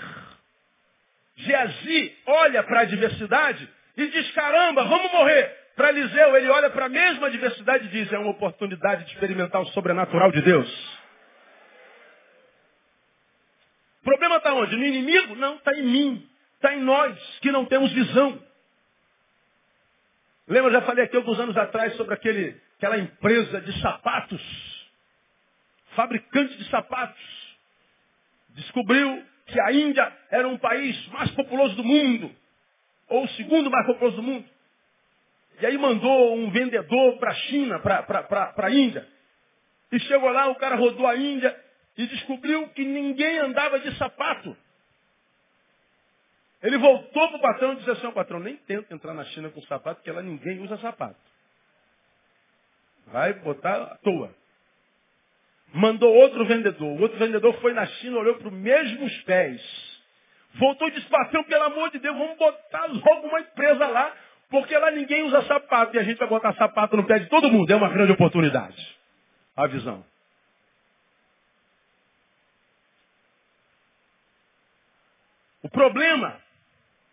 Geazi 1.35 2.17
olha 2.25 2.63
para 2.63 2.79
a 2.79 2.83
adversidade 2.83 3.67
e 3.97 4.07
diz, 4.07 4.31
caramba, 4.31 4.83
vamos 4.83 5.11
morrer. 5.11 5.62
Para 5.75 5.89
Eliseu, 5.89 6.35
ele 6.37 6.49
olha 6.49 6.69
para 6.69 6.85
a 6.85 6.89
mesma 6.89 7.27
adversidade 7.27 7.85
e 7.85 7.89
diz, 7.89 8.11
é 8.13 8.17
uma 8.17 8.31
oportunidade 8.31 9.05
de 9.05 9.13
experimentar 9.13 9.61
o 9.61 9.65
sobrenatural 9.67 10.31
de 10.31 10.41
Deus. 10.41 10.99
O 14.01 14.03
problema 14.03 14.37
está 14.37 14.53
onde? 14.53 14.75
No 14.75 14.85
inimigo? 14.85 15.35
Não, 15.35 15.55
está 15.55 15.73
em 15.73 15.83
mim. 15.83 16.29
Está 16.55 16.75
em 16.75 16.81
nós, 16.81 17.17
que 17.39 17.51
não 17.51 17.65
temos 17.65 17.91
visão. 17.91 18.41
Lembra, 20.47 20.71
já 20.71 20.81
falei 20.81 21.05
aqui 21.05 21.15
alguns 21.15 21.39
anos 21.39 21.57
atrás 21.57 21.95
sobre 21.95 22.13
aquele, 22.13 22.61
aquela 22.77 22.97
empresa 22.97 23.61
de 23.61 23.81
sapatos, 23.81 24.91
fabricante 25.95 26.57
de 26.57 26.69
sapatos. 26.69 27.57
Descobriu 28.49 29.25
que 29.47 29.59
a 29.59 29.71
Índia 29.71 30.17
era 30.29 30.47
um 30.47 30.57
país 30.57 31.07
mais 31.07 31.31
populoso 31.31 31.75
do 31.75 31.83
mundo, 31.83 32.33
ou 33.07 33.23
o 33.23 33.29
segundo 33.29 33.71
mais 33.71 33.87
populoso 33.87 34.17
do 34.17 34.23
mundo. 34.23 34.52
E 35.63 35.65
aí 35.65 35.77
mandou 35.77 36.35
um 36.35 36.51
vendedor 36.51 37.17
para 37.19 37.31
a 37.31 37.35
China, 37.35 37.79
para 37.79 38.53
a 38.57 38.69
Índia. 38.69 39.07
E 39.93 39.99
chegou 40.01 40.29
lá, 40.29 40.49
o 40.49 40.55
cara 40.55 40.75
rodou 40.75 41.07
a 41.07 41.15
Índia 41.15 41.57
e 41.97 42.05
descobriu 42.05 42.67
que 42.71 42.83
ninguém 42.83 43.39
andava 43.39 43.79
de 43.79 43.97
sapato. 43.97 44.57
Ele 46.61 46.77
voltou 46.77 47.29
para 47.29 47.37
o 47.37 47.41
patrão 47.41 47.71
e 47.71 47.75
disse 47.77 47.91
assim, 47.91 48.11
patrão, 48.11 48.41
nem 48.41 48.57
tenta 48.57 48.93
entrar 48.93 49.13
na 49.13 49.23
China 49.23 49.49
com 49.51 49.61
sapato, 49.61 50.01
porque 50.01 50.11
lá 50.11 50.21
ninguém 50.21 50.59
usa 50.59 50.77
sapato. 50.79 51.15
Vai 53.07 53.31
botar 53.31 53.83
à 53.83 53.97
toa. 53.99 54.35
Mandou 55.73 56.13
outro 56.13 56.45
vendedor. 56.45 56.89
O 56.89 57.01
outro 57.03 57.17
vendedor 57.17 57.53
foi 57.61 57.71
na 57.71 57.85
China, 57.85 58.17
olhou 58.17 58.35
para 58.35 58.49
os 58.49 58.53
mesmos 58.53 59.17
pés. 59.21 59.61
Voltou 60.55 60.89
e 60.89 60.91
disse, 60.91 61.07
patrão, 61.07 61.41
pelo 61.45 61.63
amor 61.63 61.89
de 61.89 61.99
Deus, 61.99 62.17
vamos 62.17 62.37
botar 62.37 62.85
logo 62.87 63.27
uma 63.29 63.39
empresa 63.39 63.87
lá, 63.87 64.13
porque 64.53 64.77
lá 64.77 64.91
ninguém 64.91 65.23
usa 65.23 65.41
sapato 65.47 65.95
e 65.95 65.99
a 65.99 66.03
gente 66.03 66.19
vai 66.19 66.27
botar 66.27 66.53
sapato 66.53 66.95
no 66.95 67.07
pé 67.07 67.17
de 67.17 67.25
todo 67.25 67.51
mundo. 67.51 67.71
É 67.71 67.75
uma 67.75 67.89
grande 67.89 68.11
oportunidade. 68.11 68.77
A 69.55 69.65
visão. 69.65 70.05
O 75.63 75.69
problema 75.69 76.39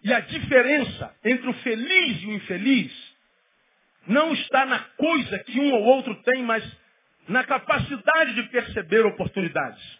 e 0.04 0.12
a 0.12 0.20
diferença 0.20 1.16
entre 1.24 1.48
o 1.48 1.54
feliz 1.54 2.22
e 2.22 2.26
o 2.26 2.32
infeliz 2.34 3.16
não 4.06 4.34
está 4.34 4.66
na 4.66 4.80
coisa 4.98 5.38
que 5.38 5.58
um 5.58 5.72
ou 5.72 5.82
outro 5.84 6.14
tem, 6.22 6.42
mas 6.42 6.62
na 7.26 7.42
capacidade 7.42 8.34
de 8.34 8.42
perceber 8.50 9.06
oportunidades. 9.06 9.98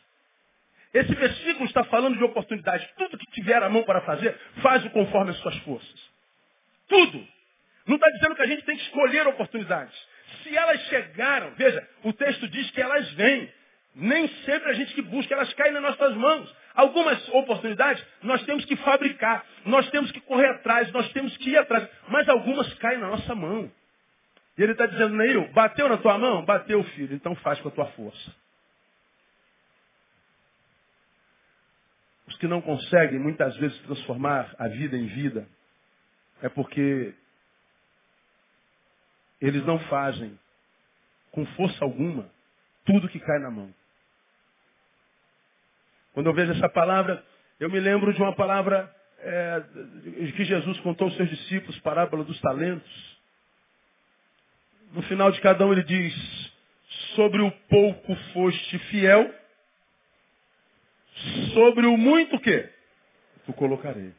Esse 0.93 1.15
versículo 1.15 1.65
está 1.65 1.85
falando 1.85 2.19
de 2.19 2.25
oportunidades. 2.25 2.87
Tudo 2.99 3.17
que 3.17 3.31
tiver 3.31 3.63
a 3.63 3.71
mão 3.71 3.83
para 3.85 4.03
fazer, 4.03 4.39
faz 4.61 4.85
o 4.85 4.91
conforme 4.91 5.31
as 5.31 5.39
suas 5.39 5.57
forças. 5.61 6.11
Tudo. 6.91 7.27
Não 7.87 7.95
está 7.97 8.11
dizendo 8.11 8.35
que 8.35 8.43
a 8.43 8.47
gente 8.47 8.65
tem 8.65 8.77
que 8.77 8.83
escolher 8.83 9.27
oportunidades. 9.27 9.95
Se 10.43 10.55
elas 10.55 10.81
chegaram, 10.89 11.53
veja, 11.53 11.89
o 12.05 12.13
texto 12.13 12.47
diz 12.49 12.71
que 12.73 12.83
elas 12.83 13.11
vêm. 13.13 13.51
Nem 13.95 14.29
sempre 14.45 14.71
a 14.71 14.73
gente 14.75 14.95
que 14.95 15.03
busca, 15.03 15.35
elas 15.35 15.53
caem 15.55 15.73
nas 15.73 15.83
nossas 15.83 16.15
mãos. 16.15 16.55
Algumas 16.75 17.29
oportunidades 17.31 18.05
nós 18.23 18.43
temos 18.45 18.65
que 18.65 18.77
fabricar, 18.77 19.45
nós 19.65 19.89
temos 19.91 20.13
que 20.13 20.21
correr 20.21 20.49
atrás, 20.51 20.93
nós 20.93 21.11
temos 21.13 21.37
que 21.39 21.51
ir 21.51 21.59
atrás, 21.59 21.89
mas 22.09 22.29
algumas 22.29 22.73
caem 22.75 22.99
na 22.99 23.09
nossa 23.09 23.35
mão. 23.35 23.71
E 24.57 24.63
ele 24.63 24.73
está 24.73 24.87
dizendo, 24.87 25.17
Neil, 25.17 25.49
bateu 25.53 25.89
na 25.89 25.97
tua 25.97 26.19
mão? 26.19 26.45
Bateu, 26.45 26.83
filho, 26.85 27.15
então 27.15 27.35
faz 27.37 27.61
com 27.61 27.69
a 27.69 27.73
tua 27.73 27.87
força. 27.87 28.35
Os 32.29 32.37
que 32.37 32.47
não 32.47 32.61
conseguem 32.61 33.19
muitas 33.19 33.57
vezes 33.57 33.77
transformar 33.81 34.55
a 34.59 34.69
vida 34.69 34.97
em 34.97 35.07
vida 35.07 35.49
é 36.43 36.49
porque 36.49 37.15
eles 39.41 39.65
não 39.65 39.79
fazem 39.81 40.39
com 41.33 41.47
força 41.47 41.85
alguma 41.85 42.31
tudo 42.85 43.09
que 43.09 43.21
cai 43.21 43.39
na 43.39 43.51
mão. 43.51 43.73
Quando 46.13 46.27
eu 46.27 46.35
vejo 46.35 46.53
essa 46.53 46.69
palavra, 46.69 47.25
eu 47.59 47.71
me 47.71 47.79
lembro 47.79 48.13
de 48.13 48.21
uma 48.21 48.35
palavra 48.35 48.95
é, 49.19 49.63
que 50.37 50.45
Jesus 50.45 50.81
contou 50.81 51.07
aos 51.07 51.17
seus 51.17 51.29
discípulos, 51.29 51.79
parábola 51.81 52.25
dos 52.25 52.41
talentos. 52.41 53.21
No 54.93 55.03
final 55.03 55.31
de 55.31 55.41
cada 55.41 55.65
um 55.65 55.73
ele 55.73 55.85
diz, 55.85 56.53
sobre 57.15 57.41
o 57.43 57.51
pouco 57.51 58.15
foste 58.33 58.79
fiel, 58.91 59.33
sobre 61.55 61.87
o 61.87 61.97
muito 61.97 62.37
o 62.37 62.41
quê? 62.41 62.69
Tu 63.47 63.53
colocarei. 63.53 64.13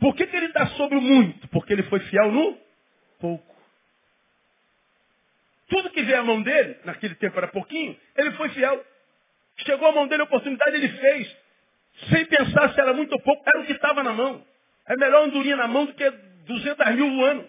Por 0.00 0.14
que, 0.14 0.26
que 0.26 0.36
ele 0.36 0.46
está 0.46 0.66
sobre 0.68 0.98
o 0.98 1.00
muito? 1.00 1.48
Porque 1.48 1.72
ele 1.72 1.84
foi 1.84 2.00
fiel 2.00 2.30
no 2.32 2.58
pouco. 3.20 3.54
Tudo 5.68 5.90
que 5.90 6.02
veio 6.02 6.20
à 6.20 6.24
mão 6.24 6.42
dele, 6.42 6.76
naquele 6.84 7.14
tempo 7.14 7.36
era 7.38 7.48
pouquinho, 7.48 7.96
ele 8.16 8.32
foi 8.32 8.48
fiel. 8.50 8.84
Chegou 9.58 9.88
à 9.88 9.92
mão 9.92 10.06
dele 10.06 10.22
a 10.22 10.24
oportunidade, 10.24 10.76
ele 10.76 10.88
fez. 10.88 11.36
Sem 12.10 12.26
pensar 12.26 12.74
se 12.74 12.80
era 12.80 12.92
muito 12.92 13.12
ou 13.12 13.20
pouco, 13.20 13.42
era 13.46 13.60
o 13.62 13.66
que 13.66 13.72
estava 13.72 14.02
na 14.02 14.12
mão. 14.12 14.44
É 14.86 14.96
melhor 14.96 15.24
andorinha 15.24 15.56
na 15.56 15.68
mão 15.68 15.86
do 15.86 15.94
que 15.94 16.10
200 16.10 16.94
mil 16.94 17.08
no 17.08 17.24
ano. 17.24 17.48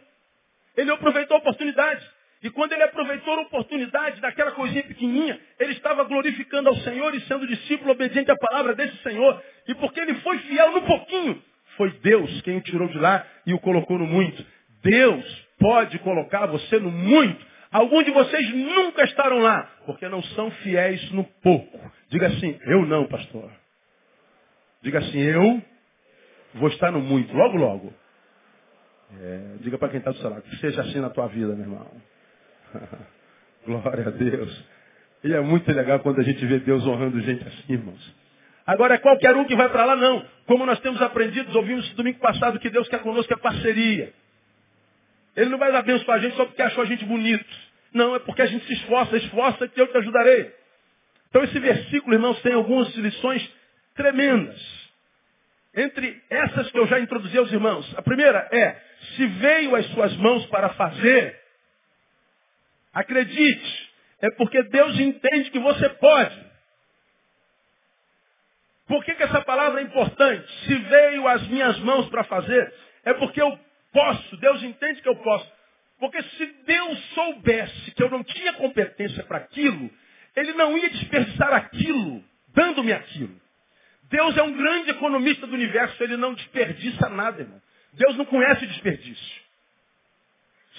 Ele 0.78 0.92
aproveitou 0.92 1.36
a 1.36 1.40
oportunidade. 1.40 2.08
E 2.44 2.50
quando 2.52 2.74
ele 2.74 2.84
aproveitou 2.84 3.34
a 3.34 3.42
oportunidade 3.42 4.22
daquela 4.22 4.52
coisinha 4.52 4.84
pequenininha, 4.84 5.40
ele 5.60 5.74
estava 5.74 6.04
glorificando 6.04 6.70
ao 6.70 6.76
Senhor 6.78 7.16
e 7.16 7.22
sendo 7.22 7.48
discípulo 7.48 7.92
obediente 7.92 8.30
à 8.30 8.36
palavra 8.38 8.76
desse 8.76 8.96
Senhor. 8.98 9.42
E 9.68 9.74
porque 9.76 10.00
ele 10.00 10.14
foi 10.16 10.38
fiel 10.40 10.72
no 10.74 10.84
pouquinho, 10.84 11.44
foi 11.78 11.92
Deus 12.02 12.42
quem 12.42 12.58
o 12.58 12.62
tirou 12.62 12.88
de 12.88 12.98
lá 12.98 13.26
e 13.46 13.54
o 13.54 13.60
colocou 13.60 13.98
no 13.98 14.06
muito. 14.06 14.46
Deus 14.82 15.46
pode 15.60 15.98
colocar 16.00 16.46
você 16.48 16.80
no 16.80 16.92
muito. 16.92 17.46
Alguns 17.72 18.06
de 18.06 18.12
vocês 18.12 18.50
nunca 18.54 19.04
estarão 19.04 19.40
lá, 19.40 19.64
porque 19.86 20.08
não 20.08 20.24
são 20.24 20.50
fiéis 20.52 21.12
no 21.12 21.24
pouco. 21.24 21.92
Diga 22.10 22.28
assim, 22.28 22.58
eu 22.66 22.86
não, 22.86 23.06
pastor. 23.08 23.52
Diga 24.82 25.00
assim, 25.00 25.20
eu 25.20 25.62
vou 26.54 26.70
estar 26.70 26.92
no 26.92 27.02
muito, 27.02 27.36
logo, 27.36 27.58
logo. 27.58 27.94
É, 29.20 29.58
diga 29.62 29.78
para 29.78 29.90
quem 29.90 30.00
está 30.00 30.12
do 30.12 30.18
seu 30.18 30.30
lado, 30.30 30.44
que 30.44 30.58
seja 30.58 30.82
assim 30.82 31.00
na 31.00 31.10
tua 31.10 31.28
vida, 31.28 31.54
meu 31.54 31.66
irmão. 31.66 31.92
Glória 33.66 34.08
a 34.08 34.12
Deus. 34.12 34.66
E 35.24 35.34
é 35.34 35.42
muito 35.42 35.72
legal 35.72 36.00
quando 36.00 36.20
a 36.20 36.24
gente 36.24 36.46
vê 36.46 36.60
Deus 36.60 36.86
honrando 36.86 37.20
gente 37.22 37.48
assim, 37.48 37.74
irmãos. 37.74 38.16
Agora 38.66 38.96
é 38.96 38.98
qualquer 38.98 39.36
um 39.36 39.46
que 39.46 39.56
vai 39.56 39.70
para 39.70 39.86
lá, 39.86 39.96
não. 39.96 40.26
Como 40.48 40.66
nós 40.66 40.80
temos 40.80 41.02
aprendido, 41.02 41.56
ouvimos 41.56 41.88
domingo 41.94 42.20
passado 42.20 42.60
que 42.60 42.70
Deus 42.70 42.88
quer 42.88 43.00
conosco 43.02 43.32
é 43.32 43.38
parceria. 43.38 44.14
Ele 45.36 45.50
não 45.50 45.58
vai 45.58 45.72
dar 45.72 45.80
abençoar 45.80 46.18
a 46.18 46.22
gente 46.22 46.36
só 46.36 46.46
porque 46.46 46.62
achou 46.62 46.84
a 46.84 46.88
gente 46.88 47.06
bonito. 47.06 47.46
Não, 47.94 48.16
é 48.16 48.20
porque 48.20 48.42
a 48.42 48.46
gente 48.46 48.66
se 48.66 48.74
esforça, 48.74 49.18
esforça 49.18 49.68
que 49.68 49.80
eu 49.80 49.88
te 49.88 49.98
ajudarei. 49.98 50.52
Então 51.30 51.44
esse 51.44 51.60
versículo, 51.60 52.16
irmãos, 52.16 52.42
tem 52.42 52.54
algumas 52.54 52.94
lições 52.96 53.48
tremendas. 53.94 54.60
Entre 55.76 56.22
essas 56.30 56.72
que 56.72 56.80
eu 56.80 56.88
já 56.88 57.00
introduzi 57.00 57.38
aos 57.38 57.52
irmãos. 57.52 57.94
A 57.98 58.02
primeira 58.02 58.48
é, 58.52 58.82
se 59.16 59.28
veio 59.28 59.76
às 59.76 59.86
suas 59.88 60.16
mãos 60.18 60.46
para 60.48 60.70
fazer, 60.70 61.40
acredite, 62.94 63.90
é 64.22 64.32
porque 64.32 64.64
Deus 64.64 64.98
entende 65.00 65.52
que 65.52 65.60
você 65.60 65.90
pode. 65.90 66.46
Por 68.88 69.04
que, 69.04 69.16
que 69.16 69.24
essa 69.24 69.42
palavra 69.42 69.82
é 69.82 69.84
importante? 69.84 70.48
Se 70.66 70.76
veio 70.76 71.28
às 71.28 71.46
minhas 71.48 71.80
mãos 71.80 72.08
para 72.10 72.24
fazer, 72.24 72.74
é 73.04 73.14
porque 73.14 73.42
eu 73.42 73.60
posso, 73.92 74.38
Deus 74.38 74.62
entende 74.64 75.02
que 75.02 75.10
eu 75.10 75.16
posso. 75.18 75.52
Porque 76.00 76.22
se 76.22 76.46
Deus 76.66 77.00
soubesse 77.14 77.92
que 77.92 78.04
eu 78.04 78.10
não 78.10 78.24
tinha 78.24 78.54
competência 78.54 79.24
para 79.24 79.38
aquilo, 79.38 79.90
Ele 80.36 80.54
não 80.54 80.78
ia 80.78 80.90
desperdiçar 80.90 81.54
aquilo, 81.54 82.24
dando-me 82.54 82.94
aquilo. 82.94 83.36
Deus 84.04 84.38
é 84.38 84.44
um 84.44 84.54
grande 84.54 84.92
economista 84.92 85.48
do 85.48 85.54
universo, 85.54 86.04
Ele 86.04 86.18
não 86.18 86.34
desperdiça 86.34 87.10
nada, 87.10 87.42
irmão. 87.42 87.62
Deus 87.94 88.16
não 88.18 88.26
conhece 88.26 88.68
desperdício. 88.68 89.46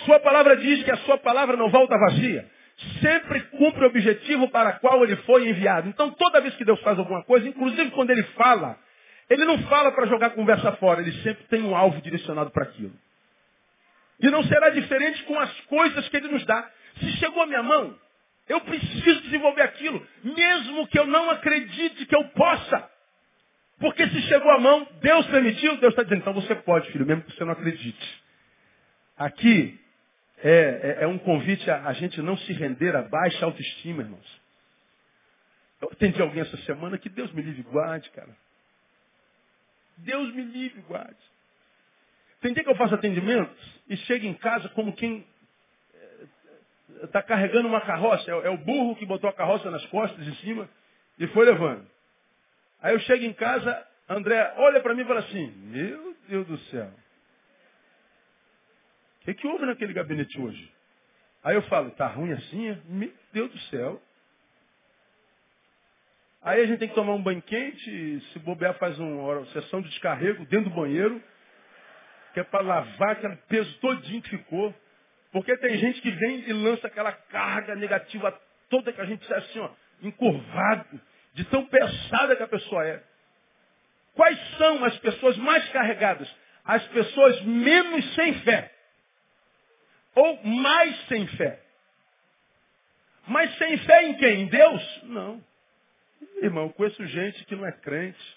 Sua 0.05 0.21
palavra 0.21 0.57
diz 0.59 0.85
que 0.85 0.91
a 0.91 0.97
sua 0.99 1.19
palavra 1.19 1.57
não 1.57 1.71
volta 1.71 1.97
vazia 1.99 2.49
sempre 3.01 3.41
cumpre 3.43 3.85
o 3.85 3.87
objetivo 3.89 4.49
para 4.49 4.73
qual 4.73 5.03
ele 5.03 5.17
foi 5.17 5.49
enviado. 5.49 5.89
Então, 5.89 6.11
toda 6.11 6.41
vez 6.41 6.55
que 6.57 6.65
Deus 6.65 6.81
faz 6.81 6.99
alguma 6.99 7.23
coisa, 7.25 7.49
inclusive 7.49 7.91
quando 7.93 8.11
ele 8.11 8.23
fala, 8.35 8.79
ele 9.31 9.45
não 9.45 9.59
fala 9.63 9.93
para 9.93 10.07
jogar 10.07 10.31
conversa 10.31 10.73
fora, 10.73 11.01
ele 11.01 11.13
sempre 11.23 11.45
tem 11.45 11.63
um 11.63 11.75
alvo 11.75 12.01
direcionado 12.03 12.51
para 12.51 12.65
aquilo. 12.65 12.93
E 14.21 14.31
não 14.31 14.43
será 14.45 14.71
diferente 14.71 15.23
com 15.25 15.39
as 15.39 15.61
coisas 15.63 16.09
que 16.09 16.17
ele 16.17 16.29
nos 16.29 16.45
dá. 16.45 16.71
Se 17.01 17.13
chegou 17.19 17.43
à 17.43 17.47
minha 17.47 17.63
mão, 17.63 17.99
eu 18.49 18.61
preciso 18.61 19.23
desenvolver 19.23 19.63
aquilo, 19.63 20.07
mesmo 20.23 20.87
que 20.89 20.99
eu 20.99 21.07
não 21.07 21.31
acredite 21.31 22.07
que 22.07 22.17
eu 22.17 22.25
possa. 22.29 22.91
Porque 23.79 24.07
se 24.09 24.23
chegou 24.23 24.51
à 24.51 24.59
mão, 24.59 24.89
Deus 25.03 25.27
permitiu, 25.27 25.77
Deus 25.79 25.93
está 25.93 26.03
dizendo, 26.03 26.21
então 26.21 26.33
você 26.33 26.55
pode, 26.55 26.91
filho, 26.93 27.05
mesmo 27.05 27.23
que 27.25 27.35
você 27.35 27.45
não 27.45 27.53
acredite. 27.53 28.23
Aqui, 29.19 29.79
é, 30.39 30.51
é, 31.01 31.05
é 31.05 31.07
um 31.07 31.19
convite 31.19 31.69
a, 31.71 31.87
a, 31.87 31.93
gente 31.93 32.21
não 32.21 32.37
se 32.37 32.53
render 32.53 32.95
a 32.95 33.03
baixa 33.03 33.45
autoestima, 33.45 34.03
irmãos. 34.03 34.41
Eu 35.81 35.89
atendi 35.93 36.21
alguém 36.21 36.43
essa 36.43 36.57
semana 36.59 36.99
que 36.99 37.09
Deus 37.09 37.33
me 37.33 37.43
livre 37.43 37.63
guarde, 37.63 38.11
cara. 38.11 38.37
Deus 39.99 40.35
me 40.35 40.43
livre 40.43 40.81
guarde. 40.83 41.17
Tem 42.41 42.53
dia 42.53 42.63
que 42.63 42.71
eu 42.71 42.77
faço 42.77 42.95
atendimentos 42.95 43.81
e 43.89 43.97
chego 43.97 44.27
em 44.27 44.35
casa 44.35 44.69
como 44.71 44.93
quem 44.93 45.27
está 47.03 47.21
é, 47.21 47.23
carregando 47.23 47.69
uma 47.69 47.81
carroça. 47.81 48.31
É, 48.31 48.47
é 48.47 48.51
o 48.51 48.59
burro 48.59 48.97
que 48.97 49.07
botou 49.07 49.29
a 49.29 49.33
carroça 49.33 49.71
nas 49.71 49.85
costas 49.87 50.27
em 50.27 50.35
cima 50.37 50.69
e 51.19 51.27
foi 51.29 51.47
levando. 51.47 51.87
Aí 52.81 52.95
eu 52.95 53.01
chego 53.01 53.25
em 53.25 53.33
casa, 53.33 53.87
André 54.09 54.55
olha 54.59 54.81
para 54.83 54.95
mim 54.95 55.03
e 55.03 55.07
fala 55.07 55.21
assim, 55.21 55.47
meu 55.47 56.15
Deus 56.29 56.47
do 56.47 56.59
céu. 56.71 56.93
O 59.27 59.35
que, 59.35 59.47
houve 59.47 59.67
naquele 59.67 59.93
gabinete 59.93 60.41
hoje? 60.41 60.73
Aí 61.43 61.57
eu 61.57 61.63
falo, 61.63 61.91
tá 61.91 62.07
ruim 62.07 62.33
assim? 62.33 62.81
Meu 62.89 63.13
Deus 63.33 63.51
do 63.51 63.59
céu. 63.63 64.01
Aí 66.43 66.63
a 66.63 66.67
gente 66.67 66.79
tem 66.79 66.89
que 66.89 66.95
tomar 66.95 67.15
um 67.15 67.23
banho 67.23 67.43
quente, 67.43 68.21
se 68.33 68.39
bobear 68.39 68.75
faz 68.75 68.97
uma 69.01 69.45
sessão 69.47 69.83
de 69.83 69.89
descarrego 69.89 70.45
dentro 70.47 70.71
do 70.71 70.77
banheiro, 70.77 71.21
que 72.33 72.39
é 72.39 72.45
para 72.45 72.63
lavar 72.63 73.11
aquele 73.11 73.35
peso 73.49 73.77
todinho 73.79 74.23
que 74.23 74.31
ficou. 74.31 74.73
Porque 75.33 75.57
tem 75.57 75.77
gente 75.77 76.01
que 76.01 76.11
vem 76.13 76.49
e 76.49 76.53
lança 76.53 76.87
aquela 76.87 77.11
carga 77.11 77.75
negativa 77.75 78.31
toda 78.71 78.93
que 78.93 79.01
a 79.01 79.07
gente 79.07 79.27
sai 79.27 79.39
assim, 79.39 79.59
ó, 79.59 79.71
encurvado, 80.03 81.01
de 81.35 81.45
tão 81.47 81.67
pesada 81.67 82.37
que 82.37 82.43
a 82.45 82.49
pessoa 82.49 82.87
é. 82.87 83.03
Quais 84.15 84.39
são 84.57 84.85
as 84.85 84.97
pessoas 84.99 85.37
mais 85.39 85.69
carregadas? 85.71 86.33
As 86.65 86.87
pessoas 86.89 87.43
menos 87.43 88.15
sem 88.15 88.35
fé. 88.41 88.76
Ou 90.17 90.43
mais 90.45 90.99
sem 91.09 91.27
fé. 91.29 91.61
Mas 93.29 93.55
sem 93.59 93.77
fé 93.79 94.03
em 94.05 94.15
quem? 94.15 94.41
Em 94.43 94.47
Deus? 94.47 95.03
Não. 95.05 95.45
Irmão, 96.43 96.71
conheço 96.71 97.05
gente 97.07 97.45
que 97.45 97.55
não 97.55 97.67
é 97.67 97.73
crente. 97.73 98.37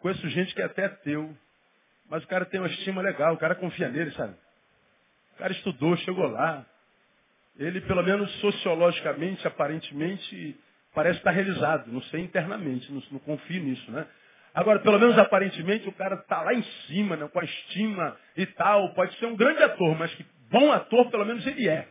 Conheço 0.00 0.26
gente 0.30 0.54
que 0.54 0.62
é 0.62 0.64
até 0.64 0.88
teu. 0.88 1.36
Mas 2.08 2.24
o 2.24 2.26
cara 2.26 2.46
tem 2.46 2.58
uma 2.58 2.68
estima 2.68 3.02
legal, 3.02 3.34
o 3.34 3.38
cara 3.38 3.54
confia 3.54 3.88
nele, 3.88 4.10
sabe? 4.12 4.34
O 5.34 5.38
cara 5.38 5.52
estudou, 5.52 5.96
chegou 5.98 6.26
lá. 6.26 6.64
Ele, 7.58 7.80
pelo 7.82 8.02
menos 8.02 8.30
sociologicamente, 8.40 9.46
aparentemente, 9.46 10.58
parece 10.94 11.18
estar 11.18 11.32
realizado. 11.32 11.92
Não 11.92 12.00
sei 12.02 12.22
internamente, 12.22 12.90
não, 12.90 13.02
não 13.10 13.18
confio 13.18 13.62
nisso, 13.62 13.90
né? 13.90 14.06
Agora, 14.54 14.78
pelo 14.78 14.98
menos 14.98 15.18
aparentemente, 15.18 15.86
o 15.88 15.92
cara 15.92 16.14
está 16.14 16.42
lá 16.42 16.54
em 16.54 16.62
cima, 16.86 17.16
né, 17.16 17.28
com 17.28 17.38
a 17.38 17.44
estima 17.44 18.16
e 18.36 18.46
tal. 18.46 18.94
Pode 18.94 19.14
ser 19.18 19.26
um 19.26 19.36
grande 19.36 19.62
ator, 19.62 19.96
mas 19.98 20.12
que 20.14 20.24
bom 20.50 20.72
ator, 20.72 21.10
pelo 21.10 21.24
menos 21.24 21.46
ele 21.46 21.68
é. 21.68 21.88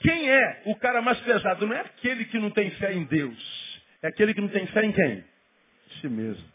Quem 0.00 0.30
é 0.30 0.62
o 0.66 0.76
cara 0.76 1.02
mais 1.02 1.18
pesado? 1.20 1.66
Não 1.66 1.74
é 1.74 1.80
aquele 1.80 2.24
que 2.26 2.38
não 2.38 2.50
tem 2.50 2.70
fé 2.72 2.92
em 2.92 3.04
Deus. 3.04 3.82
É 4.02 4.08
aquele 4.08 4.32
que 4.32 4.40
não 4.40 4.48
tem 4.48 4.66
fé 4.68 4.84
em 4.84 4.92
quem? 4.92 5.12
Em 5.18 6.00
si 6.00 6.08
mesmo. 6.08 6.46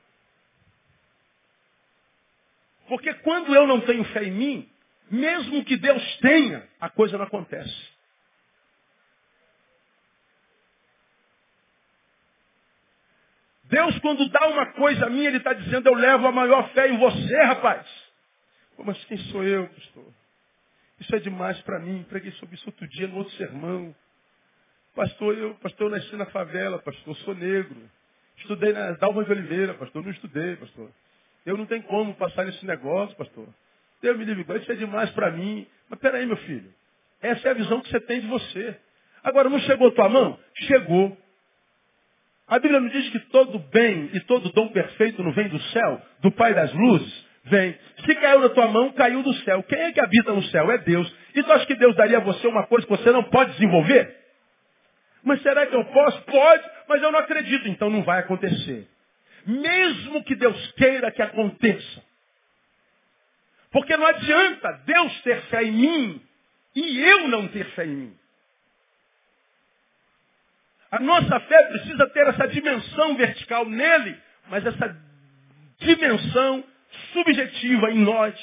Porque 2.87 3.13
quando 3.15 3.53
eu 3.53 3.67
não 3.67 3.81
tenho 3.81 4.03
fé 4.05 4.23
em 4.23 4.31
mim, 4.31 4.69
mesmo 5.11 5.63
que 5.65 5.75
Deus 5.75 6.17
tenha, 6.17 6.67
a 6.79 6.89
coisa 6.89 7.17
não 7.17 7.25
acontece. 7.25 7.93
Deus, 13.65 13.97
quando 13.99 14.29
dá 14.29 14.47
uma 14.47 14.67
coisa 14.73 15.07
a 15.07 15.09
mim, 15.09 15.25
Ele 15.25 15.37
está 15.37 15.53
dizendo, 15.53 15.87
eu 15.87 15.95
levo 15.95 16.27
a 16.27 16.31
maior 16.31 16.69
fé 16.69 16.89
em 16.89 16.97
você, 16.97 17.35
rapaz. 17.43 17.85
Mas 18.77 19.03
quem 19.05 19.17
sou 19.17 19.43
eu, 19.43 19.67
pastor? 19.67 20.22
Isso 21.03 21.15
é 21.17 21.19
demais 21.19 21.59
para 21.61 21.79
mim. 21.79 22.05
Preguei 22.07 22.31
sobre 22.33 22.55
isso 22.55 22.63
outro 22.65 22.87
dia 22.87 23.07
no 23.07 23.17
outro 23.17 23.33
sermão. 23.35 23.93
Pastor, 24.95 25.37
eu, 25.37 25.53
pastor, 25.55 25.87
eu 25.87 25.97
nasci 25.97 26.15
na 26.15 26.27
favela, 26.27 26.79
pastor, 26.79 27.13
sou 27.17 27.35
negro. 27.35 27.75
Estudei 28.37 28.71
na 28.71 28.91
Dalva 28.93 29.25
de 29.25 29.31
Oliveira, 29.31 29.73
pastor, 29.73 30.01
não 30.01 30.11
estudei, 30.11 30.55
pastor. 30.55 30.89
Eu 31.45 31.57
não 31.57 31.65
tenho 31.65 31.83
como 31.83 32.15
passar 32.15 32.45
nesse 32.45 32.65
negócio, 32.65 33.15
pastor. 33.17 33.47
Deus 34.01 34.17
me 34.17 34.23
livre, 34.23 34.59
isso 34.59 34.71
é 34.71 34.75
demais 34.75 35.09
para 35.11 35.29
mim. 35.31 35.67
Mas 35.89 35.99
peraí, 35.99 36.25
meu 36.25 36.37
filho. 36.37 36.73
Essa 37.21 37.49
é 37.49 37.51
a 37.51 37.55
visão 37.55 37.81
que 37.81 37.89
você 37.89 37.99
tem 37.99 38.21
de 38.21 38.27
você. 38.27 38.77
Agora, 39.23 39.49
não 39.49 39.59
chegou 39.59 39.91
tua 39.91 40.07
mão? 40.07 40.39
Chegou. 40.55 41.17
A 42.47 42.59
Bíblia 42.59 42.79
não 42.79 42.87
diz 42.87 43.09
que 43.09 43.19
todo 43.29 43.59
bem 43.59 44.09
e 44.13 44.21
todo 44.21 44.53
dom 44.53 44.69
perfeito 44.69 45.21
não 45.21 45.33
vem 45.33 45.49
do 45.49 45.59
céu, 45.59 46.01
do 46.21 46.31
Pai 46.31 46.53
das 46.53 46.73
luzes? 46.73 47.25
Vem. 47.45 47.77
Se 48.05 48.15
caiu 48.15 48.39
na 48.39 48.49
tua 48.49 48.67
mão, 48.67 48.91
caiu 48.93 49.21
do 49.21 49.33
céu. 49.43 49.61
Quem 49.63 49.79
é 49.79 49.91
que 49.91 49.99
habita 49.99 50.31
no 50.31 50.43
céu? 50.43 50.71
É 50.71 50.77
Deus. 50.77 51.13
E 51.35 51.43
tu 51.43 51.51
acha 51.51 51.65
que 51.65 51.75
Deus 51.75 51.95
daria 51.95 52.17
a 52.17 52.21
você 52.21 52.47
uma 52.47 52.65
coisa 52.67 52.85
que 52.85 52.91
você 52.91 53.11
não 53.11 53.23
pode 53.23 53.51
desenvolver? 53.53 54.17
Mas 55.23 55.41
será 55.41 55.65
que 55.65 55.75
eu 55.75 55.85
posso? 55.85 56.21
Pode, 56.23 56.69
mas 56.87 57.01
eu 57.01 57.11
não 57.11 57.19
acredito. 57.19 57.67
Então 57.67 57.89
não 57.89 58.03
vai 58.03 58.19
acontecer. 58.19 58.87
Mesmo 59.45 60.23
que 60.23 60.35
Deus 60.35 60.71
queira 60.73 61.11
que 61.11 61.21
aconteça. 61.21 62.03
Porque 63.71 63.97
não 63.97 64.05
adianta 64.05 64.71
Deus 64.85 65.21
ter 65.21 65.41
fé 65.43 65.63
em 65.63 65.71
mim 65.71 66.21
e 66.75 66.99
eu 67.01 67.27
não 67.27 67.47
ter 67.47 67.65
fé 67.71 67.85
em 67.85 67.95
mim. 67.95 68.17
A 70.91 70.99
nossa 70.99 71.39
fé 71.39 71.63
precisa 71.69 72.07
ter 72.09 72.27
essa 72.27 72.47
dimensão 72.47 73.15
vertical 73.15 73.65
nele, 73.65 74.15
mas 74.47 74.63
essa 74.65 74.95
dimensão 75.79 76.63
subjetiva 77.11 77.91
em 77.91 77.99
nós. 77.99 78.35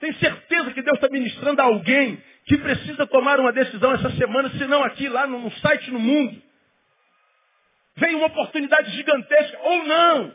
Tem 0.00 0.12
certeza 0.14 0.72
que 0.72 0.82
Deus 0.82 0.96
está 0.96 1.08
ministrando 1.08 1.60
a 1.60 1.64
alguém 1.64 2.22
que 2.46 2.58
precisa 2.58 3.06
tomar 3.06 3.40
uma 3.40 3.52
decisão 3.52 3.94
essa 3.94 4.10
semana, 4.10 4.50
se 4.50 4.66
não 4.66 4.82
aqui, 4.84 5.08
lá 5.08 5.26
no 5.26 5.50
site 5.52 5.90
no 5.90 5.98
mundo. 5.98 6.42
Vem 7.96 8.14
uma 8.16 8.26
oportunidade 8.26 8.90
gigantesca, 8.90 9.58
ou 9.62 9.84
não. 9.84 10.34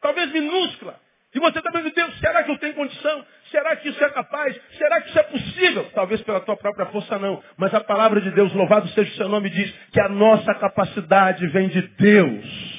Talvez 0.00 0.30
minúscula. 0.32 1.00
E 1.34 1.38
você 1.38 1.58
está 1.58 1.70
pensando, 1.70 1.94
Deus, 1.94 2.18
será 2.18 2.42
que 2.42 2.50
eu 2.50 2.58
tenho 2.58 2.74
condição? 2.74 3.24
Será 3.50 3.76
que 3.76 3.88
isso 3.88 4.02
é 4.02 4.08
capaz? 4.10 4.58
Será 4.76 5.00
que 5.02 5.08
isso 5.10 5.18
é 5.18 5.22
possível? 5.22 5.90
Talvez 5.94 6.22
pela 6.22 6.40
tua 6.40 6.56
própria 6.56 6.86
força 6.86 7.18
não. 7.18 7.42
Mas 7.56 7.74
a 7.74 7.80
palavra 7.80 8.20
de 8.20 8.30
Deus, 8.30 8.52
louvado 8.54 8.88
seja 8.88 9.10
o 9.10 9.16
seu 9.16 9.28
nome, 9.28 9.50
diz 9.50 9.70
que 9.92 10.00
a 10.00 10.08
nossa 10.08 10.54
capacidade 10.54 11.46
vem 11.48 11.68
de 11.68 11.82
Deus. 11.82 12.75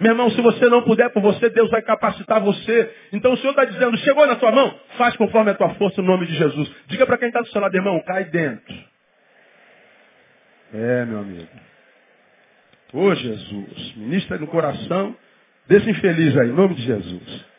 Meu 0.00 0.12
irmão, 0.12 0.30
se 0.30 0.40
você 0.40 0.68
não 0.68 0.82
puder 0.82 1.10
por 1.10 1.22
você, 1.22 1.48
Deus 1.50 1.70
vai 1.70 1.82
capacitar 1.82 2.40
você. 2.40 2.94
Então 3.12 3.32
o 3.32 3.36
Senhor 3.36 3.50
está 3.50 3.64
dizendo, 3.64 3.96
chegou 3.98 4.26
na 4.26 4.36
tua 4.36 4.50
mão, 4.50 4.78
faz 4.96 5.16
conforme 5.16 5.50
a 5.50 5.54
tua 5.54 5.70
força 5.74 6.00
no 6.02 6.08
nome 6.08 6.26
de 6.26 6.34
Jesus. 6.34 6.70
Diga 6.86 7.06
para 7.06 7.18
quem 7.18 7.28
está 7.28 7.40
do 7.40 7.48
seu 7.48 7.60
lado, 7.60 7.74
irmão, 7.74 8.02
cai 8.04 8.24
dentro. 8.24 8.74
É, 10.74 11.04
meu 11.04 11.18
amigo. 11.20 11.48
Ô 12.92 13.14
Jesus, 13.14 13.94
ministra 13.96 14.38
no 14.38 14.46
coração 14.46 15.16
desse 15.66 15.88
infeliz 15.88 16.36
aí, 16.36 16.48
em 16.48 16.52
nome 16.52 16.74
de 16.74 16.82
Jesus. 16.82 17.52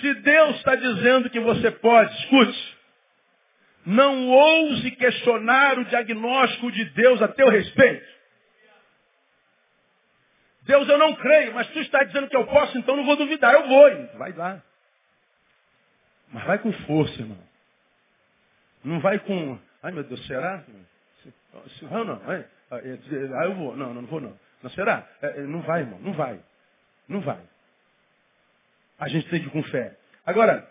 Se 0.00 0.14
Deus 0.14 0.56
está 0.56 0.76
dizendo 0.76 1.30
que 1.30 1.40
você 1.40 1.70
pode, 1.70 2.14
escute. 2.20 2.76
Não 3.86 4.28
ouse 4.28 4.90
questionar 4.92 5.78
o 5.78 5.84
diagnóstico 5.84 6.72
de 6.72 6.84
Deus 6.86 7.20
a 7.20 7.28
teu 7.28 7.48
respeito. 7.48 8.14
Deus, 10.62 10.88
eu 10.88 10.96
não 10.96 11.14
creio, 11.16 11.52
mas 11.54 11.68
tu 11.68 11.78
está 11.80 12.02
dizendo 12.04 12.28
que 12.28 12.36
eu 12.36 12.46
posso, 12.46 12.78
então 12.78 12.96
não 12.96 13.04
vou 13.04 13.16
duvidar. 13.16 13.52
Eu 13.52 13.68
vou. 13.68 14.18
Vai 14.18 14.32
lá. 14.32 14.62
Mas 16.32 16.44
vai 16.44 16.58
com 16.58 16.72
força, 16.72 17.20
irmão. 17.20 17.38
Não 18.82 19.00
vai 19.00 19.18
com. 19.18 19.58
Ai 19.82 19.92
meu 19.92 20.04
Deus, 20.04 20.26
será? 20.26 20.64
Não, 21.82 22.04
não. 22.04 22.22
Ah, 22.70 22.78
eu 23.44 23.54
vou. 23.54 23.76
Não, 23.76 23.92
não 23.92 24.06
vou 24.06 24.20
não. 24.20 24.38
Não 24.62 24.70
será? 24.70 25.06
É, 25.20 25.26
é, 25.26 25.40
não 25.42 25.60
vai, 25.60 25.80
irmão. 25.80 26.00
Não 26.00 26.12
vai. 26.14 26.40
Não 27.06 27.20
vai. 27.20 27.40
A 28.98 29.08
gente 29.08 29.28
tem 29.28 29.40
que 29.40 29.46
ir 29.46 29.50
com 29.50 29.62
fé. 29.64 29.96
Agora, 30.24 30.66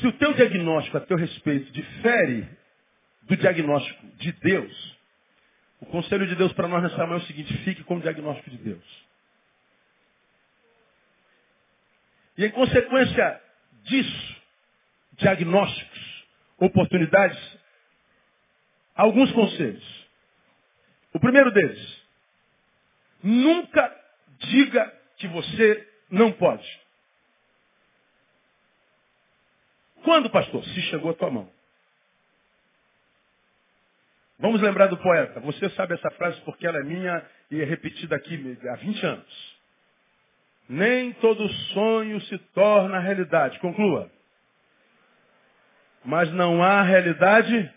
se 0.00 0.06
o 0.06 0.12
teu 0.14 0.32
diagnóstico 0.34 0.96
a 0.96 1.00
teu 1.00 1.16
respeito 1.16 1.70
difere 1.72 2.48
do 3.22 3.36
diagnóstico 3.36 4.06
de 4.16 4.32
Deus, 4.32 4.98
o 5.80 5.86
conselho 5.86 6.26
de 6.26 6.34
Deus 6.34 6.52
para 6.52 6.68
nós 6.68 6.82
nessa 6.82 7.06
manhã 7.06 7.20
é 7.20 7.22
o 7.22 7.26
seguinte, 7.26 7.56
fique 7.64 7.84
com 7.84 7.96
o 7.96 8.00
diagnóstico 8.00 8.50
de 8.50 8.58
Deus. 8.58 9.10
E 12.36 12.44
em 12.44 12.50
consequência 12.50 13.40
disso, 13.84 14.36
diagnósticos, 15.12 16.24
oportunidades, 16.58 17.58
alguns 18.94 19.30
conselhos. 19.32 20.06
O 21.12 21.20
primeiro 21.20 21.50
deles, 21.50 22.02
nunca 23.22 23.94
diga 24.38 24.92
que 25.16 25.28
você 25.28 25.88
não 26.10 26.32
pode. 26.32 26.80
Quando, 30.02 30.30
pastor? 30.30 30.64
Se 30.64 30.82
chegou 30.82 31.10
a 31.10 31.14
tua 31.14 31.30
mão. 31.30 31.48
Vamos 34.38 34.60
lembrar 34.62 34.86
do 34.86 34.96
poeta. 34.96 35.38
Você 35.40 35.68
sabe 35.70 35.94
essa 35.94 36.10
frase 36.12 36.40
porque 36.42 36.66
ela 36.66 36.78
é 36.78 36.82
minha 36.82 37.22
e 37.50 37.60
é 37.60 37.64
repetida 37.64 38.16
aqui 38.16 38.58
há 38.70 38.76
20 38.76 39.06
anos. 39.06 39.60
Nem 40.68 41.12
todo 41.14 41.46
sonho 41.74 42.20
se 42.22 42.38
torna 42.54 42.98
realidade. 43.00 43.58
Conclua. 43.58 44.10
Mas 46.02 46.32
não 46.32 46.62
há 46.62 46.80
realidade 46.82 47.70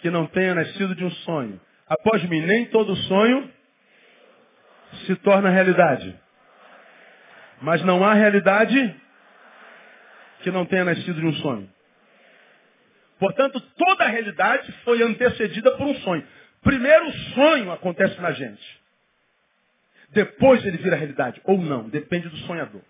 que 0.00 0.10
não 0.10 0.26
tenha 0.26 0.54
nascido 0.54 0.94
de 0.94 1.04
um 1.04 1.10
sonho. 1.10 1.58
Após 1.88 2.22
mim, 2.24 2.40
nem 2.42 2.66
todo 2.66 2.94
sonho 2.94 3.50
se 5.06 5.16
torna 5.16 5.48
realidade. 5.48 6.14
Mas 7.62 7.82
não 7.84 8.04
há 8.04 8.12
realidade 8.12 8.94
que 10.42 10.50
não 10.50 10.66
tenha 10.66 10.84
nascido 10.84 11.20
de 11.20 11.26
um 11.26 11.34
sonho. 11.34 11.68
Portanto, 13.18 13.60
toda 13.60 14.04
a 14.04 14.08
realidade 14.08 14.70
foi 14.84 15.02
antecedida 15.02 15.70
por 15.72 15.86
um 15.86 15.94
sonho. 16.00 16.26
Primeiro 16.62 17.08
o 17.08 17.12
sonho 17.12 17.72
acontece 17.72 18.20
na 18.20 18.32
gente. 18.32 18.80
Depois 20.10 20.64
ele 20.64 20.76
vira 20.78 20.96
realidade. 20.96 21.40
Ou 21.44 21.58
não, 21.58 21.88
depende 21.88 22.28
do 22.28 22.36
sonhador. 22.38 22.82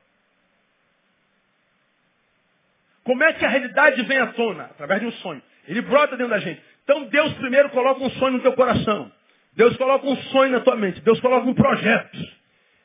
Como 3.04 3.22
é 3.22 3.32
que 3.34 3.44
a 3.44 3.48
realidade 3.48 4.02
vem 4.02 4.18
à 4.18 4.28
tona? 4.28 4.64
Através 4.64 5.00
de 5.00 5.06
um 5.06 5.12
sonho. 5.12 5.42
Ele 5.68 5.80
brota 5.80 6.16
dentro 6.16 6.30
da 6.30 6.38
gente. 6.40 6.60
Então 6.82 7.04
Deus 7.04 7.32
primeiro 7.34 7.70
coloca 7.70 8.02
um 8.02 8.10
sonho 8.10 8.34
no 8.34 8.40
teu 8.40 8.52
coração. 8.54 9.12
Deus 9.54 9.76
coloca 9.76 10.06
um 10.06 10.16
sonho 10.16 10.52
na 10.52 10.60
tua 10.60 10.76
mente. 10.76 11.00
Deus 11.02 11.20
coloca 11.20 11.48
um 11.48 11.54
projeto. 11.54 12.18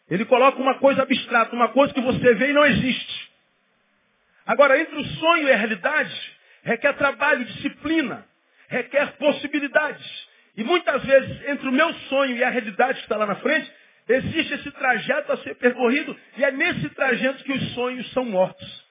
Ele 0.10 0.26
coloca 0.26 0.62
uma 0.62 0.76
coisa 0.76 1.02
abstrata, 1.02 1.56
uma 1.56 1.69
coisa 1.69 1.93
que 1.93 2.02
você 2.02 2.36
vê 2.36 2.50
e 2.50 2.54
não 2.54 2.65
existe. 2.65 3.30
Agora, 4.45 4.80
entre 4.80 4.95
o 4.95 5.06
sonho 5.06 5.47
e 5.47 5.51
a 5.51 5.58
realidade, 5.58 6.34
requer 6.63 6.93
trabalho, 6.93 7.45
disciplina, 7.45 8.25
requer 8.67 9.13
possibilidades. 9.17 10.30
E 10.58 10.63
muitas 10.63 11.04
vezes, 11.04 11.49
entre 11.49 11.67
o 11.67 11.71
meu 11.71 11.93
sonho 12.10 12.36
e 12.36 12.43
a 12.43 12.49
realidade 12.49 12.95
que 12.95 13.06
está 13.06 13.17
lá 13.17 13.25
na 13.25 13.36
frente, 13.36 13.71
existe 14.08 14.54
esse 14.54 14.71
trajeto 14.71 15.32
a 15.32 15.38
ser 15.38 15.56
percorrido, 15.56 16.17
e 16.38 16.43
é 16.43 16.51
nesse 16.51 16.89
trajeto 16.89 17.43
que 17.43 17.54
os 17.54 17.73
sonhos 17.73 18.12
são 18.12 18.25
mortos. 18.25 18.86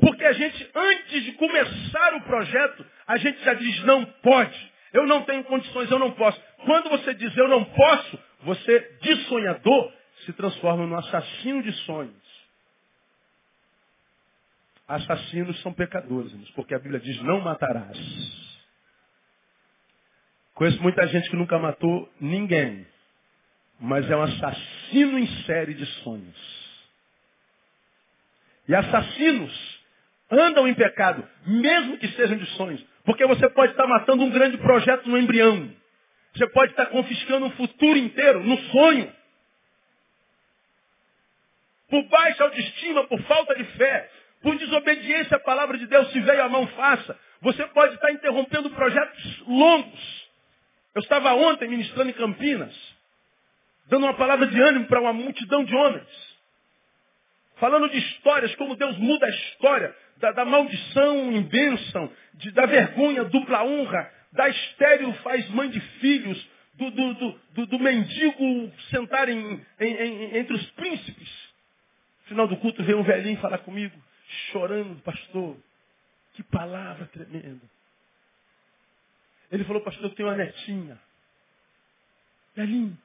Porque 0.00 0.24
a 0.24 0.32
gente, 0.32 0.70
antes 0.74 1.24
de 1.24 1.32
começar 1.32 2.14
o 2.14 2.22
projeto, 2.22 2.86
a 3.06 3.16
gente 3.16 3.42
já 3.44 3.54
diz, 3.54 3.84
não 3.84 4.04
pode. 4.04 4.72
Eu 4.92 5.06
não 5.06 5.22
tenho 5.22 5.44
condições, 5.44 5.90
eu 5.90 5.98
não 5.98 6.12
posso. 6.12 6.40
Quando 6.64 6.90
você 6.90 7.14
diz 7.14 7.36
eu 7.36 7.48
não 7.48 7.64
posso, 7.64 8.18
você, 8.42 8.98
de 9.00 9.16
sonhador, 9.24 9.92
se 10.24 10.32
transforma 10.32 10.86
no 10.86 10.98
assassino 10.98 11.62
de 11.62 11.72
sonhos. 11.84 12.21
Assassinos 14.92 15.58
são 15.62 15.72
pecadores, 15.72 16.32
porque 16.50 16.74
a 16.74 16.78
Bíblia 16.78 17.00
diz 17.00 17.18
não 17.22 17.40
matarás. 17.40 17.96
Conheço 20.54 20.82
muita 20.82 21.06
gente 21.06 21.30
que 21.30 21.36
nunca 21.36 21.58
matou 21.58 22.12
ninguém, 22.20 22.86
mas 23.80 24.08
é 24.10 24.14
um 24.14 24.22
assassino 24.22 25.18
em 25.18 25.26
série 25.44 25.72
de 25.72 25.86
sonhos. 26.02 26.36
E 28.68 28.74
assassinos 28.74 29.80
andam 30.30 30.68
em 30.68 30.74
pecado, 30.74 31.26
mesmo 31.46 31.96
que 31.96 32.08
sejam 32.08 32.36
de 32.36 32.44
sonhos, 32.56 32.84
porque 33.02 33.26
você 33.26 33.48
pode 33.48 33.72
estar 33.72 33.86
matando 33.86 34.22
um 34.22 34.30
grande 34.30 34.58
projeto 34.58 35.08
no 35.08 35.18
embrião. 35.18 35.74
Você 36.34 36.46
pode 36.48 36.72
estar 36.72 36.86
confiscando 36.86 37.46
um 37.46 37.50
futuro 37.52 37.96
inteiro 37.96 38.44
no 38.44 38.58
sonho 38.64 39.10
por 41.88 42.02
baixa 42.08 42.44
autoestima, 42.44 43.06
por 43.06 43.20
falta 43.22 43.54
de 43.54 43.64
fé, 43.64 44.10
Por 44.42 44.56
desobediência 44.58 45.36
à 45.36 45.40
palavra 45.40 45.78
de 45.78 45.86
Deus, 45.86 46.10
se 46.10 46.20
veio 46.20 46.42
a 46.42 46.48
mão, 46.48 46.66
faça. 46.68 47.18
Você 47.40 47.64
pode 47.68 47.94
estar 47.94 48.10
interrompendo 48.10 48.70
projetos 48.70 49.42
longos. 49.46 50.30
Eu 50.94 51.00
estava 51.00 51.32
ontem 51.34 51.68
ministrando 51.68 52.10
em 52.10 52.14
Campinas, 52.14 52.74
dando 53.86 54.04
uma 54.04 54.14
palavra 54.14 54.46
de 54.46 54.60
ânimo 54.60 54.86
para 54.86 55.00
uma 55.00 55.12
multidão 55.12 55.64
de 55.64 55.74
homens. 55.74 56.32
Falando 57.56 57.88
de 57.88 57.98
histórias, 57.98 58.54
como 58.56 58.76
Deus 58.76 58.96
muda 58.98 59.24
a 59.24 59.30
história, 59.30 59.96
da, 60.16 60.32
da 60.32 60.44
maldição 60.44 61.32
em 61.32 61.42
bênção, 61.42 62.12
de, 62.34 62.50
da 62.50 62.66
vergonha, 62.66 63.24
dupla 63.24 63.64
honra, 63.64 64.10
da 64.32 64.48
estéreo 64.48 65.12
faz 65.22 65.48
mãe 65.50 65.68
de 65.70 65.80
filhos, 65.80 66.50
do, 66.74 66.90
do, 66.90 67.40
do, 67.54 67.66
do 67.66 67.78
mendigo 67.78 68.72
sentar 68.90 69.28
em, 69.28 69.64
em, 69.78 69.94
em, 69.94 70.36
entre 70.38 70.54
os 70.54 70.70
príncipes. 70.72 71.28
No 72.22 72.28
final 72.28 72.48
do 72.48 72.56
culto 72.56 72.82
veio 72.82 72.98
um 72.98 73.04
velhinho 73.04 73.38
falar 73.38 73.58
comigo, 73.58 73.94
chorando, 74.50 75.00
pastor. 75.02 75.56
Que 76.34 76.42
palavra 76.42 77.06
tremenda. 77.06 77.68
Ele 79.50 79.64
falou, 79.64 79.82
pastor, 79.82 80.04
eu 80.04 80.14
tenho 80.14 80.28
uma 80.28 80.36
netinha. 80.36 80.98
Velhinho. 82.54 82.98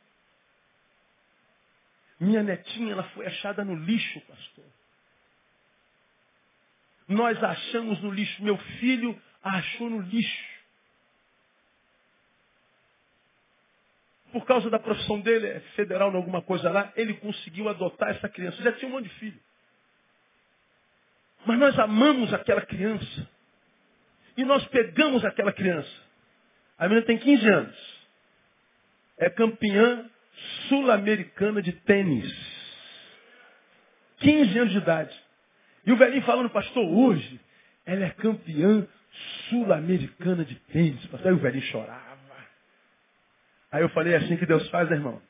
Minha 2.20 2.42
netinha, 2.42 2.94
ela 2.94 3.04
foi 3.10 3.28
achada 3.28 3.64
no 3.64 3.76
lixo, 3.76 4.20
pastor. 4.22 4.66
Nós 7.08 7.42
achamos 7.44 8.02
no 8.02 8.12
lixo. 8.12 8.44
Meu 8.44 8.58
filho 8.58 9.22
a 9.44 9.58
achou 9.58 9.90
no 9.90 10.02
lixo. 10.02 10.58
Por 14.32 14.46
causa 14.46 14.70
da 14.70 14.80
profissão 14.80 15.20
dele, 15.22 15.48
é 15.48 15.60
federal 15.76 16.12
em 16.12 16.16
alguma 16.16 16.42
coisa 16.42 16.70
lá, 16.70 16.92
ele 16.96 17.14
conseguiu 17.16 17.70
adotar 17.70 18.10
essa 18.10 18.28
criança. 18.28 18.62
Já 18.62 18.74
tinha 18.74 18.90
um 18.90 18.94
monte 18.94 19.08
de 19.08 19.16
filho. 19.16 19.40
Mas 21.48 21.58
nós 21.58 21.80
amamos 21.80 22.34
aquela 22.34 22.62
criança. 22.62 23.28
E 24.36 24.44
nós 24.44 24.68
pegamos 24.68 25.24
aquela 25.24 25.54
criança. 25.54 25.90
A 26.78 26.90
menina 26.90 27.06
tem 27.08 27.18
15 27.18 27.50
anos. 27.50 28.08
É 29.18 29.30
campeã 29.30 30.10
sul-americana 30.68 31.62
de 31.62 31.72
tênis. 31.72 32.30
15 34.18 34.60
anos 34.60 34.72
de 34.74 34.78
idade. 34.78 35.24
E 35.86 35.92
o 35.94 35.96
velhinho 35.96 36.22
falando, 36.24 36.50
pastor, 36.50 36.84
hoje 36.84 37.40
ela 37.86 38.04
é 38.04 38.10
campeã 38.10 38.86
sul-americana 39.50 40.44
de 40.44 40.56
tênis. 40.56 41.04
Pastor, 41.06 41.30
aí 41.30 41.34
o 41.34 41.40
velhinho 41.40 41.64
chorava. 41.64 42.18
Aí 43.72 43.82
eu 43.82 43.90
falei, 43.90 44.14
é 44.14 44.18
assim 44.18 44.36
que 44.36 44.46
Deus 44.46 44.68
faz, 44.70 44.90
né, 44.90 44.98
irmão? 44.98 45.22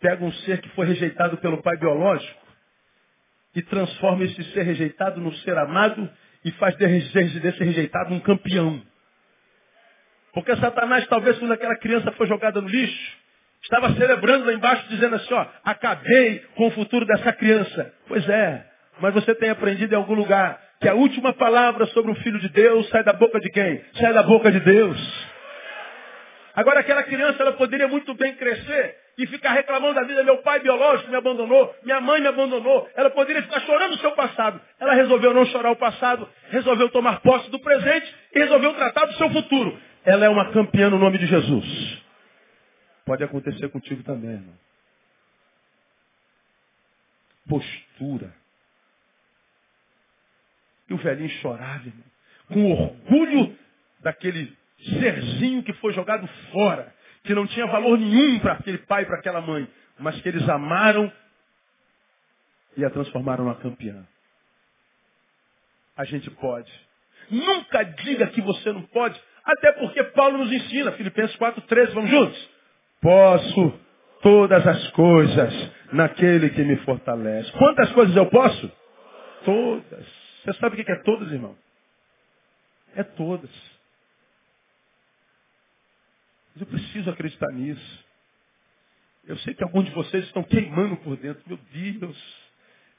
Pega 0.00 0.24
um 0.24 0.32
ser 0.32 0.60
que 0.60 0.68
foi 0.70 0.86
rejeitado 0.86 1.38
pelo 1.38 1.62
pai 1.62 1.76
biológico 1.76 2.47
e 3.54 3.62
transforma 3.62 4.24
esse 4.24 4.42
ser 4.52 4.62
rejeitado 4.62 5.20
no 5.20 5.32
ser 5.36 5.56
amado 5.56 6.08
e 6.44 6.50
faz 6.52 6.76
desse 6.76 7.64
rejeitado 7.64 8.14
um 8.14 8.20
campeão. 8.20 8.80
Porque 10.32 10.54
Satanás, 10.56 11.06
talvez 11.06 11.38
quando 11.38 11.52
aquela 11.52 11.76
criança 11.76 12.12
foi 12.12 12.26
jogada 12.26 12.60
no 12.60 12.68
lixo, 12.68 13.16
estava 13.62 13.92
celebrando 13.94 14.46
lá 14.46 14.52
embaixo, 14.52 14.88
dizendo 14.88 15.16
assim, 15.16 15.34
ó, 15.34 15.46
acabei 15.64 16.40
com 16.54 16.68
o 16.68 16.70
futuro 16.70 17.04
dessa 17.06 17.32
criança. 17.32 17.92
Pois 18.06 18.28
é, 18.28 18.64
mas 19.00 19.14
você 19.14 19.34
tem 19.34 19.50
aprendido 19.50 19.92
em 19.92 19.96
algum 19.96 20.14
lugar 20.14 20.60
que 20.80 20.88
a 20.88 20.94
última 20.94 21.32
palavra 21.32 21.86
sobre 21.86 22.12
o 22.12 22.14
Filho 22.16 22.38
de 22.38 22.48
Deus 22.50 22.88
sai 22.90 23.02
da 23.02 23.12
boca 23.12 23.40
de 23.40 23.50
quem? 23.50 23.82
Sai 23.94 24.12
da 24.12 24.22
boca 24.22 24.52
de 24.52 24.60
Deus. 24.60 25.28
Agora 26.54 26.80
aquela 26.80 27.02
criança 27.02 27.42
ela 27.42 27.52
poderia 27.52 27.88
muito 27.88 28.14
bem 28.14 28.34
crescer 28.34 29.07
e 29.18 29.26
ficar 29.26 29.52
reclamando 29.52 29.94
da 29.94 30.04
vida. 30.04 30.22
Meu 30.22 30.38
pai 30.38 30.60
biológico 30.60 31.10
me 31.10 31.16
abandonou, 31.16 31.74
minha 31.82 32.00
mãe 32.00 32.20
me 32.20 32.28
abandonou. 32.28 32.88
Ela 32.94 33.10
poderia 33.10 33.42
ficar 33.42 33.60
chorando 33.62 33.94
o 33.94 33.98
seu 33.98 34.12
passado. 34.12 34.60
Ela 34.78 34.94
resolveu 34.94 35.34
não 35.34 35.44
chorar 35.46 35.72
o 35.72 35.76
passado, 35.76 36.28
resolveu 36.50 36.88
tomar 36.90 37.20
posse 37.20 37.50
do 37.50 37.58
presente 37.58 38.14
e 38.32 38.38
resolveu 38.38 38.72
tratar 38.74 39.06
do 39.06 39.14
seu 39.14 39.28
futuro. 39.30 39.76
Ela 40.04 40.24
é 40.24 40.28
uma 40.28 40.52
campeã 40.52 40.88
no 40.88 40.98
nome 40.98 41.18
de 41.18 41.26
Jesus. 41.26 42.02
Pode 43.04 43.24
acontecer 43.24 43.68
contigo 43.70 44.04
também, 44.04 44.30
irmão. 44.30 44.54
Postura. 47.48 48.32
E 50.88 50.94
o 50.94 50.96
velhinho 50.96 51.28
chorava, 51.40 51.86
irmão, 51.86 52.04
com 52.48 52.72
orgulho 52.72 53.58
daquele 54.00 54.56
serzinho 55.00 55.62
que 55.62 55.72
foi 55.74 55.92
jogado 55.92 56.26
fora, 56.52 56.94
que 57.24 57.34
não 57.34 57.46
tinha 57.46 57.66
valor 57.66 57.98
nenhum 57.98 58.38
para 58.38 58.54
aquele 58.54 58.78
pai 58.78 59.04
para 59.04 59.18
aquela 59.18 59.40
mãe, 59.40 59.68
mas 59.98 60.20
que 60.20 60.28
eles 60.28 60.48
amaram 60.48 61.12
e 62.76 62.84
a 62.84 62.90
transformaram 62.90 63.44
numa 63.44 63.56
campeã. 63.56 64.06
A 65.96 66.04
gente 66.04 66.30
pode. 66.30 66.72
Nunca 67.30 67.82
diga 67.82 68.28
que 68.28 68.40
você 68.40 68.72
não 68.72 68.82
pode, 68.82 69.20
até 69.44 69.72
porque 69.72 70.02
Paulo 70.04 70.38
nos 70.38 70.52
ensina, 70.52 70.92
Filipenses 70.92 71.36
4,13, 71.36 71.92
vamos 71.92 72.10
juntos? 72.10 72.50
Posso 73.00 73.80
todas 74.22 74.66
as 74.66 74.90
coisas 74.90 75.70
naquele 75.92 76.50
que 76.50 76.62
me 76.62 76.76
fortalece. 76.78 77.50
Quantas 77.52 77.90
coisas 77.92 78.14
eu 78.16 78.26
posso? 78.26 78.70
Todas. 79.44 80.06
Você 80.44 80.52
sabe 80.54 80.80
o 80.80 80.84
que 80.84 80.90
é 80.90 81.02
todas, 81.02 81.30
irmão? 81.32 81.56
É 82.94 83.02
todas. 83.02 83.50
Mas 86.58 86.60
eu 86.60 86.66
preciso 86.66 87.10
acreditar 87.10 87.52
nisso. 87.52 88.04
Eu 89.28 89.38
sei 89.38 89.54
que 89.54 89.62
alguns 89.62 89.84
de 89.84 89.92
vocês 89.92 90.24
estão 90.24 90.42
queimando 90.42 90.96
por 90.96 91.16
dentro. 91.16 91.40
Meu 91.46 91.58
Deus, 91.70 92.50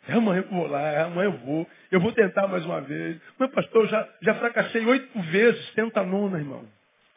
amanhã 0.08 0.42
eu 0.42 0.50
vou 0.50 0.68
lá, 0.68 1.04
amanhã 1.04 1.26
eu 1.26 1.38
vou. 1.40 1.68
Eu 1.92 2.00
vou 2.00 2.14
tentar 2.14 2.48
mais 2.48 2.66
uma 2.66 2.80
vez. 2.80 3.20
Meu 3.38 3.50
pastor, 3.50 3.88
já, 3.90 4.08
já 4.22 4.36
fracassei 4.36 4.86
oito 4.86 5.20
vezes. 5.24 5.70
Tenta 5.72 6.00
a 6.00 6.06
nona, 6.06 6.38
irmão. 6.38 6.66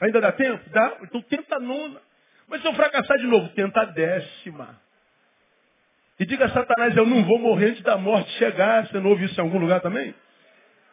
Ainda 0.01 0.21
dá 0.21 0.33
tempo? 0.33 0.69
Dá? 0.71 0.99
Então 1.03 1.23
tenta 1.23 1.57
a 1.57 1.61
nona. 1.61 2.01
Mas 2.49 2.61
se 2.61 2.67
eu 2.67 2.75
fracassar 2.75 3.19
de 3.19 3.27
novo, 3.27 3.49
tenta 3.51 3.83
a 3.83 3.85
décima. 3.85 4.81
E 6.19 6.27
diga 6.27 6.47
a 6.47 6.51
Satanás, 6.51 6.97
eu 6.97 7.07
não 7.07 7.23
vou 7.25 7.39
morrer 7.39 7.71
antes 7.71 7.83
da 7.83 7.97
morte 7.97 8.31
chegar. 8.33 8.89
Você 8.89 8.99
não 8.99 9.11
ouviu 9.11 9.27
isso 9.27 9.41
em 9.41 9.45
algum 9.45 9.59
lugar 9.59 9.81
também? 9.81 10.13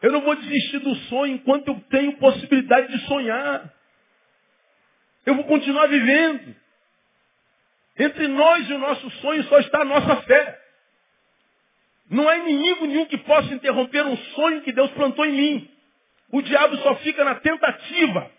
Eu 0.02 0.12
não 0.12 0.22
vou 0.22 0.36
desistir 0.36 0.78
do 0.80 0.93
sonho 1.08 1.34
enquanto 1.34 1.70
eu 1.70 1.80
tenho 1.89 2.18
possibilidade 2.18 2.91
de 2.91 3.06
sonhar. 3.08 3.78
Eu 5.26 5.36
vou 5.36 5.43
continuar 5.45 5.88
vivendo. 5.88 6.55
Entre 7.97 8.28
nós 8.28 8.70
e 8.70 8.74
o 8.74 8.80
nosso 8.80 9.09
sonho 9.22 9.43
só 9.43 9.59
está 9.59 9.82
a 9.82 9.86
nossa 9.86 10.15
fé. 10.24 10.59
Não 12.09 12.28
há 12.28 12.38
inimigo 12.38 12.86
nenhum 12.88 13.05
que 13.05 13.17
possa 13.17 13.53
interromper 13.53 14.05
um 14.05 14.17
sonho 14.17 14.61
que 14.61 14.72
Deus 14.72 14.89
plantou 14.91 15.26
em 15.26 15.34
mim. 15.34 15.72
O 16.32 16.41
diabo 16.41 16.78
só 16.78 16.95
fica 16.97 17.24
na 17.24 17.36
tentativa. 17.36 18.32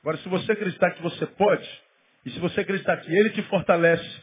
Agora, 0.00 0.16
se 0.18 0.28
você 0.28 0.52
acreditar 0.52 0.92
que 0.92 1.02
você 1.02 1.26
pode, 1.26 1.68
e 2.24 2.30
se 2.30 2.38
você 2.38 2.60
acreditar 2.60 2.96
que 2.98 3.14
Ele 3.14 3.30
te 3.30 3.42
fortalece, 3.42 4.22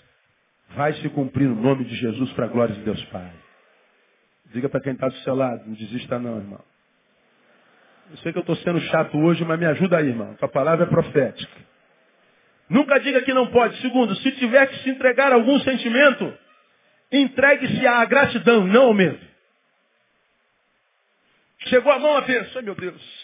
vai 0.69 0.93
se 0.93 1.09
cumprir 1.09 1.47
no 1.47 1.61
nome 1.61 1.84
de 1.86 1.95
Jesus 1.95 2.31
para 2.34 2.45
a 2.45 2.49
glória 2.49 2.73
de 2.73 2.81
Deus 2.81 3.03
Pai. 3.05 3.31
Diga 4.45 4.69
para 4.69 4.81
quem 4.81 4.93
está 4.93 5.07
do 5.07 5.15
seu 5.17 5.36
lado, 5.36 5.65
não 5.65 5.73
desista 5.73 6.17
não, 6.19 6.38
irmão. 6.38 6.63
Eu 8.11 8.17
sei 8.17 8.31
que 8.31 8.38
eu 8.38 8.41
estou 8.41 8.55
sendo 8.57 8.79
chato 8.81 9.17
hoje, 9.17 9.43
mas 9.43 9.59
me 9.59 9.65
ajuda 9.65 9.97
aí, 9.97 10.07
irmão. 10.07 10.38
A 10.39 10.47
palavra 10.47 10.86
é 10.86 10.89
profética. 10.89 11.72
Nunca 12.74 12.99
diga 12.99 13.21
que 13.21 13.32
não 13.36 13.45
pode. 13.51 13.80
Segundo, 13.82 14.15
se 14.15 14.32
tiver 14.32 14.65
que 14.65 14.80
se 14.80 14.89
entregar 14.89 15.32
a 15.32 15.36
algum 15.36 15.59
sentimento, 15.59 16.36
entregue-se 17.11 17.86
à 17.86 18.03
gratidão, 18.03 18.65
não 18.65 18.86
ao 18.86 18.93
medo. 18.95 19.19
Chegou 21.67 21.91
a 21.91 21.99
mão 21.99 22.17
a 22.17 22.24
pessoa, 22.24 22.63
meu 22.63 22.74
Deus. 22.74 23.24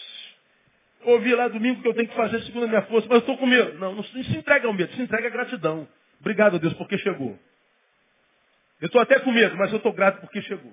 Ouvi 1.02 1.34
lá 1.34 1.48
domingo 1.48 1.82
que 1.82 1.88
eu 1.88 1.94
tenho 1.94 2.08
que 2.08 2.14
fazer 2.14 2.40
segundo 2.42 2.66
a 2.66 2.68
minha 2.68 2.82
força, 2.82 3.08
mas 3.08 3.16
eu 3.16 3.20
estou 3.20 3.36
com 3.38 3.46
medo. 3.46 3.76
Não, 3.76 3.92
não 3.92 4.04
se 4.04 4.36
entrega 4.36 4.68
ao 4.68 4.72
medo, 4.72 4.94
se 4.94 5.02
entrega 5.02 5.26
à 5.26 5.30
gratidão. 5.30 5.88
Obrigado, 6.20 6.60
Deus, 6.60 6.74
porque 6.74 6.96
chegou. 6.98 7.36
Eu 8.80 8.86
estou 8.86 9.00
até 9.00 9.18
com 9.18 9.32
medo, 9.32 9.56
mas 9.56 9.72
eu 9.72 9.78
estou 9.78 9.92
grato 9.92 10.20
porque 10.20 10.42
chegou. 10.42 10.72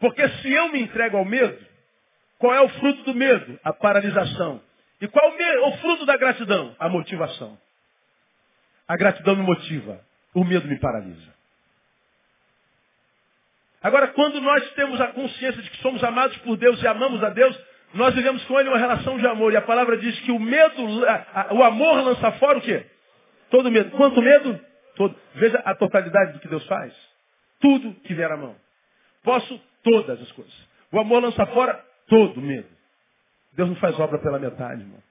Porque 0.00 0.28
se 0.28 0.52
eu 0.52 0.72
me 0.72 0.80
entrego 0.80 1.16
ao 1.16 1.24
medo, 1.24 1.64
qual 2.38 2.52
é 2.52 2.60
o 2.60 2.68
fruto 2.68 3.04
do 3.04 3.14
medo? 3.14 3.60
A 3.62 3.72
paralisação. 3.72 4.66
E 5.00 5.08
qual 5.08 5.30
o, 5.30 5.76
fruto 5.78 6.06
da 6.06 6.16
gratidão? 6.16 6.74
A 6.78 6.88
motivação. 6.88 7.58
A 8.86 8.96
gratidão 8.96 9.36
me 9.36 9.42
motiva, 9.42 10.00
o 10.34 10.44
medo 10.44 10.66
me 10.66 10.78
paralisa. 10.78 11.38
Agora, 13.82 14.08
quando 14.08 14.40
nós 14.40 14.68
temos 14.72 15.00
a 15.00 15.08
consciência 15.08 15.62
de 15.62 15.70
que 15.70 15.76
somos 15.78 16.02
amados 16.02 16.36
por 16.38 16.56
Deus 16.56 16.82
e 16.82 16.86
amamos 16.86 17.22
a 17.22 17.30
Deus, 17.30 17.56
nós 17.94 18.14
vivemos 18.14 18.44
com 18.44 18.58
Ele 18.58 18.68
uma 18.68 18.78
relação 18.78 19.18
de 19.18 19.26
amor. 19.26 19.52
E 19.52 19.56
a 19.56 19.62
palavra 19.62 19.96
diz 19.98 20.18
que 20.20 20.32
o 20.32 20.38
medo, 20.38 20.82
o 21.52 21.62
amor 21.62 22.02
lança 22.02 22.32
fora 22.32 22.58
o 22.58 22.60
quê? 22.60 22.84
Todo 23.50 23.70
medo. 23.70 23.90
Quanto 23.92 24.20
medo? 24.20 24.60
Todo. 24.96 25.14
Veja 25.34 25.58
a 25.64 25.74
totalidade 25.74 26.32
do 26.32 26.40
que 26.40 26.48
Deus 26.48 26.66
faz. 26.66 26.92
Tudo 27.60 27.94
que 28.00 28.14
vier 28.14 28.30
à 28.30 28.36
mão. 28.36 28.56
Posso 29.22 29.60
todas 29.82 30.20
as 30.20 30.32
coisas. 30.32 30.54
O 30.90 30.98
amor 30.98 31.22
lança 31.22 31.46
fora 31.46 31.84
todo 32.08 32.40
medo. 32.40 32.77
Deus 33.58 33.68
não 33.68 33.76
faz 33.76 34.00
obra 34.00 34.18
pela 34.18 34.38
metade, 34.38 34.80
irmão. 34.80 35.02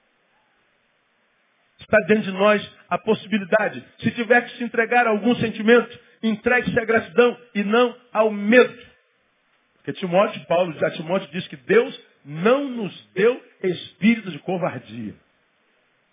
Está 1.80 2.00
dentro 2.08 2.24
de 2.24 2.32
nós 2.32 2.76
a 2.90 2.98
possibilidade. 2.98 3.86
Se 4.00 4.10
tiver 4.12 4.42
que 4.42 4.58
se 4.58 4.64
entregar 4.64 5.06
a 5.06 5.12
algum 5.12 5.36
sentimento, 5.36 6.00
Entregue-se 6.22 6.80
à 6.80 6.86
gratidão 6.86 7.38
e 7.54 7.64
não 7.64 7.96
ao 8.12 8.32
medo. 8.32 8.76
Porque 9.76 9.94
Timóteo, 9.94 10.44
Paulo 10.46 10.74
a 10.84 10.92
Timóteo 10.92 11.30
diz 11.32 11.48
que 11.48 11.56
Deus 11.56 12.00
não 12.26 12.70
nos 12.70 13.10
deu 13.14 13.42
espírito 13.64 14.32
de 14.32 14.40
covardia. 14.40 15.14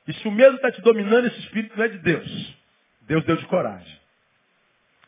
E 0.07 0.13
se 0.13 0.29
o 0.29 0.31
medo 0.31 0.57
está 0.57 0.71
te 0.71 0.83
dominando, 0.83 1.27
esse 1.27 1.41
espírito 1.41 1.77
não 1.77 1.85
é 1.85 1.89
de 1.89 1.99
Deus. 1.99 2.57
Deus 3.03 3.25
deu 3.25 3.37
de 3.37 3.47
coragem. 3.47 4.01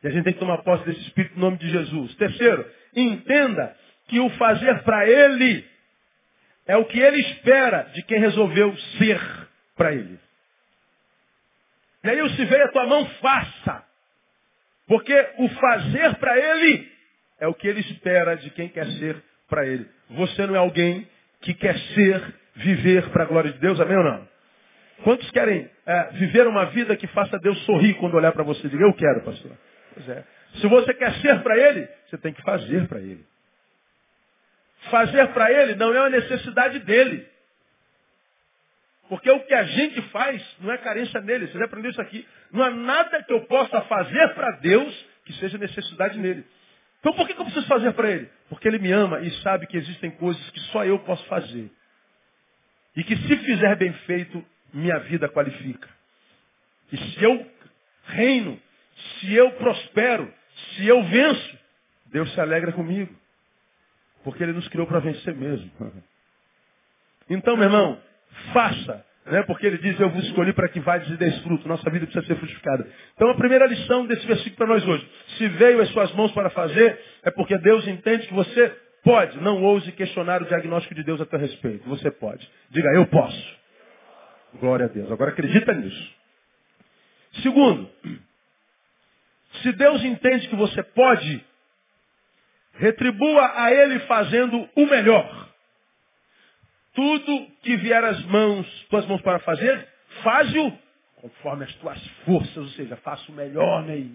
E 0.02 0.08
a 0.08 0.10
gente 0.10 0.24
tem 0.24 0.32
que 0.32 0.38
tomar 0.38 0.58
posse 0.58 0.84
desse 0.84 1.00
espírito 1.02 1.36
em 1.36 1.40
nome 1.40 1.58
de 1.58 1.70
Jesus. 1.70 2.14
Terceiro, 2.16 2.66
entenda 2.94 3.76
que 4.08 4.18
o 4.18 4.30
fazer 4.30 4.82
para 4.82 5.08
Ele 5.08 5.64
é 6.66 6.76
o 6.76 6.84
que 6.84 6.98
Ele 6.98 7.20
espera 7.20 7.82
de 7.94 8.02
quem 8.02 8.18
resolveu 8.18 8.76
ser 8.98 9.20
para 9.76 9.92
Ele. 9.92 10.18
E 12.04 12.10
aí, 12.10 12.30
se 12.36 12.44
veio 12.44 12.64
a 12.64 12.72
tua 12.72 12.86
mão, 12.86 13.06
faça. 13.20 13.84
Porque 14.86 15.28
o 15.38 15.48
fazer 15.48 16.14
para 16.16 16.38
Ele 16.38 16.88
é 17.40 17.46
o 17.46 17.54
que 17.54 17.66
Ele 17.66 17.80
espera 17.80 18.36
de 18.36 18.50
quem 18.50 18.68
quer 18.68 18.86
ser 18.92 19.22
para 19.48 19.66
Ele. 19.66 19.86
Você 20.10 20.46
não 20.46 20.54
é 20.54 20.58
alguém 20.58 21.08
que 21.40 21.54
quer 21.54 21.76
ser, 21.94 22.34
viver 22.54 23.08
para 23.10 23.24
a 23.24 23.26
glória 23.26 23.52
de 23.52 23.58
Deus, 23.58 23.80
amém 23.80 23.96
ou 23.96 24.04
não? 24.04 24.28
Quantos 25.02 25.30
querem 25.30 25.68
é, 25.84 26.04
viver 26.12 26.46
uma 26.46 26.66
vida 26.66 26.96
que 26.96 27.06
faça 27.08 27.38
Deus 27.38 27.58
sorrir 27.64 27.94
quando 27.94 28.14
olhar 28.14 28.32
para 28.32 28.42
você 28.42 28.66
e 28.66 28.70
dizer, 28.70 28.82
eu 28.82 28.94
quero, 28.94 29.22
pastor? 29.22 29.52
Pois 29.94 30.08
é. 30.08 30.24
Se 30.54 30.66
você 30.66 30.94
quer 30.94 31.12
ser 31.20 31.42
para 31.42 31.56
Ele, 31.58 31.86
você 32.06 32.16
tem 32.18 32.32
que 32.32 32.42
fazer 32.42 32.88
para 32.88 33.00
Ele. 33.00 33.24
Fazer 34.90 35.28
para 35.28 35.50
Ele 35.50 35.74
não 35.74 35.94
é 35.94 36.00
uma 36.00 36.10
necessidade 36.10 36.78
dele. 36.80 37.26
Porque 39.08 39.30
o 39.30 39.40
que 39.40 39.54
a 39.54 39.64
gente 39.64 40.02
faz 40.10 40.42
não 40.60 40.72
é 40.72 40.78
carência 40.78 41.20
nele. 41.20 41.46
Você 41.46 41.58
já 41.58 41.64
aprendeu 41.64 41.90
isso 41.90 42.00
aqui. 42.00 42.26
Não 42.50 42.62
há 42.62 42.70
nada 42.70 43.22
que 43.22 43.32
eu 43.32 43.42
possa 43.42 43.80
fazer 43.82 44.34
para 44.34 44.50
Deus 44.58 45.06
que 45.24 45.32
seja 45.34 45.58
necessidade 45.58 46.18
nele. 46.18 46.44
Então 47.00 47.12
por 47.12 47.26
que 47.26 47.32
eu 47.32 47.44
preciso 47.44 47.66
fazer 47.66 47.92
para 47.92 48.10
Ele? 48.10 48.28
Porque 48.48 48.66
Ele 48.66 48.78
me 48.78 48.90
ama 48.90 49.20
e 49.20 49.30
sabe 49.42 49.66
que 49.66 49.76
existem 49.76 50.10
coisas 50.10 50.50
que 50.50 50.60
só 50.72 50.84
eu 50.84 50.98
posso 51.00 51.24
fazer. 51.26 51.70
E 52.96 53.04
que 53.04 53.16
se 53.16 53.36
fizer 53.36 53.76
bem 53.76 53.92
feito, 53.92 54.44
minha 54.72 54.98
vida 55.00 55.28
qualifica. 55.28 55.88
E 56.92 56.96
se 56.96 57.22
eu 57.22 57.50
reino, 58.06 58.60
se 59.20 59.34
eu 59.34 59.52
prospero, 59.52 60.32
se 60.74 60.86
eu 60.86 61.02
venço, 61.04 61.58
Deus 62.06 62.32
se 62.32 62.40
alegra 62.40 62.72
comigo. 62.72 63.14
Porque 64.26 64.42
Ele 64.42 64.54
nos 64.54 64.66
criou 64.66 64.88
para 64.88 64.98
vencer 64.98 65.34
mesmo. 65.34 65.70
Então, 67.28 67.56
meu 67.56 67.64
irmão, 67.64 67.98
faça. 68.52 69.04
Né? 69.26 69.42
Porque 69.42 69.66
ele 69.66 69.78
diz, 69.78 69.98
eu 69.98 70.08
vos 70.10 70.24
escolhi 70.26 70.52
para 70.52 70.68
que 70.68 70.78
vades 70.78 71.10
e 71.10 71.16
deis 71.16 71.36
fruto. 71.42 71.66
Nossa 71.66 71.90
vida 71.90 72.06
precisa 72.06 72.24
ser 72.24 72.36
frutificada. 72.36 72.88
Então 73.16 73.28
a 73.28 73.34
primeira 73.34 73.66
lição 73.66 74.06
desse 74.06 74.24
versículo 74.24 74.54
para 74.54 74.66
nós 74.68 74.86
hoje. 74.86 75.10
Se 75.36 75.48
veio 75.48 75.82
as 75.82 75.88
suas 75.88 76.12
mãos 76.14 76.30
para 76.30 76.48
fazer, 76.50 77.00
é 77.24 77.30
porque 77.32 77.58
Deus 77.58 77.84
entende 77.88 78.28
que 78.28 78.34
você 78.34 78.68
pode. 79.02 79.40
Não 79.40 79.60
ouse 79.64 79.90
questionar 79.90 80.42
o 80.42 80.46
diagnóstico 80.46 80.94
de 80.94 81.02
Deus 81.02 81.20
a 81.20 81.26
teu 81.26 81.40
respeito. 81.40 81.88
Você 81.88 82.12
pode. 82.12 82.48
Diga, 82.70 82.88
eu 82.94 83.06
posso. 83.06 83.56
Glória 84.60 84.86
a 84.86 84.88
Deus. 84.88 85.10
Agora 85.10 85.32
acredita 85.32 85.72
nisso. 85.72 86.14
Segundo, 87.42 87.90
se 89.62 89.72
Deus 89.72 90.04
entende 90.04 90.46
que 90.46 90.54
você 90.54 90.84
pode, 90.84 91.44
retribua 92.78 93.62
a 93.62 93.70
Ele 93.72 94.00
fazendo 94.00 94.68
o 94.74 94.86
melhor. 94.86 95.48
Tudo 96.94 97.46
que 97.62 97.76
vier 97.76 98.02
às 98.04 98.22
mãos, 98.24 98.86
tuas 98.88 99.06
mãos 99.06 99.20
para 99.22 99.38
fazer, 99.40 99.88
faz-o 100.22 100.78
conforme 101.16 101.64
as 101.64 101.74
tuas 101.76 102.06
forças, 102.24 102.56
ou 102.56 102.68
seja, 102.68 102.96
faça 102.96 103.30
o 103.30 103.34
melhor, 103.34 103.82
né? 103.82 104.08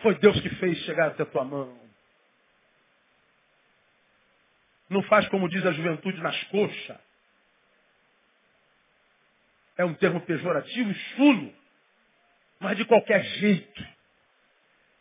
Foi 0.00 0.14
Deus 0.16 0.38
que 0.40 0.50
fez 0.56 0.78
chegar 0.84 1.08
até 1.08 1.22
a 1.22 1.26
tua 1.26 1.44
mão. 1.44 1.78
Não 4.88 5.02
faz 5.04 5.26
como 5.28 5.48
diz 5.48 5.64
a 5.64 5.72
juventude 5.72 6.20
nas 6.20 6.40
coxas. 6.44 6.98
É 9.76 9.84
um 9.84 9.94
termo 9.94 10.20
pejorativo, 10.20 10.92
chulo. 10.94 11.52
Mas 12.60 12.76
de 12.76 12.84
qualquer 12.84 13.24
jeito. 13.24 13.86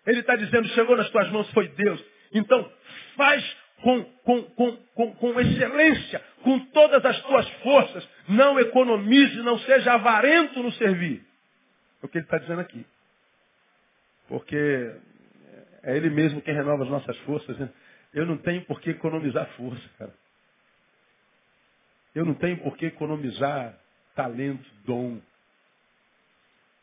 Ele 0.05 0.19
está 0.19 0.35
dizendo, 0.35 0.67
chegou 0.69 0.97
nas 0.97 1.09
tuas 1.09 1.29
mãos, 1.31 1.49
foi 1.51 1.67
Deus. 1.69 2.03
Então, 2.33 2.69
faz 3.15 3.57
com, 3.81 4.03
com, 4.03 4.43
com, 4.43 5.15
com, 5.15 5.39
excelência, 5.39 6.21
com 6.41 6.59
todas 6.67 7.03
as 7.05 7.21
tuas 7.21 7.49
forças. 7.61 8.07
Não 8.27 8.59
economize, 8.59 9.37
não 9.41 9.57
seja 9.59 9.93
avarento 9.93 10.61
no 10.61 10.71
servir. 10.73 11.25
É 12.01 12.05
o 12.05 12.09
que 12.09 12.17
ele 12.17 12.25
está 12.25 12.37
dizendo 12.37 12.61
aqui. 12.61 12.85
Porque 14.27 14.95
é 15.83 15.95
ele 15.95 16.09
mesmo 16.09 16.41
quem 16.41 16.53
renova 16.53 16.83
as 16.83 16.89
nossas 16.89 17.17
forças. 17.19 17.57
Né? 17.57 17.69
Eu 18.13 18.25
não 18.25 18.37
tenho 18.37 18.63
por 18.65 18.81
que 18.81 18.89
economizar 18.89 19.47
força, 19.57 19.89
cara. 19.97 20.13
Eu 22.15 22.25
não 22.25 22.33
tenho 22.35 22.57
por 22.57 22.77
que 22.77 22.85
economizar 22.85 23.77
talento, 24.15 24.65
dom. 24.85 25.19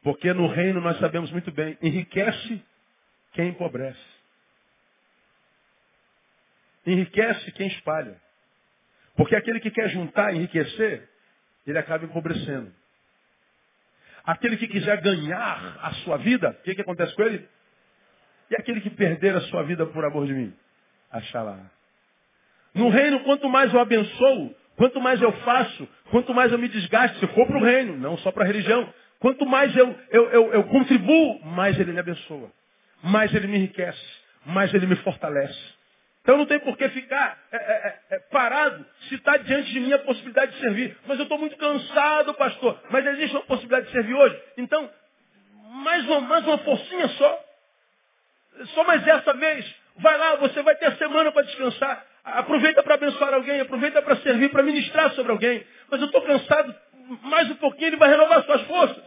Porque 0.03 0.33
no 0.33 0.49
reino 0.49 0.81
nós 0.81 0.99
sabemos 0.99 1.31
muito 1.31 1.53
bem, 1.53 1.79
enriquece 1.81 2.63
quem 3.33 3.49
empobrece. 3.49 4.01
Enriquece 6.87 7.53
quem 7.53 7.69
espalha. 7.69 8.21
Porque 9.17 9.37
aquele 9.37 9.61
que 9.61 9.71
quer 9.71 9.89
juntar 9.91 10.35
enriquecer, 10.35 11.09
ele 11.67 11.79
acaba 11.79 12.05
empobrecendo. 12.05 12.73
Aquele 14.25 14.57
que 14.57 14.69
quiser 14.69 15.01
ganhar 15.01 15.79
a 15.83 15.93
sua 16.05 16.17
vida, 16.19 16.51
o 16.51 16.63
que, 16.63 16.75
que 16.75 16.81
acontece 16.81 17.15
com 17.15 17.23
ele? 17.23 17.49
E 18.51 18.57
aquele 18.57 18.81
que 18.81 18.91
perder 18.91 19.37
a 19.37 19.41
sua 19.43 19.63
vida 19.63 19.87
por 19.87 20.05
amor 20.05 20.27
de 20.27 20.35
mim? 20.35 20.55
Achará. 21.11 21.59
No 22.75 22.89
reino, 22.89 23.21
quanto 23.21 23.49
mais 23.49 23.73
eu 23.73 23.81
abençoo, 23.81 24.55
quanto 24.77 25.01
mais 25.01 25.21
eu 25.21 25.33
faço, 25.41 25.89
quanto 26.11 26.33
mais 26.35 26.53
eu 26.53 26.59
me 26.59 26.69
desgaste, 26.69 27.19
se 27.19 27.27
for 27.29 27.47
para 27.47 27.59
o 27.59 27.65
reino, 27.65 27.97
não 27.97 28.17
só 28.19 28.31
para 28.31 28.45
a 28.45 28.47
religião, 28.47 28.93
quanto 29.19 29.45
mais 29.47 29.75
eu, 29.77 29.99
eu, 30.11 30.31
eu, 30.31 30.53
eu 30.53 30.65
contribuo, 30.65 31.45
mais 31.45 31.79
ele 31.79 31.93
me 31.93 31.99
abençoa, 31.99 32.51
mais 33.03 33.35
ele 33.35 33.47
me 33.47 33.59
enriquece, 33.59 34.05
mais 34.45 34.73
ele 34.75 34.87
me 34.87 34.97
fortalece. 34.97 35.81
Então 36.23 36.37
não 36.37 36.47
tem 36.47 36.61
por 36.61 36.77
que 36.77 36.89
ficar 36.91 37.39
é, 37.51 37.57
é, 37.57 37.61
é, 37.61 38.17
é 38.17 38.19
parado 38.31 38.85
se 39.09 39.15
está 39.15 39.37
diante 39.39 39.73
de 39.73 39.81
mim 39.81 39.93
a 39.93 39.99
possibilidade 40.01 40.53
de 40.53 40.61
servir. 40.61 40.97
Mas 41.07 41.19
eu 41.19 41.23
estou 41.23 41.39
muito 41.39 41.57
cansado, 41.57 42.35
pastor. 42.35 42.81
Mas 42.91 43.07
existe 43.07 43.35
uma 43.35 43.45
possibilidade 43.45 43.87
de 43.87 43.93
servir 43.93 44.15
hoje. 44.15 44.41
Então, 44.59 44.91
mais 45.71 46.05
uma, 46.05 46.21
mais 46.21 46.47
uma 46.47 46.59
forcinha 46.59 47.09
só. 47.09 47.45
Só 48.75 48.85
mais 48.85 49.07
essa 49.07 49.33
vez. 49.35 49.75
Vai 49.97 50.17
lá, 50.17 50.37
você 50.37 50.63
vai 50.63 50.77
ter 50.77 50.87
a 50.87 50.97
semana 50.97 51.33
para 51.33 51.43
descansar. 51.43 52.07
Aproveita 52.23 52.83
para 52.83 52.95
abençoar 52.95 53.33
alguém, 53.33 53.61
aproveita 53.61 54.03
para 54.03 54.17
servir, 54.17 54.51
para 54.51 54.63
ministrar 54.63 55.11
sobre 55.13 55.33
alguém. 55.33 55.65
Mas 55.91 56.01
eu 56.01 56.07
estou 56.07 56.23
cansado, 56.23 56.75
mais 57.23 57.51
um 57.51 57.57
pouquinho 57.57 57.89
ele 57.89 57.97
vai 57.97 58.11
renovar 58.11 58.45
suas 58.45 58.63
forças. 58.63 59.05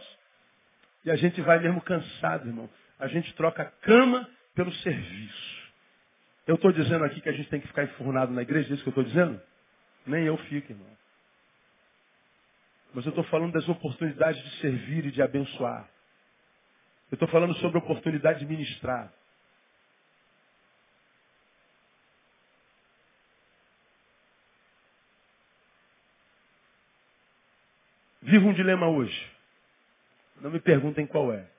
E 1.04 1.10
a 1.10 1.16
gente 1.16 1.40
vai 1.40 1.60
mesmo 1.60 1.80
cansado, 1.80 2.48
irmão. 2.48 2.68
A 2.98 3.08
gente 3.08 3.34
troca 3.34 3.62
a 3.62 3.66
cama 3.66 4.28
pelo 4.54 4.72
serviço. 4.72 5.54
Eu 6.46 6.56
estou 6.56 6.72
dizendo 6.72 7.04
aqui 7.04 7.20
que 7.20 7.28
a 7.28 7.32
gente 7.32 7.48
tem 7.48 7.60
que 7.60 7.66
ficar 7.66 7.84
enfurnado 7.84 8.32
na 8.32 8.42
igreja, 8.42 8.70
é 8.70 8.74
isso 8.74 8.82
que 8.82 8.88
eu 8.88 8.92
estou 8.92 9.04
dizendo? 9.04 9.40
Nem 10.06 10.24
eu 10.24 10.36
fico, 10.36 10.72
irmão. 10.72 10.94
Mas 12.92 13.04
eu 13.06 13.10
estou 13.10 13.24
falando 13.24 13.52
das 13.52 13.68
oportunidades 13.68 14.42
de 14.42 14.60
servir 14.60 15.06
e 15.06 15.10
de 15.10 15.22
abençoar. 15.22 15.88
Eu 17.10 17.16
estou 17.16 17.28
falando 17.28 17.54
sobre 17.54 17.78
a 17.78 17.82
oportunidade 17.82 18.40
de 18.40 18.46
ministrar. 18.46 19.12
Vivo 28.22 28.48
um 28.48 28.54
dilema 28.54 28.88
hoje. 28.88 29.32
Não 30.40 30.50
me 30.50 30.60
perguntem 30.60 31.06
qual 31.06 31.32
é. 31.32 31.53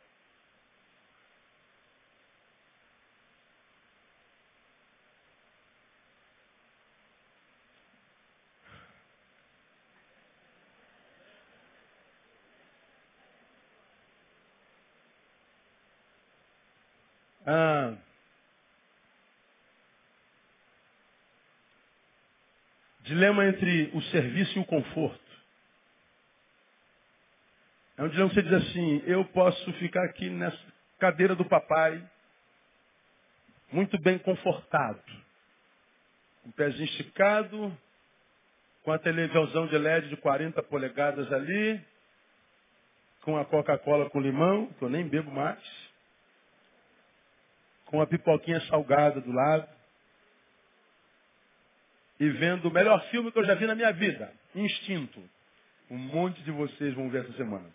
Ah, 17.46 17.96
dilema 23.02 23.46
entre 23.46 23.92
o 23.94 24.02
serviço 24.04 24.58
e 24.58 24.62
o 24.62 24.66
conforto. 24.66 25.24
É 27.98 28.04
um 28.04 28.10
dilema 28.10 28.30
que 28.30 28.36
você 28.36 28.44
diz 28.44 28.54
assim, 28.54 29.04
eu 29.06 29.24
posso 29.26 29.74
ficar 29.74 30.04
aqui 30.06 30.30
nessa 30.30 30.60
cadeira 31.00 31.36
do 31.36 31.46
papai, 31.46 32.04
muito 33.72 33.98
bem 34.00 34.18
confortado. 34.18 35.02
Com 36.44 36.50
o 36.50 36.54
pezinho 36.54 36.86
esticado, 36.86 37.78
com 38.84 38.92
a 38.92 39.00
televisão 39.00 39.68
de 39.68 39.78
LED 39.78 40.10
de 40.10 40.18
40 40.18 40.62
polegadas 40.64 41.32
ali, 41.32 41.80
com 43.22 43.38
a 43.38 43.46
Coca-Cola 43.46 44.10
com 44.10 44.20
limão, 44.20 44.68
que 44.74 44.84
eu 44.84 44.90
nem 44.90 45.08
bebo 45.08 45.32
mais. 45.32 45.60
Com 47.96 48.02
a 48.02 48.08
pipoquinha 48.08 48.60
salgada 48.68 49.22
do 49.22 49.32
lado 49.32 49.70
e 52.20 52.30
vendo 52.30 52.68
o 52.68 52.72
melhor 52.72 53.02
filme 53.06 53.32
que 53.32 53.40
eu 53.40 53.46
já 53.46 53.56
vi 53.56 53.66
na 53.66 53.74
minha 53.74 53.94
vida, 53.94 54.34
Instinto. 54.54 55.24
Um 55.90 55.98
monte 55.98 56.42
de 56.42 56.52
vocês 56.52 56.94
vão 56.94 57.10
ver 57.10 57.24
essa 57.24 57.32
semana. 57.38 57.70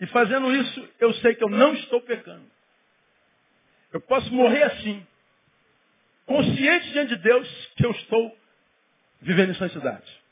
E 0.00 0.06
fazendo 0.06 0.54
isso, 0.54 0.88
eu 0.98 1.12
sei 1.14 1.34
que 1.34 1.44
eu 1.44 1.50
não 1.50 1.74
estou 1.74 2.00
pecando. 2.00 2.46
Eu 3.92 4.00
posso 4.00 4.32
morrer 4.32 4.62
assim, 4.62 5.06
consciente 6.24 6.92
diante 6.92 7.14
de 7.14 7.22
Deus 7.22 7.66
que 7.76 7.84
eu 7.84 7.90
estou 7.90 8.38
vivendo 9.20 9.50
em 9.50 9.56
santidade. 9.56 10.22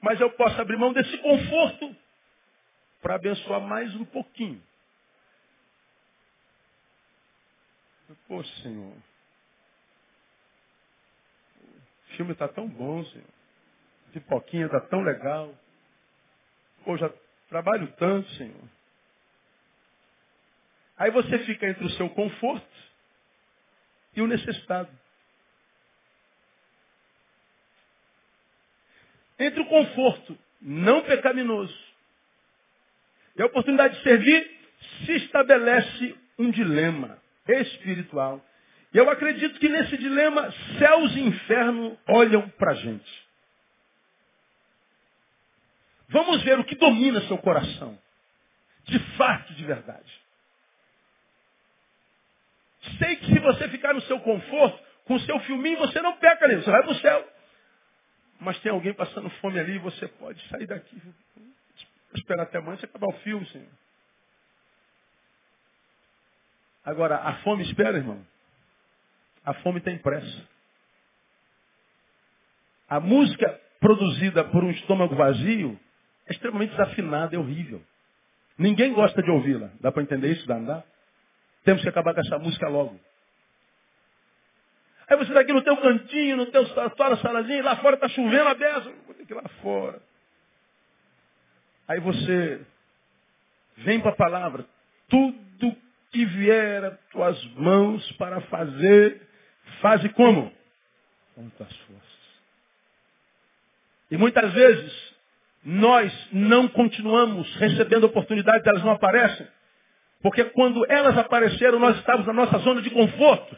Mas 0.00 0.20
eu 0.20 0.30
posso 0.32 0.60
abrir 0.60 0.76
mão 0.76 0.92
desse 0.92 1.18
conforto 1.18 1.96
para 3.06 3.14
abençoar 3.14 3.60
mais 3.60 3.94
um 3.94 4.04
pouquinho. 4.04 4.60
Pô, 8.26 8.42
Senhor, 8.42 8.96
o 11.62 12.16
filme 12.16 12.32
está 12.32 12.48
tão 12.48 12.66
bom, 12.66 13.04
Senhor. 13.04 13.28
Pipoquinha 14.12 14.66
está 14.66 14.80
tão 14.80 15.02
legal. 15.02 15.54
Pô, 16.84 16.96
já 16.96 17.08
trabalho 17.48 17.86
tanto, 17.92 18.28
Senhor. 18.30 18.68
Aí 20.98 21.12
você 21.12 21.38
fica 21.44 21.64
entre 21.64 21.84
o 21.84 21.90
seu 21.90 22.10
conforto 22.10 22.76
e 24.16 24.20
o 24.20 24.26
necessitado. 24.26 24.90
Entre 29.38 29.60
o 29.60 29.68
conforto 29.68 30.36
não 30.60 31.04
pecaminoso 31.04 31.95
e 33.36 33.42
a 33.42 33.46
oportunidade 33.46 33.96
de 33.96 34.02
servir, 34.02 34.50
se 35.04 35.12
estabelece 35.12 36.16
um 36.38 36.50
dilema 36.50 37.18
espiritual. 37.46 38.44
E 38.92 38.98
eu 38.98 39.08
acredito 39.10 39.58
que 39.58 39.68
nesse 39.68 39.96
dilema, 39.98 40.50
céus 40.78 41.14
e 41.16 41.20
inferno 41.20 41.98
olham 42.08 42.48
para 42.50 42.72
a 42.72 42.74
gente. 42.74 43.26
Vamos 46.08 46.42
ver 46.42 46.58
o 46.58 46.64
que 46.64 46.76
domina 46.76 47.20
seu 47.22 47.36
coração. 47.38 47.98
De 48.84 48.98
fato, 49.16 49.52
de 49.54 49.64
verdade. 49.64 50.26
Sei 52.98 53.16
que 53.16 53.26
se 53.26 53.38
você 53.40 53.68
ficar 53.68 53.92
no 53.92 54.00
seu 54.02 54.20
conforto, 54.20 54.80
com 55.04 55.14
o 55.14 55.20
seu 55.20 55.38
filminho, 55.40 55.78
você 55.78 56.00
não 56.00 56.16
peca 56.16 56.46
nele, 56.46 56.62
você 56.62 56.70
vai 56.70 56.82
para 56.82 56.92
o 56.92 57.00
céu. 57.00 57.32
Mas 58.40 58.58
tem 58.60 58.70
alguém 58.70 58.94
passando 58.94 59.28
fome 59.40 59.58
ali 59.58 59.74
e 59.74 59.78
você 59.78 60.06
pode 60.06 60.40
sair 60.48 60.66
daqui. 60.66 61.00
Esperar 62.16 62.44
até 62.44 62.58
amanhã 62.58 62.76
você 62.76 62.86
acabar 62.86 63.08
o 63.08 63.18
filme, 63.20 63.46
Senhor. 63.46 63.68
Agora, 66.84 67.16
a 67.16 67.34
fome 67.38 67.64
espera, 67.64 67.96
irmão. 67.96 68.24
A 69.44 69.54
fome 69.54 69.80
tem 69.80 69.98
pressa. 69.98 70.48
A 72.88 73.00
música 73.00 73.60
produzida 73.80 74.44
por 74.44 74.62
um 74.62 74.70
estômago 74.70 75.14
vazio 75.14 75.78
é 76.26 76.32
extremamente 76.32 76.70
desafinada, 76.70 77.34
é 77.34 77.38
horrível. 77.38 77.82
Ninguém 78.58 78.92
gosta 78.92 79.22
de 79.22 79.30
ouvi-la. 79.30 79.70
Dá 79.80 79.92
para 79.92 80.02
entender 80.02 80.32
isso, 80.32 80.46
dá, 80.46 80.56
não 80.56 80.66
dá? 80.66 80.84
Temos 81.64 81.82
que 81.82 81.88
acabar 81.88 82.14
com 82.14 82.20
essa 82.20 82.38
música 82.38 82.68
logo. 82.68 82.98
Aí 85.08 85.16
você 85.16 85.28
está 85.28 85.40
aqui 85.40 85.52
no 85.52 85.62
teu 85.62 85.76
cantinho, 85.76 86.36
no 86.36 86.46
teu 86.46 86.64
tua 86.94 87.16
salazinha, 87.16 87.62
lá 87.62 87.76
fora 87.76 87.94
está 87.96 88.08
chovendo 88.08 88.48
a 88.48 88.54
beça. 88.54 88.92
Vou 89.06 89.14
ter 89.14 89.26
que 89.26 89.32
ir 89.32 89.36
lá 89.36 89.48
fora. 89.62 90.00
Aí 91.88 92.00
você 92.00 92.60
vem 93.78 94.00
para 94.00 94.10
a 94.10 94.16
palavra. 94.16 94.64
Tudo 95.08 95.76
que 96.10 96.24
vier 96.24 96.84
a 96.84 96.90
tuas 97.12 97.44
mãos 97.54 98.10
para 98.12 98.40
fazer, 98.42 99.20
faze 99.80 100.08
como? 100.10 100.52
Com 101.34 101.48
tuas 101.50 101.76
forças. 101.76 102.16
E 104.10 104.16
muitas 104.16 104.52
vezes 104.52 105.14
nós 105.64 106.28
não 106.32 106.68
continuamos 106.68 107.52
recebendo 107.56 108.04
oportunidades, 108.04 108.66
elas 108.66 108.84
não 108.84 108.92
aparecem. 108.92 109.46
Porque 110.22 110.44
quando 110.44 110.84
elas 110.90 111.16
apareceram, 111.18 111.78
nós 111.78 111.96
estávamos 111.98 112.26
na 112.26 112.32
nossa 112.32 112.58
zona 112.58 112.82
de 112.82 112.90
conforto. 112.90 113.56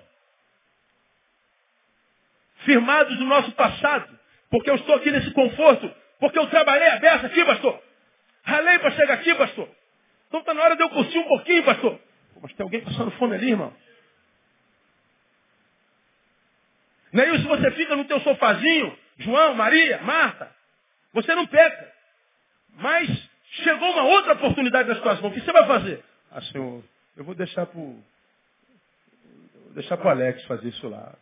Firmados 2.64 3.18
no 3.18 3.26
nosso 3.26 3.52
passado. 3.52 4.18
Porque 4.50 4.68
eu 4.68 4.74
estou 4.74 4.94
aqui 4.96 5.10
nesse 5.10 5.30
conforto. 5.30 5.90
Porque 6.18 6.38
eu 6.38 6.46
trabalhei 6.48 6.88
a 6.88 6.98
beça 6.98 7.26
aqui, 7.26 7.44
pastor. 7.44 7.87
Ralei 8.48 8.78
para 8.78 8.92
chegar 8.92 9.14
aqui, 9.14 9.34
pastor. 9.34 9.68
Então 10.26 10.40
está 10.40 10.54
na 10.54 10.62
hora 10.62 10.74
de 10.74 10.82
eu 10.82 10.88
curtir 10.88 11.18
um 11.18 11.28
pouquinho, 11.28 11.62
pastor. 11.64 12.00
Mas 12.40 12.52
tem 12.54 12.64
alguém 12.64 12.80
passando 12.80 13.10
fome 13.12 13.34
ali, 13.34 13.50
irmão. 13.50 13.74
É 17.12 17.28
isso? 17.34 17.46
Você 17.46 17.70
fica 17.72 17.94
no 17.94 18.06
teu 18.06 18.20
sofazinho, 18.20 18.98
João, 19.18 19.54
Maria, 19.54 19.98
Marta. 19.98 20.50
Você 21.12 21.34
não 21.34 21.46
peca. 21.46 21.92
Mas 22.76 23.08
chegou 23.64 23.90
uma 23.90 24.04
outra 24.04 24.32
oportunidade 24.32 24.88
nas 24.88 25.00
tuas 25.00 25.20
mãos. 25.20 25.30
O 25.30 25.34
que 25.34 25.40
você 25.42 25.52
vai 25.52 25.66
fazer? 25.66 26.02
Ah, 26.30 26.40
Senhor, 26.42 26.82
eu 27.16 27.24
vou 27.24 27.34
deixar 27.34 27.66
para 27.66 27.80
deixar 29.74 29.96
para 29.98 30.06
o 30.06 30.10
Alex 30.10 30.42
fazer 30.44 30.68
isso 30.68 30.88
lá. 30.88 31.14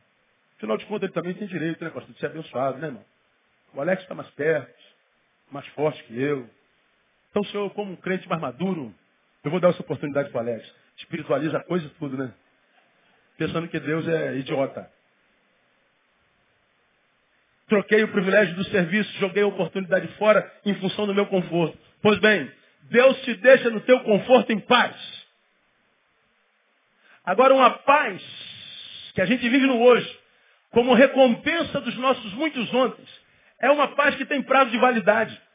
Afinal 0.57 0.77
de 0.77 0.87
contas, 0.87 1.05
ele 1.05 1.13
também 1.13 1.35
tem 1.35 1.49
direito, 1.49 1.83
né, 1.83 1.91
pastor, 1.91 2.15
de 2.15 2.21
ser 2.21 2.27
abençoado, 2.27 2.79
né, 2.79 2.87
irmão? 2.87 3.05
O 3.75 3.81
Alex 3.81 4.03
está 4.03 4.15
mais 4.15 4.31
perto, 4.31 4.83
mais 5.51 5.67
forte 5.69 6.03
que 6.05 6.21
eu. 6.21 6.49
Então, 7.37 7.45
Senhor, 7.51 7.69
como 7.75 7.93
um 7.93 7.97
crente 7.97 8.27
mais 8.31 8.41
maduro, 8.41 8.95
eu 9.45 9.51
vou 9.51 9.61
dar 9.61 9.69
essa 9.69 9.83
oportunidade 9.83 10.31
para 10.31 10.39
o 10.39 10.41
Alex 10.41 10.75
espiritualiza 10.97 11.59
a 11.59 11.63
coisa 11.63 11.87
tudo, 11.99 12.17
né? 12.17 12.33
Pensando 13.37 13.69
que 13.69 13.79
Deus 13.79 14.09
é 14.09 14.37
idiota. 14.37 14.91
Troquei 17.69 18.03
o 18.05 18.09
privilégio 18.09 18.57
do 18.57 18.65
serviço, 18.65 19.13
joguei 19.19 19.43
a 19.43 19.49
oportunidade 19.49 20.09
fora 20.17 20.51
em 20.65 20.77
função 20.77 21.07
do 21.07 21.15
meu 21.15 21.27
conforto. 21.27 21.79
Pois 22.01 22.19
bem, 22.21 22.51
Deus 22.85 23.21
te 23.21 23.35
deixa 23.35 23.69
no 23.69 23.83
teu 23.83 24.01
conforto 24.01 24.51
em 24.51 24.61
paz. 24.61 24.97
Agora, 27.23 27.53
uma 27.53 27.69
paz 27.69 28.23
que 29.15 29.21
a 29.21 29.27
gente 29.27 29.47
vive 29.47 29.67
no 29.67 29.79
hoje, 29.83 30.21
como 30.71 30.95
recompensa 30.95 31.83
dos 31.83 31.99
nossos 31.99 32.33
muitos 32.33 32.73
ontem, 32.73 33.05
é 33.61 33.71
uma 33.71 33.89
paz 33.89 34.15
que 34.15 34.25
tem 34.25 34.43
prazo 34.43 34.71
de 34.71 34.79
validade. 34.79 35.46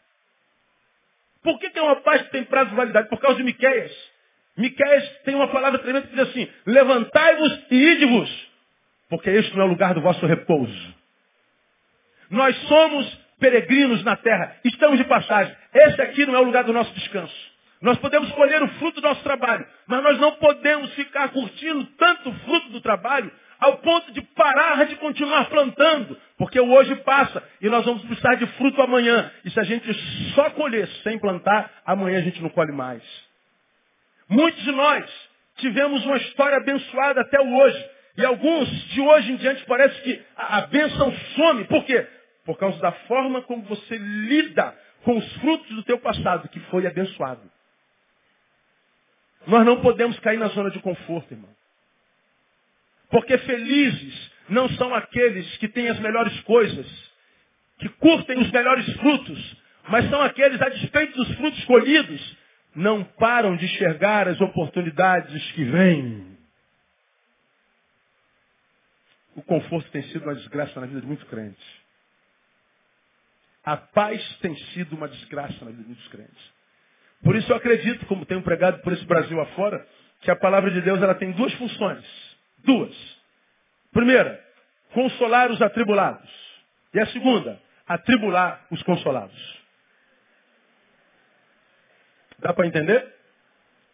Por 1.43 1.59
que, 1.59 1.69
que 1.69 1.79
é 1.79 1.81
uma 1.81 1.97
paz 1.97 2.21
que 2.23 2.31
tem 2.31 2.43
prazo 2.43 2.69
de 2.69 2.75
validade? 2.75 3.09
Por 3.09 3.19
causa 3.19 3.37
de 3.37 3.43
Miqueias. 3.43 3.91
Miqueias 4.57 5.09
tem 5.23 5.35
uma 5.35 5.47
palavra 5.47 5.79
tremenda 5.79 6.07
que 6.07 6.15
diz 6.15 6.27
assim, 6.27 6.47
levantai-vos 6.65 7.65
e 7.71 7.75
ide-vos, 7.75 8.51
porque 9.09 9.29
este 9.29 9.55
não 9.55 9.63
é 9.63 9.65
o 9.65 9.69
lugar 9.69 9.93
do 9.93 10.01
vosso 10.01 10.25
repouso. 10.25 10.95
Nós 12.29 12.55
somos 12.67 13.19
peregrinos 13.39 14.03
na 14.03 14.15
terra, 14.15 14.55
estamos 14.63 14.97
de 14.97 15.03
passagem. 15.05 15.55
Esse 15.73 16.01
aqui 16.01 16.25
não 16.25 16.35
é 16.35 16.39
o 16.39 16.43
lugar 16.43 16.63
do 16.63 16.73
nosso 16.73 16.93
descanso. 16.93 17.51
Nós 17.81 17.97
podemos 17.97 18.31
colher 18.33 18.61
o 18.61 18.67
fruto 18.75 19.01
do 19.01 19.07
nosso 19.07 19.23
trabalho, 19.23 19.65
mas 19.87 20.03
nós 20.03 20.19
não 20.19 20.33
podemos 20.33 20.93
ficar 20.93 21.29
curtindo 21.29 21.83
tanto 21.97 22.29
o 22.29 22.33
fruto 22.39 22.69
do 22.69 22.81
trabalho 22.81 23.31
ao 23.59 23.77
ponto 23.77 24.11
de 24.11 24.21
parar 24.21 24.85
de 24.85 24.95
continuar 24.95 25.45
plantando, 25.49 26.17
porque 26.41 26.59
o 26.59 26.71
hoje 26.71 26.95
passa 27.03 27.43
e 27.61 27.69
nós 27.69 27.85
vamos 27.85 28.03
precisar 28.03 28.33
de 28.33 28.47
fruto 28.57 28.81
amanhã. 28.81 29.31
E 29.45 29.51
se 29.51 29.59
a 29.59 29.63
gente 29.63 29.93
só 30.33 30.49
colher 30.49 30.87
sem 31.03 31.19
plantar, 31.19 31.71
amanhã 31.85 32.17
a 32.17 32.23
gente 32.23 32.41
não 32.41 32.49
colhe 32.49 32.71
mais. 32.71 33.03
Muitos 34.27 34.59
de 34.63 34.71
nós 34.71 35.29
tivemos 35.57 36.03
uma 36.03 36.17
história 36.17 36.57
abençoada 36.57 37.21
até 37.21 37.39
o 37.39 37.55
hoje. 37.55 37.89
E 38.17 38.25
alguns 38.25 38.67
de 38.87 39.01
hoje 39.01 39.33
em 39.33 39.35
diante 39.35 39.63
parece 39.65 40.01
que 40.01 40.19
a, 40.35 40.61
bênção 40.61 41.13
some. 41.35 41.65
Por 41.65 41.85
quê? 41.85 42.07
Por 42.43 42.57
causa 42.57 42.79
da 42.79 42.91
forma 42.91 43.43
como 43.43 43.61
você 43.61 43.95
lida 43.95 44.75
com 45.03 45.19
os 45.19 45.33
frutos 45.33 45.75
do 45.75 45.83
teu 45.83 45.99
passado, 45.99 46.49
que 46.49 46.59
foi 46.71 46.87
abençoado. 46.87 47.43
Nós 49.45 49.63
não 49.63 49.79
podemos 49.79 50.17
cair 50.21 50.39
na 50.39 50.47
zona 50.47 50.71
de 50.71 50.79
conforto, 50.79 51.35
irmão. 51.35 51.51
Porque 53.11 53.37
felizes 53.37 54.31
não 54.51 54.67
são 54.71 54.93
aqueles 54.93 55.57
que 55.57 55.67
têm 55.69 55.87
as 55.87 55.99
melhores 55.99 56.37
coisas, 56.41 56.85
que 57.79 57.87
curtem 57.89 58.37
os 58.39 58.51
melhores 58.51 58.85
frutos, 58.97 59.57
mas 59.87 60.09
são 60.09 60.21
aqueles, 60.21 60.61
a 60.61 60.69
despeito 60.69 61.15
dos 61.17 61.35
frutos 61.35 61.63
colhidos, 61.65 62.37
não 62.75 63.03
param 63.03 63.55
de 63.55 63.65
enxergar 63.65 64.27
as 64.27 64.39
oportunidades 64.41 65.51
que 65.53 65.63
vêm. 65.63 66.37
O 69.35 69.41
conforto 69.41 69.89
tem 69.91 70.03
sido 70.03 70.23
uma 70.23 70.35
desgraça 70.35 70.79
na 70.79 70.85
vida 70.85 70.99
de 70.99 71.07
muitos 71.07 71.27
crentes. 71.29 71.63
A 73.63 73.77
paz 73.77 74.21
tem 74.41 74.55
sido 74.73 74.95
uma 74.97 75.07
desgraça 75.07 75.63
na 75.63 75.71
vida 75.71 75.83
de 75.83 75.87
muitos 75.87 76.07
crentes. 76.09 76.51
Por 77.23 77.35
isso 77.37 77.49
eu 77.51 77.55
acredito, 77.55 78.05
como 78.05 78.25
tenho 78.25 78.41
pregado 78.41 78.79
por 78.81 78.91
esse 78.91 79.05
Brasil 79.05 79.39
afora, 79.39 79.87
que 80.21 80.29
a 80.29 80.35
palavra 80.35 80.69
de 80.71 80.81
Deus 80.81 81.01
ela 81.01 81.15
tem 81.15 81.31
duas 81.31 81.53
funções. 81.53 82.05
Duas. 82.65 83.21
Primeira, 83.91 84.40
consolar 84.93 85.51
os 85.51 85.61
atribulados. 85.61 86.29
E 86.93 86.99
a 86.99 87.05
segunda, 87.07 87.59
atribular 87.87 88.65
os 88.71 88.81
consolados. 88.83 89.61
Dá 92.39 92.53
para 92.53 92.67
entender? 92.67 93.15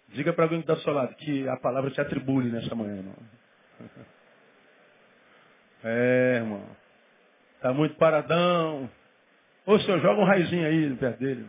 Diga 0.09 0.33
para 0.33 0.45
alguém 0.45 0.59
que 0.59 0.63
está 0.63 0.73
ao 0.73 0.79
seu 0.79 0.93
lado 0.93 1.13
que 1.15 1.47
a 1.47 1.57
palavra 1.57 1.91
te 1.91 1.99
atribui 1.99 2.45
nessa 2.45 2.73
manhã, 2.73 2.97
irmão. 2.97 3.15
É, 5.83 6.35
irmão. 6.37 6.63
Está 7.55 7.73
muito 7.73 7.95
paradão. 7.95 8.89
Ô 9.65 9.77
senhor, 9.79 9.99
joga 9.99 10.21
um 10.21 10.25
raizinho 10.25 10.65
aí 10.65 10.95
perto 10.95 11.19
dele. 11.19 11.47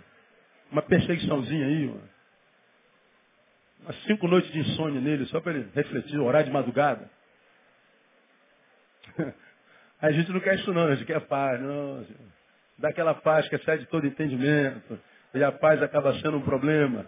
Uma 0.72 0.82
perseguiçãozinha 0.82 1.66
aí, 1.66 1.86
mano. 1.86 2.08
Umas 3.80 3.96
cinco 4.04 4.26
noites 4.26 4.50
de 4.52 4.58
insônia 4.58 5.00
nele, 5.00 5.24
só 5.26 5.40
para 5.40 5.52
ele 5.52 5.70
refletir, 5.74 6.18
orar 6.18 6.44
de 6.44 6.50
madrugada. 6.50 7.08
A 10.00 10.12
gente 10.12 10.30
não 10.30 10.38
quer 10.38 10.54
isso 10.54 10.72
não, 10.72 10.86
a 10.86 10.94
gente 10.94 11.06
quer 11.06 11.20
paz, 11.22 11.60
não. 11.60 12.06
Dá 12.78 12.88
aquela 12.90 13.14
paz 13.14 13.48
que 13.48 13.56
excede 13.56 13.84
todo 13.86 14.06
entendimento. 14.06 14.98
E 15.34 15.42
a 15.42 15.50
paz 15.50 15.82
acaba 15.82 16.14
sendo 16.20 16.36
um 16.36 16.42
problema. 16.42 17.04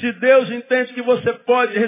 Se 0.00 0.12
Deus 0.12 0.50
entende 0.50 0.92
que 0.92 1.02
você 1.02 1.32
pode 1.34 1.78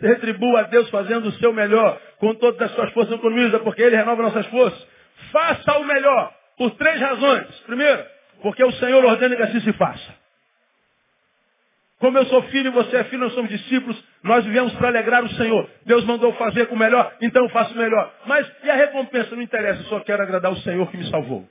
retribuir 0.00 0.56
a 0.58 0.62
Deus 0.64 0.88
fazendo 0.90 1.28
o 1.28 1.32
seu 1.32 1.52
melhor, 1.52 2.00
com 2.18 2.34
todas 2.34 2.60
as 2.62 2.74
suas 2.74 2.92
forças 2.92 3.14
economiza, 3.14 3.58
porque 3.60 3.82
Ele 3.82 3.96
renova 3.96 4.22
nossas 4.22 4.46
forças, 4.46 4.86
faça 5.30 5.78
o 5.78 5.84
melhor, 5.84 6.34
por 6.56 6.70
três 6.72 7.00
razões. 7.00 7.48
Primeiro, 7.60 8.04
porque 8.42 8.62
o 8.64 8.72
Senhor 8.72 9.04
ordena 9.04 9.36
que 9.36 9.42
assim 9.42 9.60
se 9.60 9.72
faça. 9.74 10.14
Como 11.98 12.18
eu 12.18 12.26
sou 12.26 12.42
filho 12.44 12.68
e 12.68 12.70
você 12.70 12.96
é 12.96 13.04
filho, 13.04 13.22
nós 13.22 13.32
somos 13.32 13.50
discípulos, 13.50 14.02
nós 14.22 14.44
vivemos 14.44 14.72
para 14.74 14.88
alegrar 14.88 15.24
o 15.24 15.30
Senhor. 15.30 15.68
Deus 15.84 16.04
mandou 16.04 16.32
fazer 16.34 16.66
com 16.66 16.76
o 16.76 16.78
melhor, 16.78 17.14
então 17.20 17.44
eu 17.44 17.48
faço 17.50 17.76
melhor. 17.76 18.14
Mas 18.26 18.50
e 18.62 18.70
a 18.70 18.74
recompensa? 18.74 19.34
Não 19.34 19.42
interessa, 19.42 19.82
eu 19.82 19.86
só 19.86 20.00
quero 20.00 20.22
agradar 20.22 20.52
o 20.52 20.56
Senhor 20.58 20.88
que 20.90 20.96
me 20.96 21.08
salvou. 21.10 21.48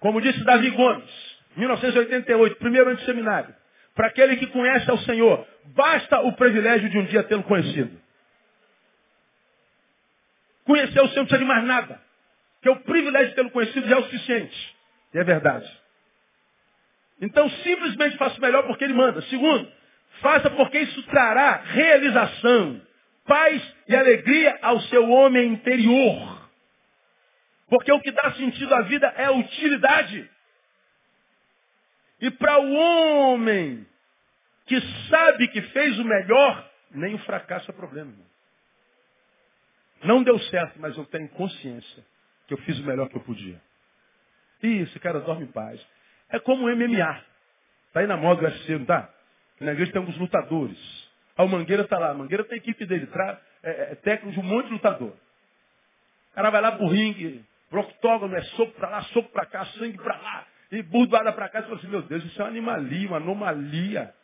Como 0.00 0.20
disse 0.20 0.42
Davi 0.44 0.70
Gomes, 0.70 1.38
1988, 1.56 2.56
primeiro 2.56 2.88
ano 2.88 2.98
de 2.98 3.04
seminário. 3.04 3.54
Para 3.94 4.08
aquele 4.08 4.36
que 4.36 4.46
conhece 4.48 4.90
ao 4.90 4.98
Senhor, 4.98 5.46
basta 5.66 6.20
o 6.20 6.32
privilégio 6.32 6.88
de 6.88 6.98
um 6.98 7.04
dia 7.04 7.22
tê-lo 7.22 7.42
conhecido. 7.42 8.00
Conhecer 10.64 11.00
o 11.00 11.08
Senhor 11.08 11.16
não 11.16 11.26
precisa 11.26 11.38
de 11.38 11.44
mais 11.44 11.64
nada. 11.64 12.00
Porque 12.54 12.70
o 12.70 12.84
privilégio 12.84 13.28
de 13.28 13.34
tê-lo 13.34 13.50
conhecido 13.50 13.88
já 13.88 13.96
é 13.96 13.98
o 13.98 14.04
suficiente. 14.04 14.76
E 15.14 15.18
é 15.18 15.24
verdade. 15.24 15.70
Então 17.20 17.48
simplesmente 17.50 18.16
faça 18.16 18.40
melhor 18.40 18.64
porque 18.66 18.84
ele 18.84 18.94
manda. 18.94 19.20
Segundo, 19.22 19.70
faça 20.20 20.50
porque 20.50 20.78
isso 20.78 21.02
trará 21.04 21.56
realização, 21.56 22.80
paz 23.26 23.76
e 23.88 23.96
alegria 23.96 24.58
ao 24.62 24.80
seu 24.82 25.08
homem 25.08 25.52
interior. 25.52 26.50
Porque 27.68 27.92
o 27.92 28.00
que 28.00 28.10
dá 28.10 28.32
sentido 28.32 28.74
à 28.74 28.82
vida 28.82 29.06
é 29.16 29.26
a 29.26 29.32
utilidade. 29.32 30.28
E 32.20 32.30
para 32.30 32.58
o 32.58 32.72
homem 32.74 33.86
que 34.66 34.80
sabe 35.08 35.48
que 35.48 35.62
fez 35.62 35.98
o 35.98 36.04
melhor, 36.04 36.70
nem 36.90 37.14
o 37.14 37.18
fracasso 37.20 37.70
é 37.70 37.74
problema. 37.74 38.12
Não 40.02 40.22
deu 40.22 40.38
certo, 40.38 40.78
mas 40.78 40.96
eu 40.96 41.04
tenho 41.06 41.28
consciência 41.30 42.04
que 42.46 42.54
eu 42.54 42.58
fiz 42.58 42.78
o 42.78 42.84
melhor 42.84 43.08
que 43.08 43.16
eu 43.16 43.22
podia. 43.22 43.60
E 44.62 44.78
esse 44.82 44.98
cara 44.98 45.20
dorme 45.20 45.44
em 45.44 45.52
paz. 45.52 45.80
É 46.28 46.38
como 46.38 46.66
o 46.66 46.76
MMA. 46.76 47.24
Está 47.88 48.00
aí 48.00 48.06
na 48.06 48.16
moda 48.16 48.40
do 48.40 48.46
UFC, 48.46 48.72
não 48.74 48.82
está? 48.82 49.12
Na 49.60 49.72
igreja 49.72 49.92
tem 49.92 50.00
alguns 50.00 50.16
lutadores. 50.16 50.78
Ah, 51.36 51.44
o 51.44 51.48
Mangueira 51.48 51.82
está 51.82 51.98
lá. 51.98 52.10
A 52.10 52.14
Mangueira 52.14 52.44
tem 52.44 52.54
a 52.54 52.58
equipe 52.58 52.86
dele. 52.86 53.06
Tra... 53.06 53.40
É, 53.62 53.70
é, 53.70 53.92
é, 53.92 53.94
técnico 53.96 54.32
de 54.32 54.40
um 54.40 54.48
monte 54.48 54.66
de 54.66 54.72
lutador. 54.72 55.10
O 55.10 56.34
cara 56.34 56.50
vai 56.50 56.60
lá 56.62 56.72
pro 56.72 56.86
ringue, 56.86 57.44
pro 57.68 57.80
octógono, 57.80 58.34
é 58.34 58.42
soco 58.42 58.72
para 58.72 58.88
lá, 58.88 59.02
soco 59.04 59.28
para 59.30 59.44
cá, 59.46 59.66
sangue 59.66 59.98
para 59.98 60.16
lá. 60.16 60.46
E 60.72 60.82
burdoada 60.82 61.32
para 61.32 61.48
cá. 61.48 61.60
Você 61.60 61.66
fala 61.66 61.78
assim, 61.78 61.88
meu 61.88 62.02
Deus, 62.02 62.24
isso 62.24 62.40
é 62.40 62.44
uma 62.44 62.50
animalia, 62.50 63.08
uma 63.08 63.16
anomalia. 63.18 64.14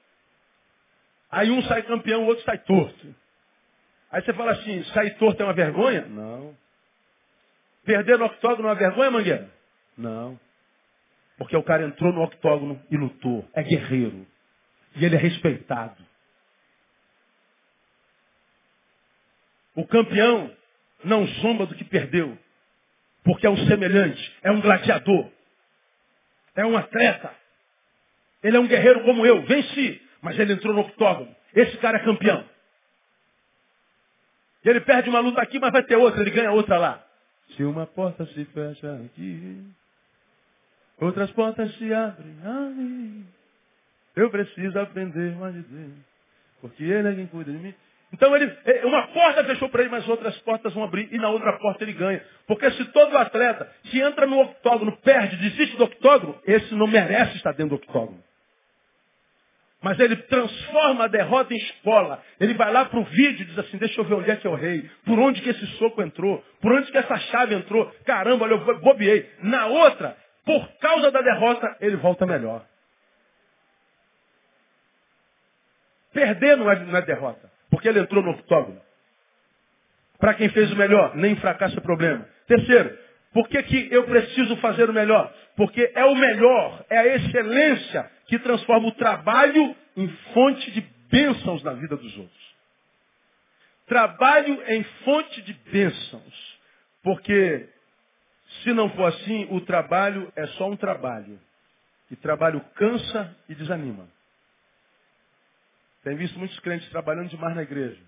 Aí 1.30 1.50
um 1.50 1.62
sai 1.62 1.82
campeão, 1.82 2.22
o 2.22 2.26
outro 2.26 2.44
sai 2.44 2.58
torto. 2.58 3.14
Aí 4.10 4.22
você 4.22 4.32
fala 4.32 4.52
assim, 4.52 4.82
sair 4.84 5.16
torto 5.18 5.42
é 5.42 5.44
uma 5.44 5.52
vergonha? 5.52 6.06
Não. 6.06 6.56
Perder 7.84 8.18
no 8.18 8.26
octógono 8.26 8.68
é 8.68 8.70
uma 8.70 8.78
vergonha, 8.78 9.10
Mangueira? 9.10 9.50
Não. 9.98 10.38
Porque 11.36 11.56
o 11.56 11.62
cara 11.62 11.84
entrou 11.84 12.12
no 12.12 12.22
octógono 12.22 12.80
e 12.90 12.96
lutou. 12.96 13.46
É 13.52 13.62
guerreiro. 13.62 14.26
E 14.96 15.04
ele 15.04 15.16
é 15.16 15.18
respeitado. 15.18 16.04
O 19.74 19.86
campeão 19.86 20.50
não 21.04 21.26
zomba 21.26 21.66
do 21.66 21.74
que 21.74 21.84
perdeu. 21.84 22.36
Porque 23.22 23.46
é 23.46 23.50
um 23.50 23.66
semelhante. 23.66 24.36
É 24.42 24.50
um 24.50 24.60
gladiador. 24.60 25.30
É 26.54 26.64
um 26.64 26.76
atleta. 26.76 27.34
Ele 28.42 28.56
é 28.56 28.60
um 28.60 28.66
guerreiro 28.66 29.02
como 29.04 29.26
eu. 29.26 29.42
Venci. 29.42 30.00
Mas 30.22 30.38
ele 30.38 30.54
entrou 30.54 30.72
no 30.72 30.80
octógono. 30.80 31.34
Esse 31.54 31.76
cara 31.78 31.98
é 31.98 32.04
campeão. 32.04 32.48
Ele 34.64 34.80
perde 34.80 35.08
uma 35.08 35.20
luta 35.20 35.40
aqui, 35.42 35.58
mas 35.58 35.72
vai 35.72 35.82
ter 35.82 35.96
outra. 35.96 36.20
Ele 36.20 36.30
ganha 36.30 36.52
outra 36.52 36.78
lá. 36.78 37.06
Se 37.56 37.62
uma 37.62 37.86
porta 37.86 38.26
se 38.26 38.44
fecha 38.46 38.94
aqui, 39.04 39.64
Outras 40.98 41.30
portas 41.32 41.74
se 41.76 41.92
abrem 41.92 42.36
a 42.42 42.70
mim. 42.70 43.26
Eu 44.16 44.30
preciso 44.30 44.78
aprender 44.78 45.36
mais 45.36 45.54
de 45.54 45.62
Deus. 45.62 45.92
Porque 46.60 46.82
Ele 46.82 47.08
é 47.08 47.14
quem 47.14 47.26
cuida 47.26 47.52
de 47.52 47.58
mim. 47.58 47.74
Então 48.12 48.34
ele, 48.34 48.50
uma 48.84 49.08
porta 49.08 49.44
fechou 49.44 49.68
para 49.68 49.82
ele, 49.82 49.90
mas 49.90 50.08
outras 50.08 50.38
portas 50.38 50.72
vão 50.72 50.84
abrir 50.84 51.08
e 51.12 51.18
na 51.18 51.28
outra 51.28 51.52
porta 51.58 51.82
ele 51.82 51.92
ganha. 51.92 52.22
Porque 52.46 52.70
se 52.70 52.84
todo 52.86 53.18
atleta 53.18 53.70
que 53.82 54.00
entra 54.00 54.26
no 54.26 54.40
octógono 54.40 54.96
perde, 54.98 55.36
desiste 55.36 55.76
do 55.76 55.84
octógono, 55.84 56.40
esse 56.46 56.74
não 56.74 56.86
merece 56.86 57.36
estar 57.36 57.52
dentro 57.52 57.76
do 57.76 57.82
octógono. 57.82 58.22
Mas 59.82 59.98
ele 60.00 60.16
transforma 60.16 61.04
a 61.04 61.08
derrota 61.08 61.52
em 61.52 61.58
escola. 61.58 62.22
Ele 62.40 62.54
vai 62.54 62.72
lá 62.72 62.86
para 62.86 62.98
o 62.98 63.04
vídeo 63.04 63.42
e 63.42 63.44
diz 63.44 63.58
assim, 63.58 63.76
deixa 63.76 64.00
eu 64.00 64.04
ver 64.04 64.14
onde 64.14 64.30
é 64.30 64.36
que 64.36 64.46
é 64.46 64.50
o 64.50 64.54
rei. 64.54 64.88
Por 65.04 65.18
onde 65.18 65.42
que 65.42 65.50
esse 65.50 65.66
soco 65.78 66.00
entrou? 66.00 66.42
Por 66.60 66.72
onde 66.72 66.90
que 66.90 66.96
essa 66.96 67.16
chave 67.18 67.54
entrou? 67.54 67.92
Caramba, 68.04 68.44
olha, 68.44 68.52
eu 68.54 68.80
bobeei. 68.80 69.30
Na 69.42 69.66
outra, 69.66 70.16
por 70.44 70.66
causa 70.78 71.10
da 71.10 71.20
derrota, 71.20 71.76
ele 71.80 71.96
volta 71.96 72.24
melhor. 72.24 72.64
Perder 76.16 76.56
não 76.56 76.70
é, 76.70 76.78
não 76.82 76.96
é 76.96 77.02
derrota, 77.02 77.52
porque 77.68 77.86
ele 77.86 78.00
entrou 78.00 78.22
no 78.22 78.30
octógono. 78.30 78.80
Para 80.18 80.32
quem 80.32 80.48
fez 80.48 80.72
o 80.72 80.76
melhor, 80.76 81.14
nem 81.14 81.36
fracasso 81.36 81.76
é 81.76 81.80
problema. 81.82 82.26
Terceiro, 82.46 82.98
por 83.34 83.46
que, 83.50 83.62
que 83.64 83.88
eu 83.92 84.04
preciso 84.04 84.56
fazer 84.56 84.88
o 84.88 84.94
melhor? 84.94 85.30
Porque 85.56 85.92
é 85.94 86.06
o 86.06 86.14
melhor, 86.14 86.86
é 86.88 86.96
a 86.96 87.16
excelência 87.16 88.10
que 88.28 88.38
transforma 88.38 88.88
o 88.88 88.92
trabalho 88.92 89.76
em 89.94 90.08
fonte 90.32 90.70
de 90.70 90.80
bênçãos 91.10 91.62
na 91.62 91.74
vida 91.74 91.94
dos 91.98 92.16
outros. 92.16 92.56
Trabalho 93.86 94.58
em 94.68 94.82
fonte 95.04 95.42
de 95.42 95.52
bênçãos. 95.70 96.58
Porque 97.02 97.68
se 98.62 98.72
não 98.72 98.88
for 98.88 99.04
assim, 99.04 99.48
o 99.50 99.60
trabalho 99.60 100.32
é 100.34 100.46
só 100.46 100.66
um 100.70 100.76
trabalho. 100.76 101.38
E 102.10 102.16
trabalho 102.16 102.62
cansa 102.74 103.36
e 103.50 103.54
desanima. 103.54 104.15
Tem 106.06 106.14
visto 106.14 106.38
muitos 106.38 106.56
crentes 106.60 106.88
trabalhando 106.90 107.30
demais 107.30 107.56
na 107.56 107.64
igreja. 107.64 108.00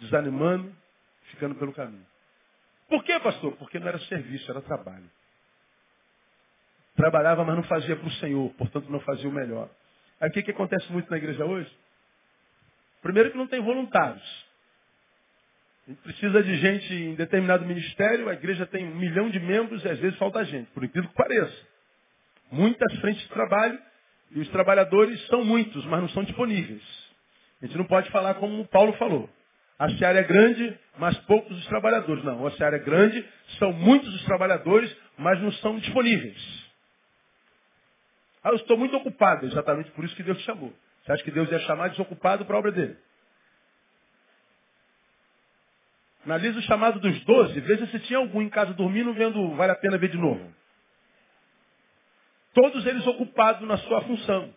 Desanimando, 0.00 0.70
ficando 1.30 1.54
pelo 1.54 1.72
caminho. 1.72 2.04
Por 2.90 3.02
quê, 3.02 3.18
pastor? 3.20 3.56
Porque 3.56 3.78
não 3.78 3.88
era 3.88 3.98
serviço, 4.00 4.50
era 4.50 4.60
trabalho. 4.60 5.10
Trabalhava, 6.94 7.42
mas 7.42 7.56
não 7.56 7.62
fazia 7.62 7.96
para 7.96 8.06
o 8.06 8.12
Senhor, 8.12 8.52
portanto 8.58 8.90
não 8.90 9.00
fazia 9.00 9.26
o 9.26 9.32
melhor. 9.32 9.70
Aí 10.20 10.28
o 10.28 10.32
que, 10.34 10.42
que 10.42 10.50
acontece 10.50 10.92
muito 10.92 11.10
na 11.10 11.16
igreja 11.16 11.46
hoje? 11.46 11.74
Primeiro 13.00 13.30
que 13.30 13.38
não 13.38 13.46
tem 13.46 13.62
voluntários. 13.62 14.46
A 15.86 15.90
gente 15.90 16.02
precisa 16.02 16.42
de 16.42 16.54
gente 16.58 16.92
em 16.92 17.14
determinado 17.14 17.64
ministério, 17.64 18.28
a 18.28 18.34
igreja 18.34 18.66
tem 18.66 18.84
um 18.86 18.96
milhão 18.96 19.30
de 19.30 19.40
membros 19.40 19.82
e 19.86 19.88
às 19.88 19.98
vezes 20.00 20.18
falta 20.18 20.44
gente, 20.44 20.70
por 20.72 20.84
incrível 20.84 21.08
que 21.08 21.16
pareça. 21.16 21.66
Muitas 22.52 22.94
frentes 23.00 23.22
de 23.22 23.28
trabalho 23.30 23.80
e 24.30 24.40
os 24.40 24.48
trabalhadores 24.48 25.20
são 25.26 25.44
muitos, 25.44 25.84
mas 25.86 26.00
não 26.00 26.08
são 26.10 26.24
disponíveis. 26.24 26.82
A 27.62 27.66
gente 27.66 27.78
não 27.78 27.84
pode 27.84 28.10
falar 28.10 28.34
como 28.34 28.60
o 28.60 28.68
Paulo 28.68 28.92
falou. 28.94 29.28
A 29.78 29.88
seara 29.90 30.20
é 30.20 30.22
grande, 30.22 30.78
mas 30.98 31.16
poucos 31.20 31.56
os 31.56 31.66
trabalhadores. 31.66 32.22
Não, 32.24 32.46
a 32.46 32.50
seara 32.52 32.76
é 32.76 32.80
grande, 32.80 33.24
são 33.58 33.72
muitos 33.72 34.14
os 34.14 34.24
trabalhadores, 34.24 34.94
mas 35.16 35.40
não 35.40 35.52
são 35.52 35.78
disponíveis. 35.78 36.64
Ah, 38.42 38.50
eu 38.50 38.56
estou 38.56 38.76
muito 38.76 38.96
ocupado, 38.96 39.46
exatamente 39.46 39.90
por 39.92 40.04
isso 40.04 40.14
que 40.14 40.22
Deus 40.22 40.38
te 40.38 40.44
chamou. 40.44 40.72
Você 41.02 41.12
acha 41.12 41.24
que 41.24 41.30
Deus 41.30 41.50
ia 41.50 41.58
chamar 41.60 41.88
desocupado 41.88 42.44
para 42.44 42.56
a 42.56 42.58
obra 42.58 42.72
dele? 42.72 42.96
Analise 46.24 46.58
o 46.58 46.62
chamado 46.62 47.00
dos 47.00 47.24
doze, 47.24 47.60
veja 47.60 47.86
se 47.86 47.98
tinha 48.00 48.18
algum 48.18 48.40
em 48.40 48.48
casa 48.48 48.72
dormindo, 48.72 49.12
vendo, 49.12 49.54
vale 49.56 49.72
a 49.72 49.76
pena 49.76 49.98
ver 49.98 50.08
de 50.08 50.16
novo. 50.16 50.52
Todos 52.54 52.86
eles 52.86 53.06
ocupados 53.06 53.66
na 53.66 53.76
sua 53.78 54.02
função. 54.02 54.54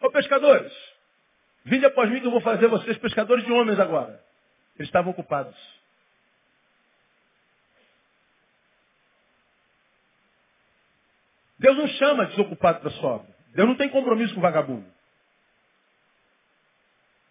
Ô 0.00 0.10
pescadores, 0.10 0.72
vinde 1.64 1.86
após 1.86 2.10
mim 2.10 2.20
que 2.20 2.26
eu 2.26 2.30
vou 2.30 2.40
fazer 2.40 2.66
vocês 2.68 2.96
pescadores 2.98 3.44
de 3.44 3.52
homens 3.52 3.78
agora. 3.78 4.20
Eles 4.76 4.88
estavam 4.88 5.12
ocupados. 5.12 5.54
Deus 11.58 11.76
não 11.76 11.86
chama 11.86 12.26
desocupado 12.26 12.80
para 12.80 12.90
sua 12.90 13.10
obra. 13.16 13.32
Deus 13.54 13.68
não 13.68 13.76
tem 13.76 13.88
compromisso 13.90 14.34
com 14.34 14.40
vagabundo. 14.40 14.90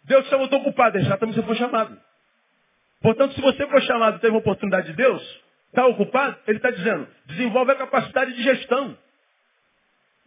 Deus 0.03 0.23
te 0.25 0.29
chamou, 0.29 0.45
estou 0.45 0.61
ocupado. 0.61 0.97
É 0.97 1.01
exatamente 1.01 1.35
você 1.35 1.45
foi 1.45 1.55
chamado. 1.55 1.99
Portanto, 3.01 3.33
se 3.33 3.41
você 3.41 3.67
foi 3.67 3.81
chamado 3.81 4.17
e 4.17 4.19
teve 4.19 4.31
uma 4.31 4.39
oportunidade 4.39 4.87
de 4.87 4.93
Deus, 4.93 5.41
está 5.71 5.87
ocupado, 5.87 6.37
ele 6.47 6.57
está 6.57 6.69
dizendo, 6.69 7.07
desenvolve 7.25 7.71
a 7.71 7.75
capacidade 7.75 8.33
de 8.33 8.43
gestão, 8.43 8.97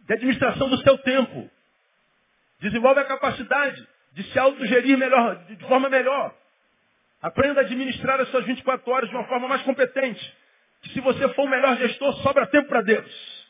de 0.01 0.13
administração 0.13 0.67
do 0.69 0.77
seu 0.79 0.97
tempo. 0.99 1.49
Desenvolve 2.59 2.99
a 2.99 3.05
capacidade 3.05 3.87
de 4.13 4.23
se 4.31 4.39
autogerir 4.39 4.97
melhor, 4.97 5.35
de 5.45 5.57
forma 5.67 5.89
melhor. 5.89 6.35
Aprenda 7.21 7.61
a 7.61 7.63
administrar 7.63 8.19
as 8.19 8.29
suas 8.29 8.45
24 8.45 8.91
horas 8.91 9.09
de 9.09 9.15
uma 9.15 9.27
forma 9.27 9.47
mais 9.47 9.61
competente. 9.61 10.37
Que 10.81 10.89
se 10.89 11.01
você 11.01 11.27
for 11.33 11.45
o 11.45 11.49
melhor 11.49 11.77
gestor, 11.77 12.13
sobra 12.21 12.47
tempo 12.47 12.67
para 12.67 12.81
Deus. 12.81 13.47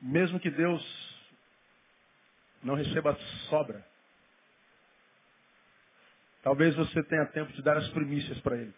Mesmo 0.00 0.40
que 0.40 0.50
Deus 0.50 0.82
não 2.62 2.74
receba 2.74 3.16
sobra. 3.48 3.84
Talvez 6.42 6.74
você 6.74 7.02
tenha 7.04 7.26
tempo 7.26 7.52
de 7.52 7.62
dar 7.62 7.76
as 7.76 7.88
primícias 7.90 8.40
para 8.40 8.56
Ele. 8.56 8.74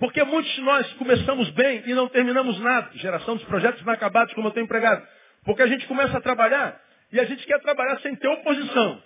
Porque 0.00 0.24
muitos 0.24 0.50
de 0.52 0.62
nós 0.62 0.90
começamos 0.94 1.50
bem 1.50 1.82
e 1.86 1.92
não 1.92 2.08
terminamos 2.08 2.58
nada. 2.58 2.90
Geração 2.94 3.36
dos 3.36 3.44
projetos 3.44 3.82
inacabados, 3.82 4.32
como 4.32 4.48
eu 4.48 4.52
tenho 4.52 4.64
empregado. 4.64 5.06
Porque 5.44 5.60
a 5.60 5.66
gente 5.66 5.86
começa 5.86 6.16
a 6.16 6.20
trabalhar 6.22 6.80
e 7.12 7.20
a 7.20 7.24
gente 7.24 7.46
quer 7.46 7.60
trabalhar 7.60 8.00
sem 8.00 8.16
ter 8.16 8.28
oposição. 8.28 9.02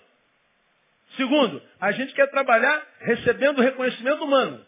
Segundo, 1.17 1.61
a 1.81 1.91
gente 1.91 2.13
quer 2.13 2.31
trabalhar 2.31 2.81
recebendo 3.01 3.61
reconhecimento 3.61 4.23
humano. 4.23 4.65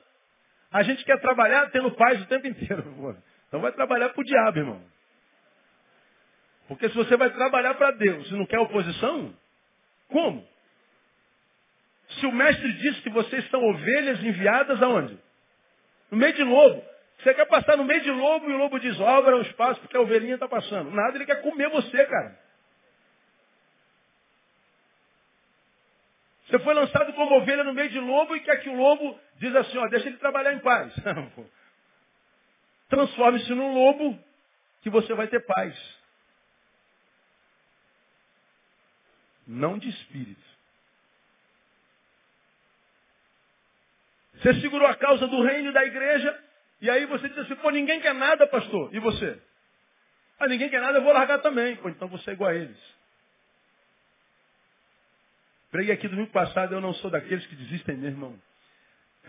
A 0.70 0.84
gente 0.84 1.04
quer 1.06 1.18
trabalhar 1.22 1.72
tendo 1.72 1.92
paz 1.92 2.22
o 2.22 2.26
tempo 2.28 2.46
inteiro. 2.46 2.84
Então 3.48 3.62
vai 3.62 3.72
trabalhar 3.72 4.10
para 4.10 4.20
o 4.20 4.26
diabo, 4.26 4.58
irmão. 4.58 4.82
Porque 6.68 6.90
se 6.90 6.96
você 6.96 7.16
vai 7.16 7.30
trabalhar 7.30 7.76
para 7.76 7.92
Deus 7.92 8.30
e 8.30 8.34
não 8.34 8.46
quer 8.46 8.60
oposição, 8.60 9.34
como? 10.10 10.46
Se 12.20 12.26
o 12.26 12.32
mestre 12.34 12.74
disse 12.74 13.02
que 13.04 13.10
vocês 13.10 13.50
são 13.50 13.64
ovelhas 13.64 14.22
enviadas 14.22 14.84
aonde? 14.84 15.18
No 16.12 16.18
meio 16.18 16.34
de 16.34 16.44
lobo. 16.44 16.84
Você 17.20 17.34
quer 17.34 17.46
passar 17.48 17.78
no 17.78 17.84
meio 17.84 18.02
de 18.02 18.12
lobo 18.12 18.50
e 18.50 18.54
o 18.54 18.58
lobo 18.58 18.80
diz, 18.80 19.00
obra 19.00 19.38
o 19.38 19.42
espaço 19.42 19.82
porque 19.82 19.98
a 19.98 20.02
ovelhinha 20.02 20.36
está 20.36 20.48
passando. 20.48 20.92
Nada, 20.92 21.18
ele 21.18 21.26
quer 21.26 21.42
comer 21.42 21.70
você, 21.70 22.06
cara. 22.06 22.40
Você 26.46 26.60
foi 26.60 26.74
lançado 26.74 27.12
como 27.14 27.36
ovelha 27.36 27.64
no 27.64 27.74
meio 27.74 27.90
de 27.90 28.00
lobo 28.00 28.36
e 28.36 28.40
quer 28.40 28.62
que 28.62 28.70
o 28.70 28.76
lobo 28.76 29.20
diz 29.36 29.54
assim, 29.56 29.78
ó, 29.78 29.88
deixa 29.88 30.08
ele 30.08 30.18
trabalhar 30.18 30.54
em 30.54 30.60
paz. 30.60 30.94
Transforme-se 32.88 33.54
num 33.54 33.74
lobo 33.74 34.18
que 34.82 34.90
você 34.90 35.14
vai 35.14 35.28
ter 35.28 35.46
paz. 35.46 35.76
Não 39.46 39.78
de 39.78 39.90
espírito. 39.90 40.57
Você 44.40 44.54
segurou 44.62 44.88
a 44.88 44.96
causa 44.96 45.28
do 45.28 45.42
reino 45.42 45.70
e 45.70 45.74
da 45.74 45.84
igreja, 45.86 46.38
e 46.82 46.90
aí 46.90 47.06
você 47.06 47.28
diz 47.30 47.38
assim, 47.40 47.56
pô, 47.56 47.70
ninguém 47.72 48.00
quer 48.00 48.14
nada, 48.14 48.46
pastor. 48.48 48.94
E 48.94 49.00
você? 49.00 49.40
Ah, 50.40 50.48
ninguém 50.48 50.70
quer 50.70 50.82
nada, 50.82 51.00
eu 51.00 51.04
vou 51.04 51.14
largar 51.14 51.40
também. 51.40 51.76
Pô, 51.78 51.90
então 51.90 52.08
você 52.08 52.30
é 52.30 52.34
igual 52.34 52.52
a 52.52 52.56
eles. 52.56 52.78
Preguei 55.72 55.94
aqui 55.94 56.08
domingo 56.08 56.32
passado, 56.32 56.74
eu 56.74 56.82
não 56.82 56.94
sou 56.96 57.10
daqueles 57.10 57.46
que 57.48 57.56
desistem 57.56 57.98
meu 57.98 58.10
irmão. 58.10 58.40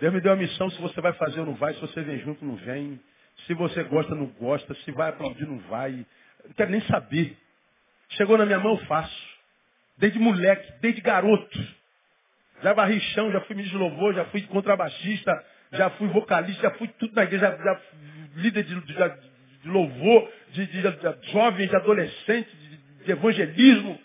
Deus 0.01 0.13
me 0.13 0.21
deu 0.21 0.33
a 0.33 0.37
missão, 0.37 0.71
se 0.71 0.81
você 0.81 1.01
vai 1.01 1.13
fazer 1.15 1.41
ou 1.41 1.47
não 1.47 1.55
vai, 1.55 1.75
se 1.75 1.81
você 1.81 2.03
vem 2.03 2.19
junto 2.21 2.45
não 2.45 2.55
vem, 2.57 3.01
se 3.47 3.55
você 3.55 3.83
gosta 3.85 4.15
não 4.15 4.27
gosta, 4.27 4.75
se 4.75 4.93
vai 4.93 5.09
aplaudir 5.09 5.47
não 5.47 5.59
vai. 5.61 6.07
Não 6.45 6.53
quero 6.55 6.71
nem 6.71 6.81
saber. 6.83 7.37
Chegou 8.11 8.39
na 8.39 8.47
minha 8.47 8.61
mão, 8.61 8.73
eu 8.73 8.87
faço. 8.87 9.39
Desde 9.97 10.19
moleque, 10.19 10.73
desde 10.81 11.01
garoto. 11.01 11.78
Já 12.63 12.73
varri 12.73 13.01
chão, 13.01 13.31
já 13.31 13.41
fui 13.43 13.55
ministro 13.55 13.79
de 13.79 13.85
louvor, 13.85 14.15
já 14.15 14.25
fui 14.27 14.43
contrabaixista, 14.43 15.45
já 15.73 15.91
fui 15.91 16.09
vocalista, 16.09 16.63
já 16.63 16.71
fui 16.73 16.89
tudo 16.89 17.15
na 17.15 17.23
igreja, 17.23 17.47
já, 17.47 17.57
já 17.57 17.81
líder 18.37 18.65
de, 18.65 18.81
de, 18.81 18.95
de 18.95 19.69
louvor, 19.69 20.33
de, 20.51 20.67
de, 20.67 20.83
de, 20.83 21.33
jovens, 21.33 21.69
de 21.69 21.77
adolescentes, 21.77 22.53
de, 23.05 23.13
evangelismo. 23.13 23.99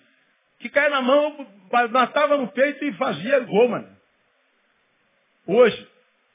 Que 0.60 0.70
caia 0.70 0.90
na 0.90 1.02
mão, 1.02 1.48
matava 1.92 2.38
no 2.38 2.48
peito 2.48 2.86
e 2.86 2.94
fazia 2.94 3.40
gol, 3.42 3.70
mano. 3.70 3.88
Hoje, 5.46 5.88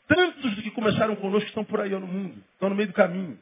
tantos 0.07 0.55
que 0.57 0.71
começaram 0.73 1.17
conosco 1.17 1.49
estão 1.49 1.65
por 1.65 1.81
aí 1.81 1.91
no 1.91 2.07
mundo, 2.07 2.43
estão 2.53 2.69
no 2.69 2.75
meio 2.75 2.89
do 2.89 2.95
caminho. 2.95 3.39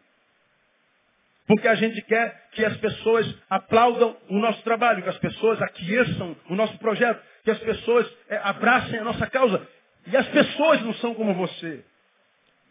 Porque 1.47 1.69
a 1.69 1.75
gente 1.77 2.03
quer 2.03 2.49
que 2.53 2.65
as 2.65 2.77
pessoas 2.79 3.33
aplaudam 3.49 4.17
o 4.29 4.39
nosso 4.39 4.63
trabalho, 4.63 5.03
que 5.03 5.09
as 5.09 5.19
pessoas 5.19 5.63
aqueçam 5.63 6.37
o 6.49 6.57
nosso 6.57 6.77
projeto, 6.79 7.23
que 7.45 7.51
as 7.51 7.59
pessoas 7.59 8.07
é, 8.29 8.37
abracem 8.39 8.99
a 8.99 9.05
nossa 9.05 9.27
causa. 9.29 9.67
E 10.09 10.17
as 10.17 10.27
pessoas 10.29 10.83
não 10.83 10.95
são 10.95 11.15
como 11.15 11.35
você. 11.35 11.85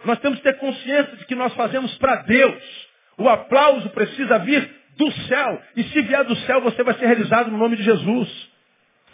Nós 0.03 0.19
temos 0.19 0.39
que 0.39 0.43
ter 0.43 0.57
consciência 0.57 1.15
de 1.15 1.25
que 1.25 1.35
nós 1.35 1.53
fazemos 1.53 1.97
para 1.97 2.17
Deus. 2.23 2.87
O 3.17 3.29
aplauso 3.29 3.89
precisa 3.91 4.39
vir 4.39 4.69
do 4.97 5.11
céu. 5.11 5.61
E 5.77 5.83
se 5.83 6.01
vier 6.01 6.23
do 6.25 6.35
céu, 6.37 6.61
você 6.61 6.83
vai 6.83 6.95
ser 6.95 7.05
realizado 7.05 7.49
no 7.49 7.57
nome 7.57 7.77
de 7.77 7.83
Jesus. 7.83 8.51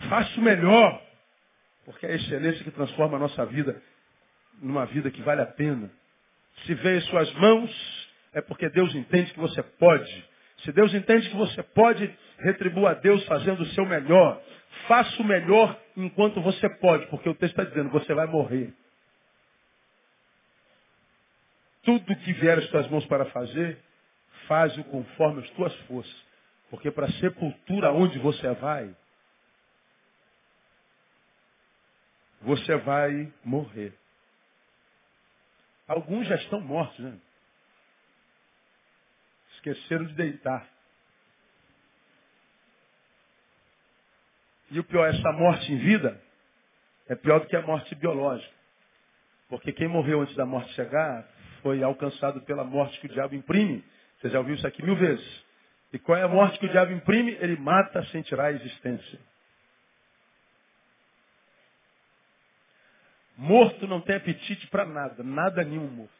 Faça 0.10 0.40
o 0.40 0.44
melhor. 0.44 1.02
Porque 1.86 2.06
é 2.06 2.12
a 2.12 2.16
excelência 2.16 2.64
que 2.64 2.72
transforma 2.72 3.18
a 3.18 3.20
nossa 3.20 3.46
vida 3.46 3.82
numa 4.62 4.86
vida 4.86 5.10
que 5.12 5.22
vale 5.22 5.42
a 5.42 5.46
pena. 5.46 5.92
Se 6.66 6.74
veio 6.76 6.98
em 6.98 7.02
suas 7.02 7.32
mãos, 7.34 8.11
é 8.34 8.42
porque 8.42 8.70
Deus 8.70 8.94
entende 8.96 9.34
que 9.34 9.40
você 9.40 9.62
pode. 9.62 10.30
Se 10.60 10.72
Deus 10.72 10.94
entende 10.94 11.30
que 11.30 11.36
você 11.36 11.62
pode, 11.64 12.14
retribua 12.40 12.92
a 12.92 12.94
Deus 12.94 13.24
fazendo 13.26 13.62
o 13.62 13.66
seu 13.68 13.86
melhor. 13.86 14.42
Faça 14.88 15.22
o 15.22 15.26
melhor 15.26 15.78
enquanto 15.98 16.42
você 16.42 16.70
pode, 16.78 17.08
porque 17.08 17.28
o 17.28 17.36
texto 17.36 17.60
está 17.60 17.64
dizendo, 17.70 17.90
você 17.90 18.14
vai 18.14 18.28
morrer. 18.28 18.74
Tudo 21.84 22.16
que 22.16 22.34
vier 22.34 22.60
às 22.60 22.70
tuas 22.70 22.88
mãos 22.90 23.06
para 23.06 23.26
fazer, 23.26 23.78
faz-o 24.48 24.84
conforme 24.86 25.42
as 25.42 25.50
tuas 25.52 25.76
forças. 25.82 26.26
Porque 26.70 26.92
para 26.92 27.08
a 27.08 27.12
sepultura 27.14 27.92
onde 27.92 28.18
você 28.20 28.54
vai, 28.54 28.96
você 32.42 32.76
vai 32.78 33.34
morrer. 33.44 33.94
Alguns 35.88 36.28
já 36.28 36.36
estão 36.36 36.62
mortos, 36.62 37.00
né? 37.00 37.18
Esqueceram 39.62 40.06
de 40.06 40.14
deitar. 40.14 40.68
E 44.72 44.80
o 44.80 44.84
pior, 44.84 45.08
essa 45.08 45.32
morte 45.34 45.72
em 45.72 45.78
vida 45.78 46.20
é 47.08 47.16
pior 47.16 47.42
do 47.42 47.46
que 47.46 47.56
a 47.56 47.62
morte 47.62 47.94
biológica. 47.94 48.54
Porque 49.50 49.72
quem 49.72 49.88
morreu 49.88 50.22
antes 50.22 50.36
da 50.36 50.46
morte 50.46 50.74
chegar 50.74 51.28
foi 51.62 51.84
alcançado 51.84 52.42
pela 52.42 52.64
morte 52.64 53.00
que 53.00 53.06
o 53.06 53.10
diabo 53.10 53.36
imprime. 53.36 53.84
Você 54.20 54.30
já 54.30 54.40
ouviu 54.40 54.56
isso 54.56 54.66
aqui 54.66 54.84
mil 54.84 54.96
vezes. 54.96 55.44
E 55.94 56.00
qual 56.00 56.18
é 56.18 56.24
a 56.24 56.28
morte 56.28 56.58
que 56.58 56.66
o 56.66 56.70
diabo 56.70 56.92
imprime? 56.92 57.34
Ele 57.34 57.58
mata 57.58 58.04
sem 58.06 58.22
tirar 58.24 58.46
a 58.46 58.52
existência. 58.54 59.20
Morto 63.38 63.86
não 63.88 64.02
tem 64.02 64.16
apetite 64.16 64.68
para 64.68 64.86
nada, 64.86 65.22
nada 65.22 65.64
nenhum 65.64 65.88
morto. 65.88 66.14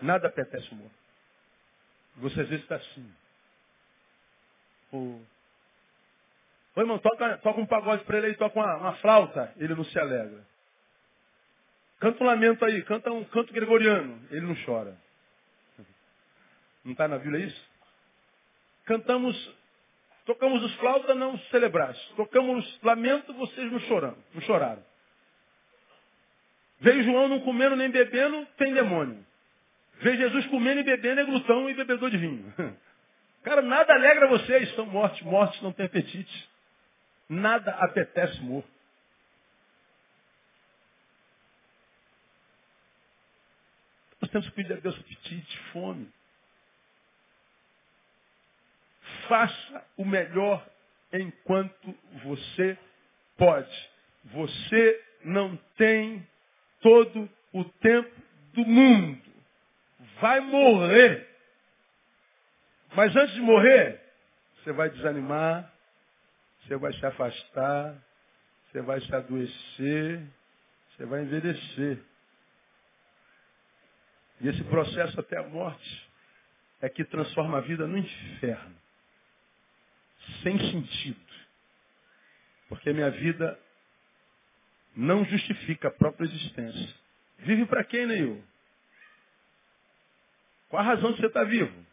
Nada 0.00 0.28
apetece 0.28 0.70
o 0.72 0.76
morto. 0.76 1.07
Você 2.18 2.40
às 2.40 2.48
vezes 2.48 2.62
está 2.62 2.76
assim. 2.76 3.12
O... 4.92 5.20
Ô 6.74 6.80
irmão, 6.80 6.98
toca, 6.98 7.38
toca 7.38 7.60
um 7.60 7.66
pagode 7.66 8.04
para 8.04 8.18
ele 8.18 8.28
aí, 8.28 8.34
toca 8.36 8.58
uma, 8.58 8.76
uma 8.76 8.92
flauta, 8.96 9.52
ele 9.56 9.74
não 9.74 9.84
se 9.84 9.98
alegra. 9.98 10.46
Canta 12.00 12.22
um 12.22 12.26
lamento 12.26 12.64
aí, 12.64 12.82
canta 12.84 13.10
um 13.10 13.24
canto 13.24 13.52
gregoriano, 13.52 14.20
ele 14.30 14.46
não 14.46 14.56
chora. 14.64 14.96
Não 16.84 16.92
está 16.92 17.08
na 17.08 17.18
Bíblia 17.18 17.46
isso? 17.46 17.68
Cantamos, 18.84 19.54
tocamos 20.24 20.62
os 20.62 20.74
flautas, 20.76 21.16
não 21.16 21.36
celebraste. 21.50 22.14
Tocamos 22.14 22.80
lamento, 22.82 23.34
vocês 23.34 23.70
não 23.70 23.80
choraram. 23.80 24.16
Não 24.32 24.40
choraram. 24.42 24.82
Veio 26.80 27.02
João 27.02 27.28
não 27.28 27.40
comendo 27.40 27.74
nem 27.76 27.90
bebendo, 27.90 28.46
tem 28.56 28.72
demônio. 28.72 29.26
Veio 30.00 30.16
Jesus 30.16 30.46
comendo 30.46 30.80
e 30.80 30.84
bebendo, 30.84 31.20
é 31.20 31.24
glutão 31.24 31.68
e 31.68 31.74
bebedor 31.74 32.10
de 32.10 32.16
vinho. 32.16 32.54
Cara, 33.42 33.62
nada 33.62 33.94
alegra 33.94 34.28
vocês, 34.28 34.68
estão 34.68 34.86
mortos. 34.86 35.20
Mortos 35.22 35.60
não 35.62 35.72
têm 35.72 35.86
apetite. 35.86 36.48
Nada 37.28 37.72
apetece 37.72 38.40
morto. 38.40 38.68
Nós 44.20 44.30
temos 44.30 44.48
que 44.48 44.54
pedir 44.54 44.74
a 44.74 44.76
Deus 44.76 44.98
apetite, 44.98 45.58
fome. 45.72 46.08
Faça 49.28 49.86
o 49.96 50.04
melhor 50.04 50.66
enquanto 51.12 51.94
você 52.24 52.76
pode. 53.36 53.90
Você 54.26 55.04
não 55.24 55.56
tem 55.76 56.26
todo 56.80 57.28
o 57.52 57.64
tempo 57.64 58.14
do 58.54 58.66
mundo. 58.66 59.27
Vai 60.20 60.40
morrer. 60.40 61.26
Mas 62.94 63.14
antes 63.14 63.34
de 63.34 63.40
morrer, 63.40 64.00
você 64.56 64.72
vai 64.72 64.90
desanimar, 64.90 65.72
você 66.62 66.76
vai 66.76 66.92
se 66.92 67.06
afastar, 67.06 67.96
Você 68.70 68.82
vai 68.82 69.00
se 69.00 69.14
adoecer, 69.14 70.22
você 70.90 71.06
vai 71.06 71.22
envelhecer. 71.22 71.98
E 74.40 74.48
esse 74.48 74.62
processo 74.64 75.18
até 75.18 75.38
a 75.38 75.48
morte 75.48 76.10
é 76.80 76.88
que 76.88 77.04
transforma 77.04 77.58
a 77.58 77.60
vida 77.62 77.86
no 77.86 77.96
inferno. 77.96 78.76
Sem 80.42 80.58
sentido. 80.70 81.18
Porque 82.68 82.92
minha 82.92 83.10
vida 83.10 83.58
não 84.94 85.24
justifica 85.24 85.88
a 85.88 85.92
própria 85.92 86.26
existência. 86.26 86.94
Vive 87.38 87.64
para 87.66 87.84
quem, 87.84 88.06
Neil? 88.06 88.44
Qual 90.68 90.82
a 90.82 90.84
razão 90.84 91.12
de 91.12 91.20
você 91.20 91.26
estar 91.26 91.40
tá 91.40 91.46
vivo? 91.46 91.86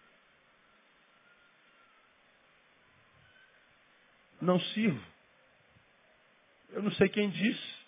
Não 4.41 4.59
sirvo. 4.59 5.03
Eu 6.71 6.83
não 6.83 6.91
sei 6.91 7.07
quem 7.07 7.29
disse, 7.29 7.85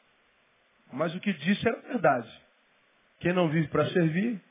mas 0.94 1.14
o 1.14 1.20
que 1.20 1.34
disse 1.34 1.68
era 1.68 1.82
verdade. 1.82 2.42
Quem 3.20 3.34
não 3.34 3.50
vive 3.50 3.68
para 3.68 3.90
servir, 3.90 4.42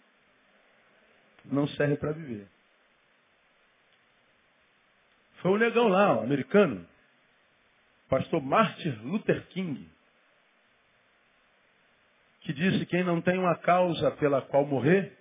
não 1.44 1.66
serve 1.68 1.96
para 1.96 2.12
viver. 2.12 2.46
Foi 5.40 5.52
o 5.52 5.58
negão 5.58 5.88
lá, 5.88 6.16
o 6.18 6.22
americano, 6.22 6.86
pastor 8.08 8.42
Martin 8.42 8.90
Luther 9.02 9.46
King, 9.48 9.88
que 12.40 12.52
disse 12.52 12.80
que 12.80 12.86
quem 12.86 13.04
não 13.04 13.20
tem 13.20 13.38
uma 13.38 13.56
causa 13.56 14.10
pela 14.12 14.42
qual 14.42 14.66
morrer, 14.66 15.15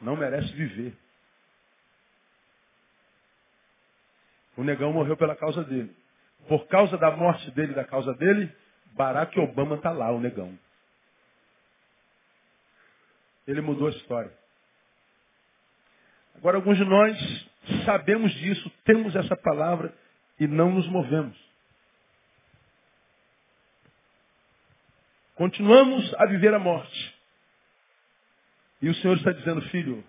não 0.00 0.16
merece 0.16 0.52
viver. 0.52 0.94
O 4.56 4.64
negão 4.64 4.92
morreu 4.92 5.16
pela 5.16 5.36
causa 5.36 5.64
dele. 5.64 5.94
Por 6.48 6.66
causa 6.66 6.96
da 6.98 7.10
morte 7.10 7.50
dele, 7.52 7.74
da 7.74 7.84
causa 7.84 8.12
dele, 8.14 8.54
Barack 8.92 9.38
Obama 9.38 9.76
está 9.76 9.90
lá, 9.90 10.10
o 10.10 10.20
negão. 10.20 10.58
Ele 13.46 13.60
mudou 13.60 13.88
a 13.88 13.90
história. 13.90 14.32
Agora, 16.36 16.56
alguns 16.56 16.76
de 16.76 16.84
nós 16.84 17.50
sabemos 17.84 18.32
disso, 18.32 18.70
temos 18.84 19.14
essa 19.14 19.36
palavra 19.36 19.94
e 20.38 20.46
não 20.46 20.70
nos 20.70 20.88
movemos. 20.88 21.36
Continuamos 25.34 26.14
a 26.18 26.26
viver 26.26 26.52
a 26.52 26.58
morte. 26.58 27.19
E 28.82 28.88
o 28.88 28.94
Senhor 28.96 29.16
está 29.16 29.32
dizendo, 29.32 29.60
filho, 29.62 30.02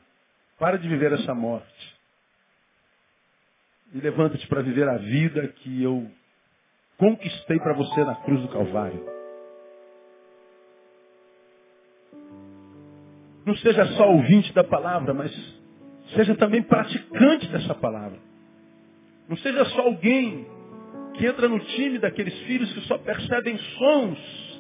para 0.57 0.78
de 0.78 0.88
viver 0.88 1.11
essa 1.13 1.34
morte. 1.34 1.95
E 3.93 3.99
levanta-te 3.99 4.47
para 4.47 4.61
viver 4.61 4.88
a 4.88 4.97
vida 4.97 5.47
que 5.47 5.84
eu 5.84 6.09
conquistei 6.97 7.59
para 7.59 7.74
você 7.74 8.03
na 8.05 8.15
cruz 8.15 8.41
do 8.41 8.47
Calvário. 8.47 9.05
Não 13.45 13.55
seja 13.57 13.86
só 13.97 14.07
ouvinte 14.09 14.53
da 14.53 14.63
palavra, 14.63 15.13
mas 15.13 15.32
seja 16.15 16.36
também 16.36 16.61
praticante 16.61 17.47
dessa 17.47 17.74
palavra. 17.76 18.19
Não 19.28 19.36
seja 19.38 19.65
só 19.65 19.82
alguém 19.82 20.45
que 21.15 21.26
entra 21.26 21.49
no 21.49 21.59
time 21.59 21.99
daqueles 21.99 22.38
filhos 22.41 22.72
que 22.74 22.82
só 22.82 22.97
percebem 22.97 23.57
sons, 23.57 24.51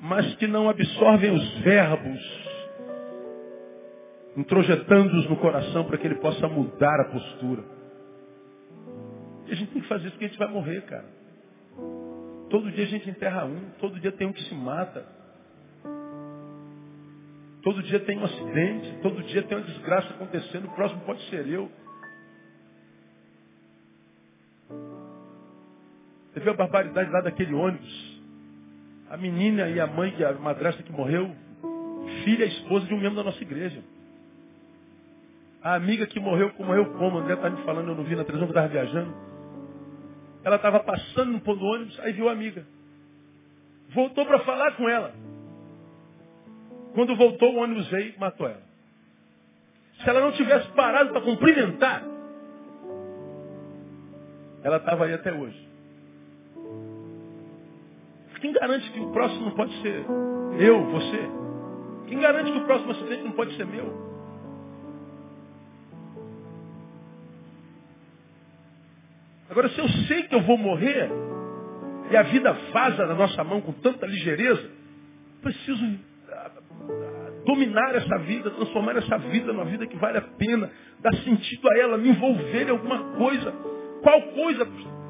mas 0.00 0.34
que 0.36 0.46
não 0.46 0.68
absorvem 0.68 1.30
os 1.30 1.58
verbos, 1.58 2.20
introjetando-os 4.36 5.28
no 5.28 5.36
coração 5.36 5.84
para 5.84 5.98
que 5.98 6.06
ele 6.06 6.16
possa 6.16 6.48
mudar 6.48 7.00
a 7.00 7.10
postura. 7.12 7.62
E 9.46 9.52
a 9.52 9.54
gente 9.54 9.72
tem 9.72 9.82
que 9.82 9.88
fazer 9.88 10.04
isso 10.04 10.12
porque 10.12 10.24
a 10.24 10.28
gente 10.28 10.38
vai 10.38 10.48
morrer, 10.48 10.80
cara. 10.82 11.06
Todo 12.48 12.70
dia 12.70 12.84
a 12.84 12.88
gente 12.88 13.10
enterra 13.10 13.44
um, 13.44 13.70
todo 13.78 14.00
dia 14.00 14.10
tem 14.12 14.26
um 14.26 14.32
que 14.32 14.42
se 14.44 14.54
mata. 14.54 15.06
Todo 17.62 17.82
dia 17.82 18.00
tem 18.00 18.18
um 18.18 18.24
acidente, 18.24 18.98
todo 19.02 19.22
dia 19.24 19.42
tem 19.42 19.58
uma 19.58 19.66
desgraça 19.66 20.14
acontecendo, 20.14 20.66
o 20.66 20.74
próximo 20.74 21.02
pode 21.02 21.20
ser 21.28 21.46
eu. 21.46 21.70
Você 26.32 26.40
viu 26.40 26.52
a 26.52 26.56
barbaridade 26.56 27.10
lá 27.10 27.20
daquele 27.20 27.52
ônibus? 27.52 28.19
A 29.10 29.16
menina 29.16 29.68
e 29.68 29.80
a 29.80 29.86
mãe, 29.88 30.14
a 30.24 30.32
madrasta 30.34 30.84
que 30.84 30.92
morreu, 30.92 31.34
filha 32.24 32.44
e 32.44 32.48
esposa 32.48 32.86
de 32.86 32.94
um 32.94 33.00
membro 33.00 33.16
da 33.16 33.24
nossa 33.24 33.42
igreja. 33.42 33.82
A 35.62 35.74
amiga 35.74 36.06
que 36.06 36.20
morreu, 36.20 36.50
como? 36.54 37.16
O 37.16 37.18
André 37.18 37.34
está 37.34 37.50
me 37.50 37.62
falando, 37.64 37.88
eu 37.88 37.96
não 37.96 38.04
vi 38.04 38.14
na 38.14 38.24
televisão, 38.24 38.46
eu 38.46 38.50
estava 38.50 38.68
viajando. 38.68 39.12
Ela 40.44 40.56
estava 40.56 40.80
passando 40.80 41.32
no 41.32 41.40
ponto 41.40 41.58
do 41.58 41.66
ônibus, 41.66 41.98
aí 42.00 42.12
viu 42.12 42.28
a 42.28 42.32
amiga. 42.32 42.64
Voltou 43.90 44.24
para 44.24 44.38
falar 44.40 44.76
com 44.76 44.88
ela. 44.88 45.12
Quando 46.94 47.16
voltou, 47.16 47.54
o 47.54 47.58
ônibus 47.58 47.88
veio 47.88 48.14
e 48.14 48.18
matou 48.18 48.46
ela. 48.46 48.62
Se 50.02 50.08
ela 50.08 50.20
não 50.20 50.32
tivesse 50.32 50.68
parado 50.68 51.10
para 51.10 51.20
cumprimentar, 51.20 52.04
ela 54.62 54.76
estava 54.76 55.04
aí 55.04 55.12
até 55.12 55.32
hoje. 55.32 55.69
Quem 58.40 58.52
garante 58.52 58.90
que 58.90 59.00
o 59.00 59.10
próximo 59.12 59.46
não 59.46 59.52
pode 59.52 59.72
ser 59.82 60.04
eu, 60.58 60.84
você? 60.86 61.30
Quem 62.08 62.18
garante 62.18 62.50
que 62.50 62.58
o 62.58 62.64
próximo 62.64 62.92
acidente 62.92 63.22
não 63.22 63.32
pode 63.32 63.56
ser 63.56 63.66
meu? 63.66 64.10
Agora, 69.50 69.68
se 69.68 69.78
eu 69.78 69.88
sei 70.06 70.22
que 70.24 70.34
eu 70.34 70.42
vou 70.42 70.56
morrer, 70.56 71.10
e 72.10 72.16
a 72.16 72.22
vida 72.22 72.52
vaza 72.72 73.06
na 73.06 73.14
nossa 73.14 73.44
mão 73.44 73.60
com 73.60 73.72
tanta 73.72 74.06
ligeireza, 74.06 74.70
preciso 75.42 75.98
ah, 76.30 76.50
dominar 77.44 77.94
essa 77.94 78.18
vida, 78.18 78.50
transformar 78.50 78.96
essa 78.96 79.18
vida 79.18 79.52
numa 79.52 79.64
vida 79.64 79.86
que 79.86 79.96
vale 79.96 80.18
a 80.18 80.22
pena, 80.22 80.70
dar 81.00 81.14
sentido 81.16 81.68
a 81.68 81.78
ela, 81.78 81.98
me 81.98 82.10
envolver 82.10 82.68
em 82.68 82.70
alguma 82.70 83.16
coisa. 83.16 83.52
Qual 84.02 84.22
coisa? 84.22 84.68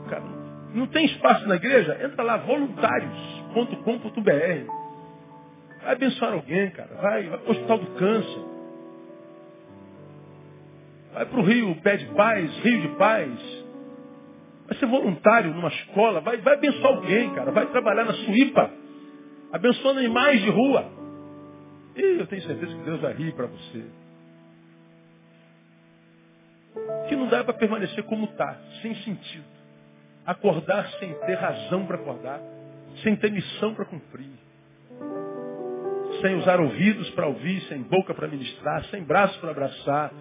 Cara, 0.08 0.39
não 0.74 0.86
tem 0.86 1.06
espaço 1.06 1.48
na 1.48 1.56
igreja? 1.56 1.98
Entra 2.04 2.22
lá, 2.22 2.36
voluntários.com.br. 2.38 4.70
Vai 5.82 5.92
abençoar 5.92 6.34
alguém, 6.34 6.70
cara. 6.70 6.94
Vai, 7.00 7.28
vai 7.28 7.38
para 7.38 7.48
o 7.48 7.50
Hospital 7.50 7.78
do 7.78 7.86
Câncer. 7.92 8.44
Vai 11.12 11.26
para 11.26 11.40
o 11.40 11.42
Rio 11.42 11.74
Pé 11.82 11.96
de 11.96 12.06
Paz, 12.14 12.58
Rio 12.58 12.82
de 12.82 12.88
Paz. 12.96 13.64
Vai 14.68 14.78
ser 14.78 14.86
voluntário 14.86 15.52
numa 15.52 15.68
escola, 15.68 16.20
vai, 16.20 16.36
vai 16.36 16.54
abençoar 16.54 16.94
alguém, 16.94 17.34
cara. 17.34 17.50
Vai 17.50 17.66
trabalhar 17.66 18.04
na 18.04 18.12
Suípa, 18.12 18.70
abençoando 19.52 19.98
animais 19.98 20.40
de 20.40 20.50
rua. 20.50 20.88
E 21.96 22.20
eu 22.20 22.26
tenho 22.28 22.42
certeza 22.42 22.72
que 22.72 22.84
Deus 22.84 23.00
vai 23.00 23.12
rir 23.14 23.34
para 23.34 23.46
você. 23.46 23.84
Que 27.08 27.16
não 27.16 27.26
dá 27.26 27.42
para 27.42 27.54
permanecer 27.54 28.04
como 28.04 28.26
está, 28.26 28.56
sem 28.80 28.94
sentido. 28.96 29.49
Acordar 30.30 30.88
sem 31.00 31.12
ter 31.26 31.34
razão 31.34 31.86
para 31.86 31.96
acordar, 31.96 32.40
sem 33.02 33.16
ter 33.16 33.32
missão 33.32 33.74
para 33.74 33.84
cumprir. 33.84 34.30
Sem 36.22 36.36
usar 36.36 36.60
ouvidos 36.60 37.10
para 37.10 37.26
ouvir, 37.26 37.60
sem 37.62 37.82
boca 37.82 38.14
para 38.14 38.28
ministrar, 38.28 38.84
sem 38.84 39.02
braços 39.02 39.36
para 39.38 39.50
abraçar, 39.50 40.12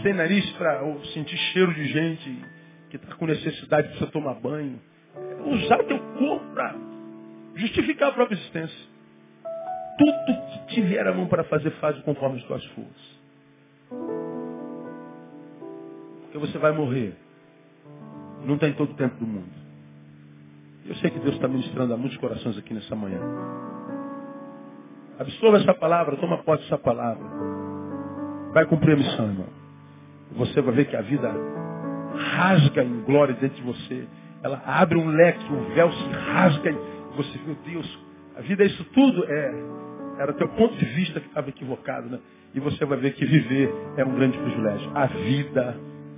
sem 0.00 0.12
nariz 0.12 0.48
para 0.52 0.80
sentir 1.12 1.36
cheiro 1.36 1.74
de 1.74 1.84
gente 1.86 2.44
que 2.88 2.96
está 2.96 3.16
com 3.16 3.26
necessidade 3.26 3.98
de 3.98 4.06
tomar 4.12 4.34
banho. 4.34 4.78
Usar 5.44 5.80
o 5.80 5.84
teu 5.84 5.98
corpo 5.98 6.54
para 6.54 6.76
justificar 7.56 8.10
a 8.10 8.12
própria 8.12 8.36
existência. 8.36 8.86
Tudo 9.98 10.66
que 10.68 10.74
tiver 10.76 11.04
a 11.04 11.12
mão 11.12 11.26
para 11.26 11.42
fazer, 11.42 11.72
faz 11.80 11.98
conforme 12.02 12.38
as 12.38 12.44
tuas 12.44 12.64
forças. 12.66 13.20
Porque 16.20 16.38
você 16.38 16.58
vai 16.58 16.70
morrer. 16.70 17.16
Não 18.44 18.58
tem 18.58 18.72
todo 18.72 18.90
o 18.90 18.94
tempo 18.94 19.16
do 19.16 19.26
mundo. 19.26 19.62
Eu 20.86 20.94
sei 20.96 21.10
que 21.10 21.18
Deus 21.20 21.34
está 21.36 21.46
ministrando 21.46 21.94
a 21.94 21.96
muitos 21.96 22.18
corações 22.18 22.58
aqui 22.58 22.74
nessa 22.74 22.94
manhã. 22.96 23.20
Absorva 25.18 25.58
essa 25.58 25.74
palavra, 25.74 26.16
toma 26.16 26.38
posse 26.38 26.62
dessa 26.64 26.78
palavra. 26.78 27.24
Vai 28.52 28.66
cumprir 28.66 28.94
a 28.94 28.96
missão, 28.96 29.26
irmão 29.26 29.62
você 30.36 30.60
vai 30.60 30.74
ver 30.74 30.84
que 30.86 30.96
a 30.96 31.02
vida 31.02 31.32
rasga 32.16 32.82
em 32.82 33.02
glória 33.02 33.34
dentro 33.34 33.56
de 33.56 33.62
você. 33.62 34.06
Ela 34.42 34.62
abre 34.66 34.98
um 34.98 35.08
leque, 35.08 35.52
o 35.52 35.74
véu 35.74 35.92
se 35.92 36.08
rasga 36.10 36.70
e 36.70 37.16
você, 37.16 37.38
meu 37.44 37.56
Deus, 37.64 37.98
a 38.36 38.40
vida 38.40 38.64
é 38.64 38.66
isso 38.66 38.84
tudo? 38.92 39.24
É. 39.24 39.54
Era 40.18 40.32
teu 40.34 40.48
ponto 40.48 40.76
de 40.76 40.84
vista 40.84 41.20
que 41.20 41.26
estava 41.26 41.48
equivocado, 41.48 42.08
né? 42.08 42.18
E 42.54 42.60
você 42.60 42.84
vai 42.84 42.98
ver 42.98 43.14
que 43.14 43.24
viver 43.24 43.72
é 43.96 44.04
um 44.04 44.14
grande 44.14 44.38
privilégio. 44.38 44.90
A 44.94 45.06
vida 45.06 45.76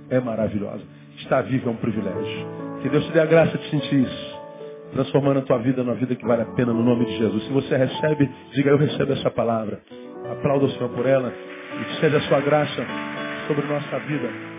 é 0.09 0.19
maravilhosa. 0.19 0.83
Estar 1.17 1.41
vivo 1.43 1.69
é 1.69 1.71
um 1.71 1.77
privilégio. 1.77 2.47
Que 2.81 2.89
Deus 2.89 3.05
te 3.05 3.11
dê 3.11 3.19
a 3.19 3.25
graça 3.25 3.57
de 3.57 3.69
sentir 3.69 4.01
isso. 4.01 4.35
Transformando 4.93 5.39
a 5.39 5.41
tua 5.41 5.57
vida 5.59 5.83
numa 5.83 5.95
vida 5.95 6.15
que 6.15 6.25
vale 6.25 6.43
a 6.43 6.53
pena 6.53 6.73
no 6.73 6.83
nome 6.83 7.05
de 7.05 7.17
Jesus. 7.17 7.43
Se 7.45 7.51
você 7.51 7.75
recebe, 7.75 8.29
diga 8.53 8.69
eu 8.69 8.77
recebo 8.77 9.13
essa 9.13 9.31
palavra. 9.31 9.79
Aplauda 10.31 10.65
o 10.65 10.69
Senhor 10.71 10.89
por 10.89 11.05
ela. 11.05 11.33
E 11.81 11.83
que 11.85 11.99
seja 11.99 12.17
a 12.17 12.21
sua 12.21 12.39
graça 12.41 12.85
sobre 13.47 13.65
nossa 13.67 13.99
vida. 13.99 14.54